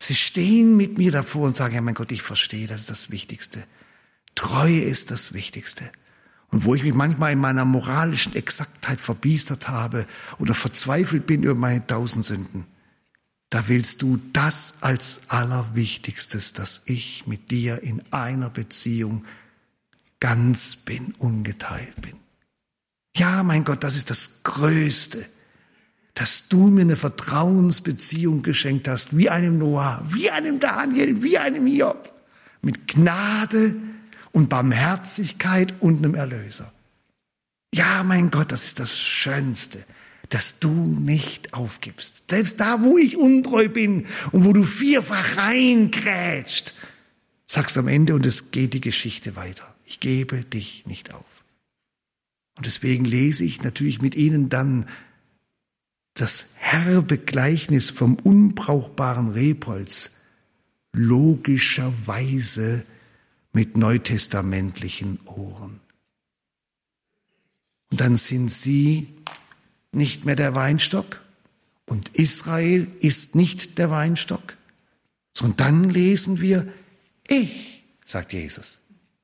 Sie 0.00 0.16
stehen 0.16 0.76
mit 0.76 0.98
mir 0.98 1.12
davor 1.12 1.46
und 1.46 1.54
sagen, 1.54 1.76
ja 1.76 1.80
mein 1.80 1.94
Gott, 1.94 2.10
ich 2.10 2.22
verstehe, 2.22 2.66
das 2.66 2.80
ist 2.80 2.90
das 2.90 3.10
Wichtigste. 3.12 3.62
Treue 4.34 4.80
ist 4.80 5.12
das 5.12 5.34
Wichtigste. 5.34 5.84
Und 6.48 6.64
wo 6.64 6.74
ich 6.74 6.82
mich 6.82 6.94
manchmal 6.94 7.30
in 7.30 7.38
meiner 7.38 7.64
moralischen 7.64 8.34
Exaktheit 8.34 8.98
verbiestert 8.98 9.68
habe 9.68 10.04
oder 10.40 10.56
verzweifelt 10.56 11.28
bin 11.28 11.44
über 11.44 11.54
meine 11.54 11.86
tausend 11.86 12.24
Sünden, 12.24 12.66
da 13.54 13.68
willst 13.68 14.02
du 14.02 14.20
das 14.32 14.76
als 14.80 15.22
Allerwichtigstes, 15.28 16.52
dass 16.54 16.82
ich 16.86 17.26
mit 17.26 17.50
dir 17.50 17.82
in 17.82 18.02
einer 18.10 18.50
Beziehung 18.50 19.24
ganz 20.20 20.76
bin, 20.76 21.14
ungeteilt 21.18 22.00
bin. 22.02 22.14
Ja, 23.16 23.42
mein 23.42 23.64
Gott, 23.64 23.84
das 23.84 23.94
ist 23.94 24.10
das 24.10 24.42
Größte 24.42 25.24
dass 26.14 26.48
du 26.48 26.68
mir 26.68 26.82
eine 26.82 26.96
Vertrauensbeziehung 26.96 28.42
geschenkt 28.42 28.86
hast, 28.86 29.16
wie 29.16 29.28
einem 29.28 29.58
Noah, 29.58 30.02
wie 30.08 30.30
einem 30.30 30.60
Daniel, 30.60 31.22
wie 31.22 31.38
einem 31.38 31.66
Hiob, 31.66 32.12
mit 32.62 32.86
Gnade 32.88 33.74
und 34.30 34.48
Barmherzigkeit 34.48 35.74
und 35.80 35.98
einem 35.98 36.14
Erlöser. 36.14 36.72
Ja, 37.74 38.04
mein 38.04 38.30
Gott, 38.30 38.52
das 38.52 38.64
ist 38.64 38.78
das 38.78 38.96
Schönste, 38.96 39.84
dass 40.28 40.58
du 40.58 40.70
nicht 40.70 41.54
aufgibst. 41.54 42.24
Selbst 42.30 42.60
da, 42.60 42.82
wo 42.82 42.98
ich 42.98 43.16
untreu 43.16 43.68
bin 43.68 44.06
und 44.32 44.44
wo 44.44 44.52
du 44.52 44.64
vierfach 44.64 45.36
reingrätscht, 45.36 46.74
sagst 47.46 47.76
am 47.78 47.88
Ende 47.88 48.14
und 48.14 48.26
es 48.26 48.50
geht 48.50 48.74
die 48.74 48.80
Geschichte 48.80 49.36
weiter. 49.36 49.74
Ich 49.84 50.00
gebe 50.00 50.44
dich 50.44 50.86
nicht 50.86 51.12
auf. 51.12 51.44
Und 52.56 52.66
deswegen 52.66 53.04
lese 53.04 53.44
ich 53.44 53.62
natürlich 53.62 54.00
mit 54.00 54.14
Ihnen 54.14 54.48
dann 54.48 54.86
das 56.14 56.50
herbe 56.56 57.18
Gleichnis 57.18 57.90
vom 57.90 58.14
unbrauchbaren 58.14 59.30
Rebholz 59.30 60.20
logischerweise 60.92 62.84
mit 63.52 63.76
neutestamentlichen 63.76 65.18
Ohren. 65.26 65.80
Und 67.90 68.00
dann 68.00 68.16
sind 68.16 68.50
sie 68.50 69.08
nicht 69.94 70.24
mehr 70.24 70.36
der 70.36 70.54
Weinstock 70.54 71.20
und 71.86 72.08
Israel 72.10 72.86
ist 73.00 73.34
nicht 73.34 73.78
der 73.78 73.90
Weinstock, 73.90 74.56
sondern 75.36 75.56
dann 75.56 75.90
lesen 75.90 76.40
wir, 76.40 76.72
ich, 77.28 77.82
sagt 78.04 78.32
Jesus, 78.32 78.80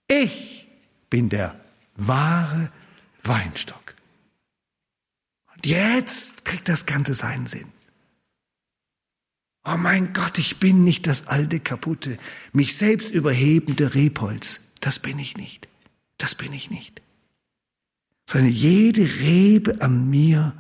ich 0.09 0.67
bin 1.09 1.29
der 1.29 1.59
wahre 1.97 2.71
Weinstock. 3.23 3.95
Jetzt 5.65 6.45
kriegt 6.45 6.69
das 6.69 6.87
Ganze 6.87 7.15
seinen 7.15 7.47
Sinn. 7.47 7.67
Oh 9.65 9.77
mein 9.77 10.13
Gott, 10.15 10.39
ich 10.39 10.59
bin 10.59 10.85
nicht 10.85 11.07
das 11.07 11.27
alte, 11.27 11.61
kaputte, 11.61 12.19
mich 12.53 12.77
selbst 12.77 13.11
überhebende 13.11 13.95
Rebholz. 13.95 14.73
Das 14.81 14.99
bin 14.99 15.19
ich 15.19 15.37
nicht. 15.37 15.69
Das 16.17 16.35
bin 16.35 16.53
ich 16.53 16.71
nicht. 16.71 17.03
Sondern 18.31 18.53
jede 18.53 19.03
Rebe 19.03 19.83
an 19.83 20.09
mir, 20.09 20.55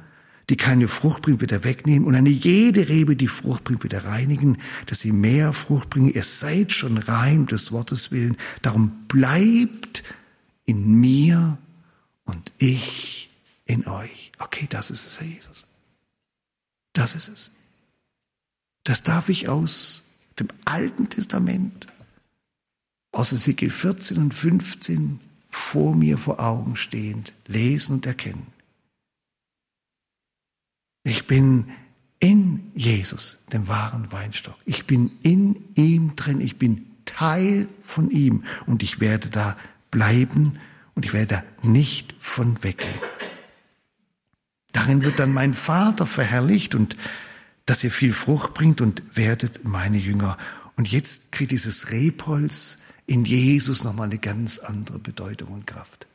die 0.49 0.57
keine 0.57 0.89
Frucht 0.89 1.23
bringt, 1.23 1.41
wieder 1.41 1.62
wegnehmen 1.62 2.05
und 2.05 2.16
eine 2.16 2.29
jede 2.29 2.89
Rebe, 2.89 3.14
die 3.14 3.29
Frucht 3.29 3.62
bringt, 3.62 3.85
wieder 3.85 4.07
reinigen, 4.07 4.59
dass 4.87 4.99
sie 4.99 5.12
mehr 5.12 5.53
Frucht 5.53 5.89
bringen. 5.89 6.12
Ihr 6.12 6.25
seid 6.25 6.73
schon 6.73 6.99
rein 6.99 7.47
des 7.47 7.71
Wortes 7.71 8.11
willen. 8.11 8.37
Darum 8.62 8.91
bleibt 9.07 10.03
in 10.64 10.95
mir 10.95 11.59
und 12.25 12.53
ich 12.59 13.31
in 13.66 13.87
euch. 13.87 14.33
Okay, 14.41 14.66
das 14.68 14.91
ist 14.91 15.07
es, 15.07 15.21
Herr 15.21 15.29
Jesus. 15.29 15.64
Das 16.93 17.14
ist 17.14 17.29
es. 17.29 17.53
Das 18.83 19.05
darf 19.05 19.29
ich 19.29 19.49
aus 19.49 20.09
dem 20.41 20.49
Alten 20.64 21.09
Testament, 21.09 21.87
aus 23.12 23.33
Ezekiel 23.33 23.71
14 23.71 24.18
und 24.18 24.35
15 24.35 25.21
vor 25.51 25.94
mir 25.94 26.16
vor 26.16 26.40
Augen 26.40 26.76
stehend 26.76 27.32
lesen 27.46 27.96
und 27.96 28.07
erkennen. 28.07 28.46
Ich 31.03 31.26
bin 31.26 31.66
in 32.20 32.70
Jesus, 32.74 33.44
dem 33.53 33.66
wahren 33.68 34.12
Weinstock. 34.12 34.57
Ich 34.64 34.86
bin 34.86 35.11
in 35.22 35.57
ihm 35.74 36.16
drin. 36.16 36.40
Ich 36.40 36.59
bin 36.59 36.86
Teil 37.05 37.68
von 37.80 38.11
ihm 38.11 38.44
und 38.66 38.82
ich 38.82 39.01
werde 39.01 39.30
da 39.30 39.57
bleiben 39.90 40.59
und 40.94 41.05
ich 41.05 41.12
werde 41.12 41.42
da 41.62 41.68
nicht 41.68 42.14
von 42.20 42.62
weggehen. 42.62 43.01
Darin 44.72 45.03
wird 45.03 45.18
dann 45.18 45.32
mein 45.32 45.55
Vater 45.55 46.07
verherrlicht 46.07 46.74
und 46.74 46.96
dass 47.66 47.82
ihr 47.82 47.90
viel 47.90 48.12
Frucht 48.12 48.55
bringt 48.55 48.80
und 48.80 49.03
werdet 49.14 49.64
meine 49.64 49.98
Jünger. 49.98 50.36
Und 50.76 50.90
jetzt 50.90 51.32
kriegt 51.32 51.51
dieses 51.51 51.90
Rebholz 51.90 52.82
in 53.11 53.24
Jesus 53.24 53.82
nochmal 53.82 54.06
eine 54.06 54.18
ganz 54.18 54.61
andere 54.61 55.00
Bedeutung 55.00 55.48
und 55.48 55.66
Kraft. 55.66 56.06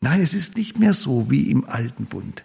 Nein, 0.00 0.20
es 0.20 0.32
ist 0.32 0.56
nicht 0.56 0.78
mehr 0.78 0.94
so 0.94 1.28
wie 1.28 1.50
im 1.50 1.68
alten 1.68 2.06
Bund, 2.06 2.44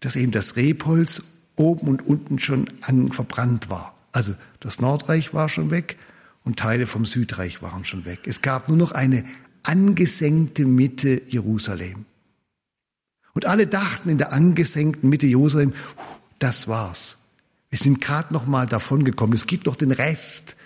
dass 0.00 0.16
eben 0.16 0.32
das 0.32 0.56
Rebholz 0.56 1.22
oben 1.54 1.86
und 1.86 2.04
unten 2.04 2.40
schon 2.40 2.66
verbrannt 3.12 3.70
war. 3.70 3.94
Also 4.10 4.34
das 4.58 4.80
Nordreich 4.80 5.32
war 5.32 5.48
schon 5.48 5.70
weg 5.70 5.96
und 6.42 6.58
Teile 6.58 6.88
vom 6.88 7.04
Südreich 7.06 7.62
waren 7.62 7.84
schon 7.84 8.04
weg. 8.04 8.20
Es 8.24 8.42
gab 8.42 8.68
nur 8.68 8.76
noch 8.76 8.90
eine 8.90 9.24
angesenkte 9.62 10.64
Mitte 10.64 11.22
Jerusalem. 11.28 12.04
Und 13.32 13.46
alle 13.46 13.68
dachten 13.68 14.08
in 14.08 14.18
der 14.18 14.32
angesenkten 14.32 15.08
Mitte 15.08 15.28
Jerusalem, 15.28 15.72
das 16.40 16.66
war's. 16.66 17.18
Wir 17.70 17.78
sind 17.78 18.00
gerade 18.00 18.34
noch 18.34 18.46
mal 18.46 18.66
davon 18.66 19.04
gekommen. 19.04 19.34
Es 19.34 19.46
gibt 19.46 19.66
noch 19.66 19.76
den 19.76 19.92
Rest. 19.92 20.56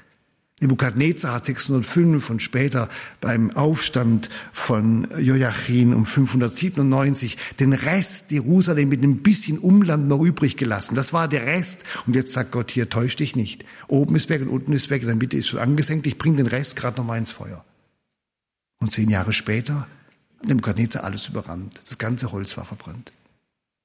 Nebukadnezar 0.60 1.32
hat 1.32 1.46
605 1.46 2.28
und 2.28 2.42
später 2.42 2.90
beim 3.22 3.50
Aufstand 3.50 4.28
von 4.52 5.08
Joachim 5.18 5.94
um 5.94 6.04
597 6.04 7.38
den 7.58 7.72
Rest 7.72 8.30
Jerusalem 8.30 8.90
mit 8.90 9.02
ein 9.02 9.22
bisschen 9.22 9.58
Umland 9.58 10.06
noch 10.08 10.22
übrig 10.22 10.58
gelassen. 10.58 10.94
Das 10.94 11.14
war 11.14 11.28
der 11.28 11.46
Rest. 11.46 11.84
Und 12.06 12.14
jetzt 12.14 12.32
sagt 12.32 12.52
Gott 12.52 12.70
hier, 12.70 12.90
täusch 12.90 13.16
dich 13.16 13.36
nicht. 13.36 13.64
Oben 13.88 14.14
ist 14.16 14.28
weg 14.28 14.42
und 14.42 14.48
unten 14.48 14.74
ist 14.74 14.90
weg. 14.90 15.00
In 15.00 15.08
der 15.08 15.16
Mitte 15.16 15.38
ist 15.38 15.48
schon 15.48 15.60
angesenkt. 15.60 16.06
Ich 16.06 16.18
bringe 16.18 16.36
den 16.36 16.46
Rest 16.46 16.76
gerade 16.76 16.98
noch 16.98 17.06
mal 17.06 17.16
ins 17.16 17.32
Feuer. 17.32 17.64
Und 18.80 18.92
zehn 18.92 19.08
Jahre 19.08 19.32
später 19.32 19.88
hat 20.40 20.46
Nebukadnezar 20.46 21.04
alles 21.04 21.28
überrannt. 21.28 21.82
Das 21.88 21.96
ganze 21.96 22.32
Holz 22.32 22.58
war 22.58 22.66
verbrannt. 22.66 23.12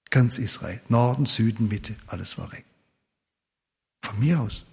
Ganz 0.10 0.38
Israel. 0.40 0.82
Norden, 0.90 1.26
Süden, 1.26 1.70
Mitte, 1.70 1.96
alles 2.08 2.38
war 2.38 2.52
weg. 2.52 2.66
Von 4.02 4.20
mir 4.20 4.42
aus. 4.42 4.66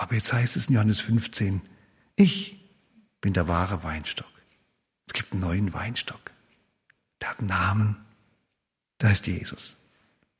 Aber 0.00 0.14
jetzt 0.14 0.32
heißt 0.32 0.56
es 0.56 0.68
in 0.68 0.76
Johannes 0.76 1.02
15, 1.02 1.60
ich 2.16 2.58
bin 3.20 3.34
der 3.34 3.48
wahre 3.48 3.82
Weinstock. 3.82 4.32
Es 5.06 5.12
gibt 5.12 5.32
einen 5.32 5.42
neuen 5.42 5.74
Weinstock. 5.74 6.30
Der 7.20 7.28
hat 7.28 7.40
einen 7.40 7.48
Namen. 7.48 8.06
Da 8.96 9.10
ist 9.10 9.26
Jesus. 9.26 9.76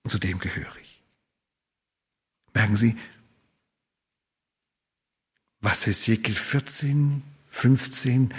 Und 0.02 0.08
zu 0.08 0.18
dem 0.18 0.38
gehöre 0.38 0.74
ich. 0.78 1.02
Merken 2.54 2.74
Sie, 2.74 2.96
was 5.60 5.86
Hesekiel 5.86 6.36
14, 6.36 7.22
15 7.50 8.32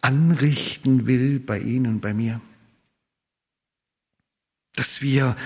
anrichten 0.00 1.06
will 1.06 1.38
bei 1.38 1.60
Ihnen 1.60 1.86
und 1.86 2.00
bei 2.00 2.12
mir? 2.12 2.40
Dass 4.74 5.00
wir 5.00 5.36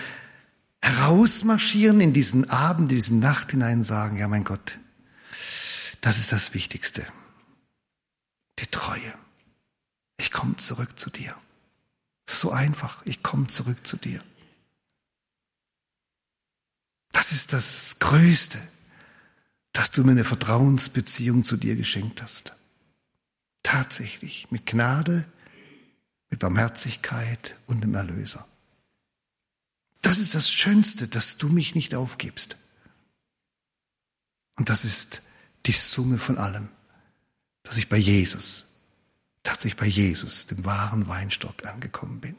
herausmarschieren 0.89 2.01
in 2.01 2.13
diesen 2.13 2.49
Abend, 2.49 2.91
in 2.91 2.97
diese 2.97 3.15
Nacht 3.15 3.51
hinein 3.51 3.79
und 3.79 3.85
sagen, 3.85 4.17
ja 4.17 4.29
mein 4.29 4.45
Gott, 4.45 4.79
das 6.01 6.19
ist 6.19 6.33
das 6.33 6.55
Wichtigste. 6.55 7.07
Die 8.59 8.67
Treue. 8.67 9.15
Ich 10.17 10.31
komme 10.33 10.57
zurück 10.57 10.99
zu 10.99 11.11
dir. 11.11 11.35
So 12.27 12.51
einfach, 12.51 13.03
ich 13.05 13.23
komme 13.23 13.47
zurück 13.47 13.87
zu 13.87 13.97
dir. 13.97 14.23
Das 17.13 17.33
ist 17.33 17.53
das 17.53 17.99
Größte, 17.99 18.59
dass 19.73 19.91
du 19.91 20.05
mir 20.05 20.13
eine 20.13 20.25
Vertrauensbeziehung 20.25 21.45
zu 21.45 21.57
dir 21.57 21.77
geschenkt 21.77 22.23
hast. 22.23 22.53
Tatsächlich, 23.63 24.51
mit 24.51 24.67
Gnade, 24.67 25.27
mit 26.31 26.41
Barmherzigkeit 26.41 27.57
und 27.67 27.83
dem 27.83 27.95
Erlöser. 27.95 28.47
Das 30.01 30.19
ist 30.19 30.35
das 30.35 30.51
Schönste, 30.51 31.09
dass 31.09 31.39
du 31.39 31.49
mich 31.49 31.75
nicht 31.75 31.95
aufgibst. 31.95 32.57
Und 34.57 34.69
das 34.69 34.85
ist 34.85 35.23
die 35.67 35.73
Summe 35.73 36.19
von 36.19 36.39
allem, 36.39 36.69
dass 37.63 37.77
ich 37.77 37.89
bei 37.89 37.97
Jesus, 37.97 38.77
tatsächlich 39.43 39.79
bei 39.79 39.87
Jesus, 39.87 40.47
dem 40.47 40.65
wahren 40.65 41.07
Weinstock 41.09 41.67
angekommen 41.67 42.21
bin. 42.21 42.37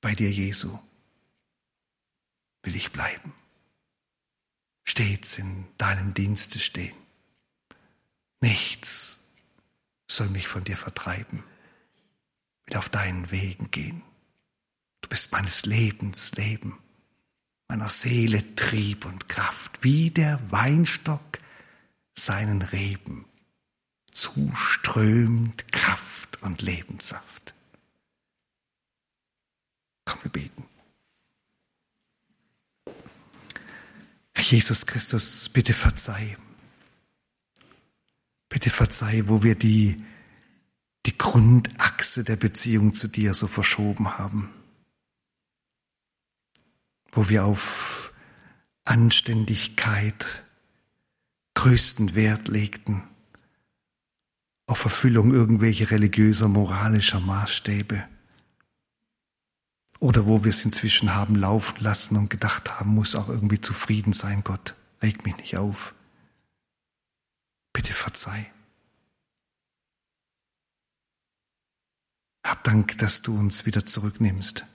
Bei 0.00 0.14
dir, 0.14 0.30
Jesu, 0.30 0.78
will 2.62 2.76
ich 2.76 2.92
bleiben, 2.92 3.32
stets 4.84 5.38
in 5.38 5.66
deinem 5.78 6.14
Dienste 6.14 6.58
stehen. 6.58 6.96
Nichts 8.40 9.24
soll 10.08 10.28
mich 10.28 10.46
von 10.48 10.64
dir 10.64 10.76
vertreiben, 10.76 11.42
will 12.66 12.76
auf 12.76 12.88
deinen 12.88 13.30
Wegen 13.30 13.70
gehen. 13.70 14.02
Du 15.06 15.10
bist 15.10 15.30
meines 15.30 15.66
Lebens 15.66 16.32
Leben, 16.32 16.80
meiner 17.68 17.88
Seele 17.88 18.56
Trieb 18.56 19.04
und 19.04 19.28
Kraft, 19.28 19.84
wie 19.84 20.10
der 20.10 20.50
Weinstock 20.50 21.38
seinen 22.18 22.60
Reben 22.60 23.24
zuströmt 24.10 25.70
Kraft 25.70 26.42
und 26.42 26.60
Lebenssaft. 26.60 27.54
Komm, 30.06 30.24
wir 30.24 30.32
beten. 30.32 30.64
Herr 34.34 34.44
Jesus 34.44 34.86
Christus, 34.86 35.48
bitte 35.50 35.72
verzeih. 35.72 36.36
Bitte 38.48 38.70
verzeih, 38.70 39.28
wo 39.28 39.44
wir 39.44 39.54
die, 39.54 40.04
die 41.06 41.16
Grundachse 41.16 42.24
der 42.24 42.34
Beziehung 42.34 42.92
zu 42.92 43.06
dir 43.06 43.34
so 43.34 43.46
verschoben 43.46 44.18
haben 44.18 44.52
wo 47.16 47.30
wir 47.30 47.46
auf 47.46 48.12
Anständigkeit 48.84 50.44
größten 51.54 52.14
Wert 52.14 52.48
legten, 52.48 53.02
auf 54.66 54.84
Erfüllung 54.84 55.32
irgendwelcher 55.32 55.90
religiöser, 55.90 56.48
moralischer 56.48 57.20
Maßstäbe. 57.20 58.06
Oder 59.98 60.26
wo 60.26 60.44
wir 60.44 60.50
es 60.50 60.66
inzwischen 60.66 61.14
haben 61.14 61.36
laufen 61.36 61.82
lassen 61.82 62.16
und 62.18 62.28
gedacht 62.28 62.78
haben, 62.78 62.90
muss 62.90 63.14
auch 63.14 63.30
irgendwie 63.30 63.62
zufrieden 63.62 64.12
sein, 64.12 64.44
Gott, 64.44 64.74
reg 65.02 65.24
mich 65.24 65.38
nicht 65.38 65.56
auf. 65.56 65.94
Bitte 67.72 67.94
verzeih. 67.94 68.52
Hab 72.44 72.62
Dank, 72.64 72.98
dass 72.98 73.22
du 73.22 73.38
uns 73.38 73.64
wieder 73.64 73.86
zurücknimmst 73.86 74.66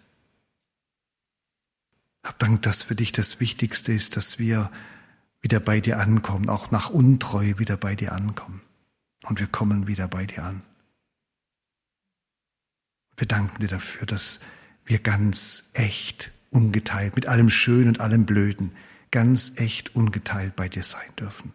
hab 2.24 2.38
Dank, 2.39 2.61
dass 2.61 2.84
für 2.84 2.95
dich 2.95 3.11
das 3.11 3.39
Wichtigste 3.39 3.93
ist, 3.93 4.17
dass 4.17 4.39
wir 4.39 4.72
wieder 5.41 5.59
bei 5.59 5.80
dir 5.80 5.99
ankommen, 5.99 6.49
auch 6.49 6.72
nach 6.72 6.89
Untreue 6.89 7.57
wieder 7.57 7.78
bei 7.78 7.95
dir 7.95 8.13
ankommen. 8.13 8.61
Und 9.24 9.39
wir 9.39 9.47
kommen 9.47 9.88
wieder 9.88 10.07
bei 10.07 10.26
dir 10.26 10.43
an. 10.43 10.61
Wir 13.17 13.28
danken 13.28 13.59
dir 13.59 13.67
dafür, 13.67 14.05
dass 14.05 14.39
wir 14.86 14.99
ganz 14.99 15.72
echt, 15.74 16.32
ungeteilt, 16.49 17.15
mit 17.15 17.28
allem 17.28 17.49
Schönen 17.49 17.89
und 17.89 17.99
allem 17.99 18.26
Blöden, 18.26 18.76
ganz 19.09 19.53
echt, 19.57 19.95
ungeteilt 19.95 20.55
bei 20.55 20.69
dir 20.69 20.84
sein 20.84 21.15
dürfen. 21.19 21.53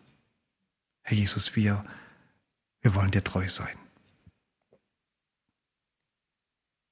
Herr 1.03 1.17
Jesus, 1.17 1.57
wir, 1.57 1.85
wir 2.81 2.95
wollen 2.95 3.11
dir 3.11 3.25
treu 3.25 3.49
sein. 3.49 3.77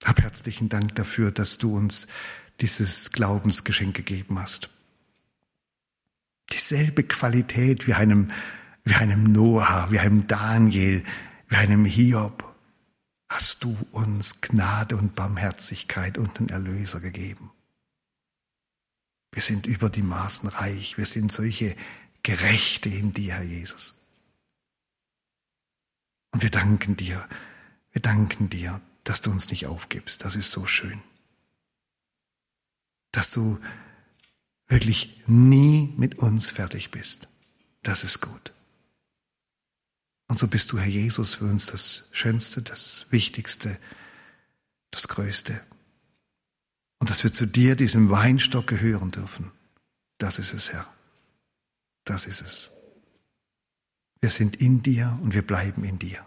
Hab 0.05 0.20
herzlichen 0.20 0.68
Dank 0.68 0.95
dafür, 0.97 1.31
dass 1.31 1.59
du 1.59 1.77
uns 1.77 2.09
dieses 2.61 3.12
Glaubensgeschenk 3.12 3.94
gegeben 3.94 4.38
hast. 4.38 4.70
Dieselbe 6.52 7.02
Qualität 7.02 7.86
wie 7.86 7.94
einem, 7.94 8.30
wie 8.84 8.94
einem 8.94 9.24
Noah, 9.24 9.90
wie 9.90 9.98
einem 9.98 10.26
Daniel, 10.26 11.02
wie 11.48 11.57
einem 11.57 11.84
Hiob 11.84 12.55
hast 13.28 13.64
du 13.64 13.76
uns 13.90 14.40
Gnade 14.40 14.96
und 14.96 15.16
Barmherzigkeit 15.16 16.18
und 16.18 16.38
den 16.38 16.50
Erlöser 16.50 17.00
gegeben. 17.00 17.50
Wir 19.32 19.42
sind 19.42 19.66
über 19.66 19.90
die 19.90 20.02
Maßen 20.02 20.48
reich. 20.48 20.96
Wir 20.96 21.07
sind 21.07 21.32
solche 21.32 21.74
Gerechte 22.22 22.88
in 22.88 23.12
dir, 23.12 23.34
Herr 23.34 23.42
Jesus. 23.42 23.94
Und 26.30 26.42
wir 26.42 26.50
danken 26.50 26.96
dir, 26.96 27.28
wir 27.92 28.02
danken 28.02 28.48
dir, 28.48 28.80
dass 29.02 29.20
du 29.20 29.30
uns 29.30 29.50
nicht 29.50 29.66
aufgibst. 29.66 30.24
Das 30.24 30.36
ist 30.36 30.52
so 30.52 30.66
schön 30.66 31.02
dass 33.17 33.31
du 33.31 33.59
wirklich 34.67 35.23
nie 35.27 35.95
mit 35.97 36.19
uns 36.19 36.51
fertig 36.51 36.91
bist. 36.91 37.29
Das 37.83 38.03
ist 38.03 38.21
gut. 38.21 38.53
Und 40.29 40.39
so 40.39 40.49
bist 40.49 40.73
du, 40.73 40.79
Herr 40.79 40.89
Jesus, 40.89 41.35
für 41.35 41.45
uns 41.45 41.67
das 41.67 42.09
Schönste, 42.12 42.62
das 42.62 43.07
Wichtigste, 43.11 43.79
das 44.91 45.09
Größte. 45.09 45.61
Und 46.99 47.11
dass 47.11 47.23
wir 47.23 47.33
zu 47.33 47.47
dir, 47.47 47.77
diesem 47.77 48.11
Weinstock, 48.11 48.67
gehören 48.67 49.11
dürfen. 49.11 49.53
Das 50.19 50.39
ist 50.39 50.55
es, 50.55 50.73
Herr. 50.73 50.87
Das 52.05 52.27
ist 52.27 52.41
es. 52.41 52.73
Wir 54.21 54.31
sind 54.31 54.57
in 54.57 54.83
dir 54.83 55.19
und 55.23 55.35
wir 55.35 55.47
bleiben 55.47 55.85
in 55.85 55.99
dir. 55.99 56.27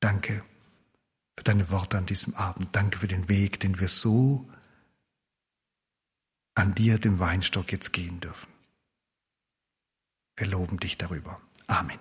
Danke 0.00 0.42
für 1.36 1.44
deine 1.44 1.70
Worte 1.70 1.98
an 1.98 2.06
diesem 2.06 2.34
Abend. 2.34 2.74
Danke 2.74 2.98
für 2.98 3.08
den 3.08 3.28
Weg, 3.28 3.60
den 3.60 3.78
wir 3.78 3.88
so 3.88 4.51
an 6.54 6.74
dir, 6.74 6.98
dem 6.98 7.18
Weinstock, 7.18 7.72
jetzt 7.72 7.92
gehen 7.92 8.20
dürfen. 8.20 8.50
Wir 10.36 10.46
loben 10.46 10.78
dich 10.78 10.98
darüber. 10.98 11.40
Amen. 11.66 11.98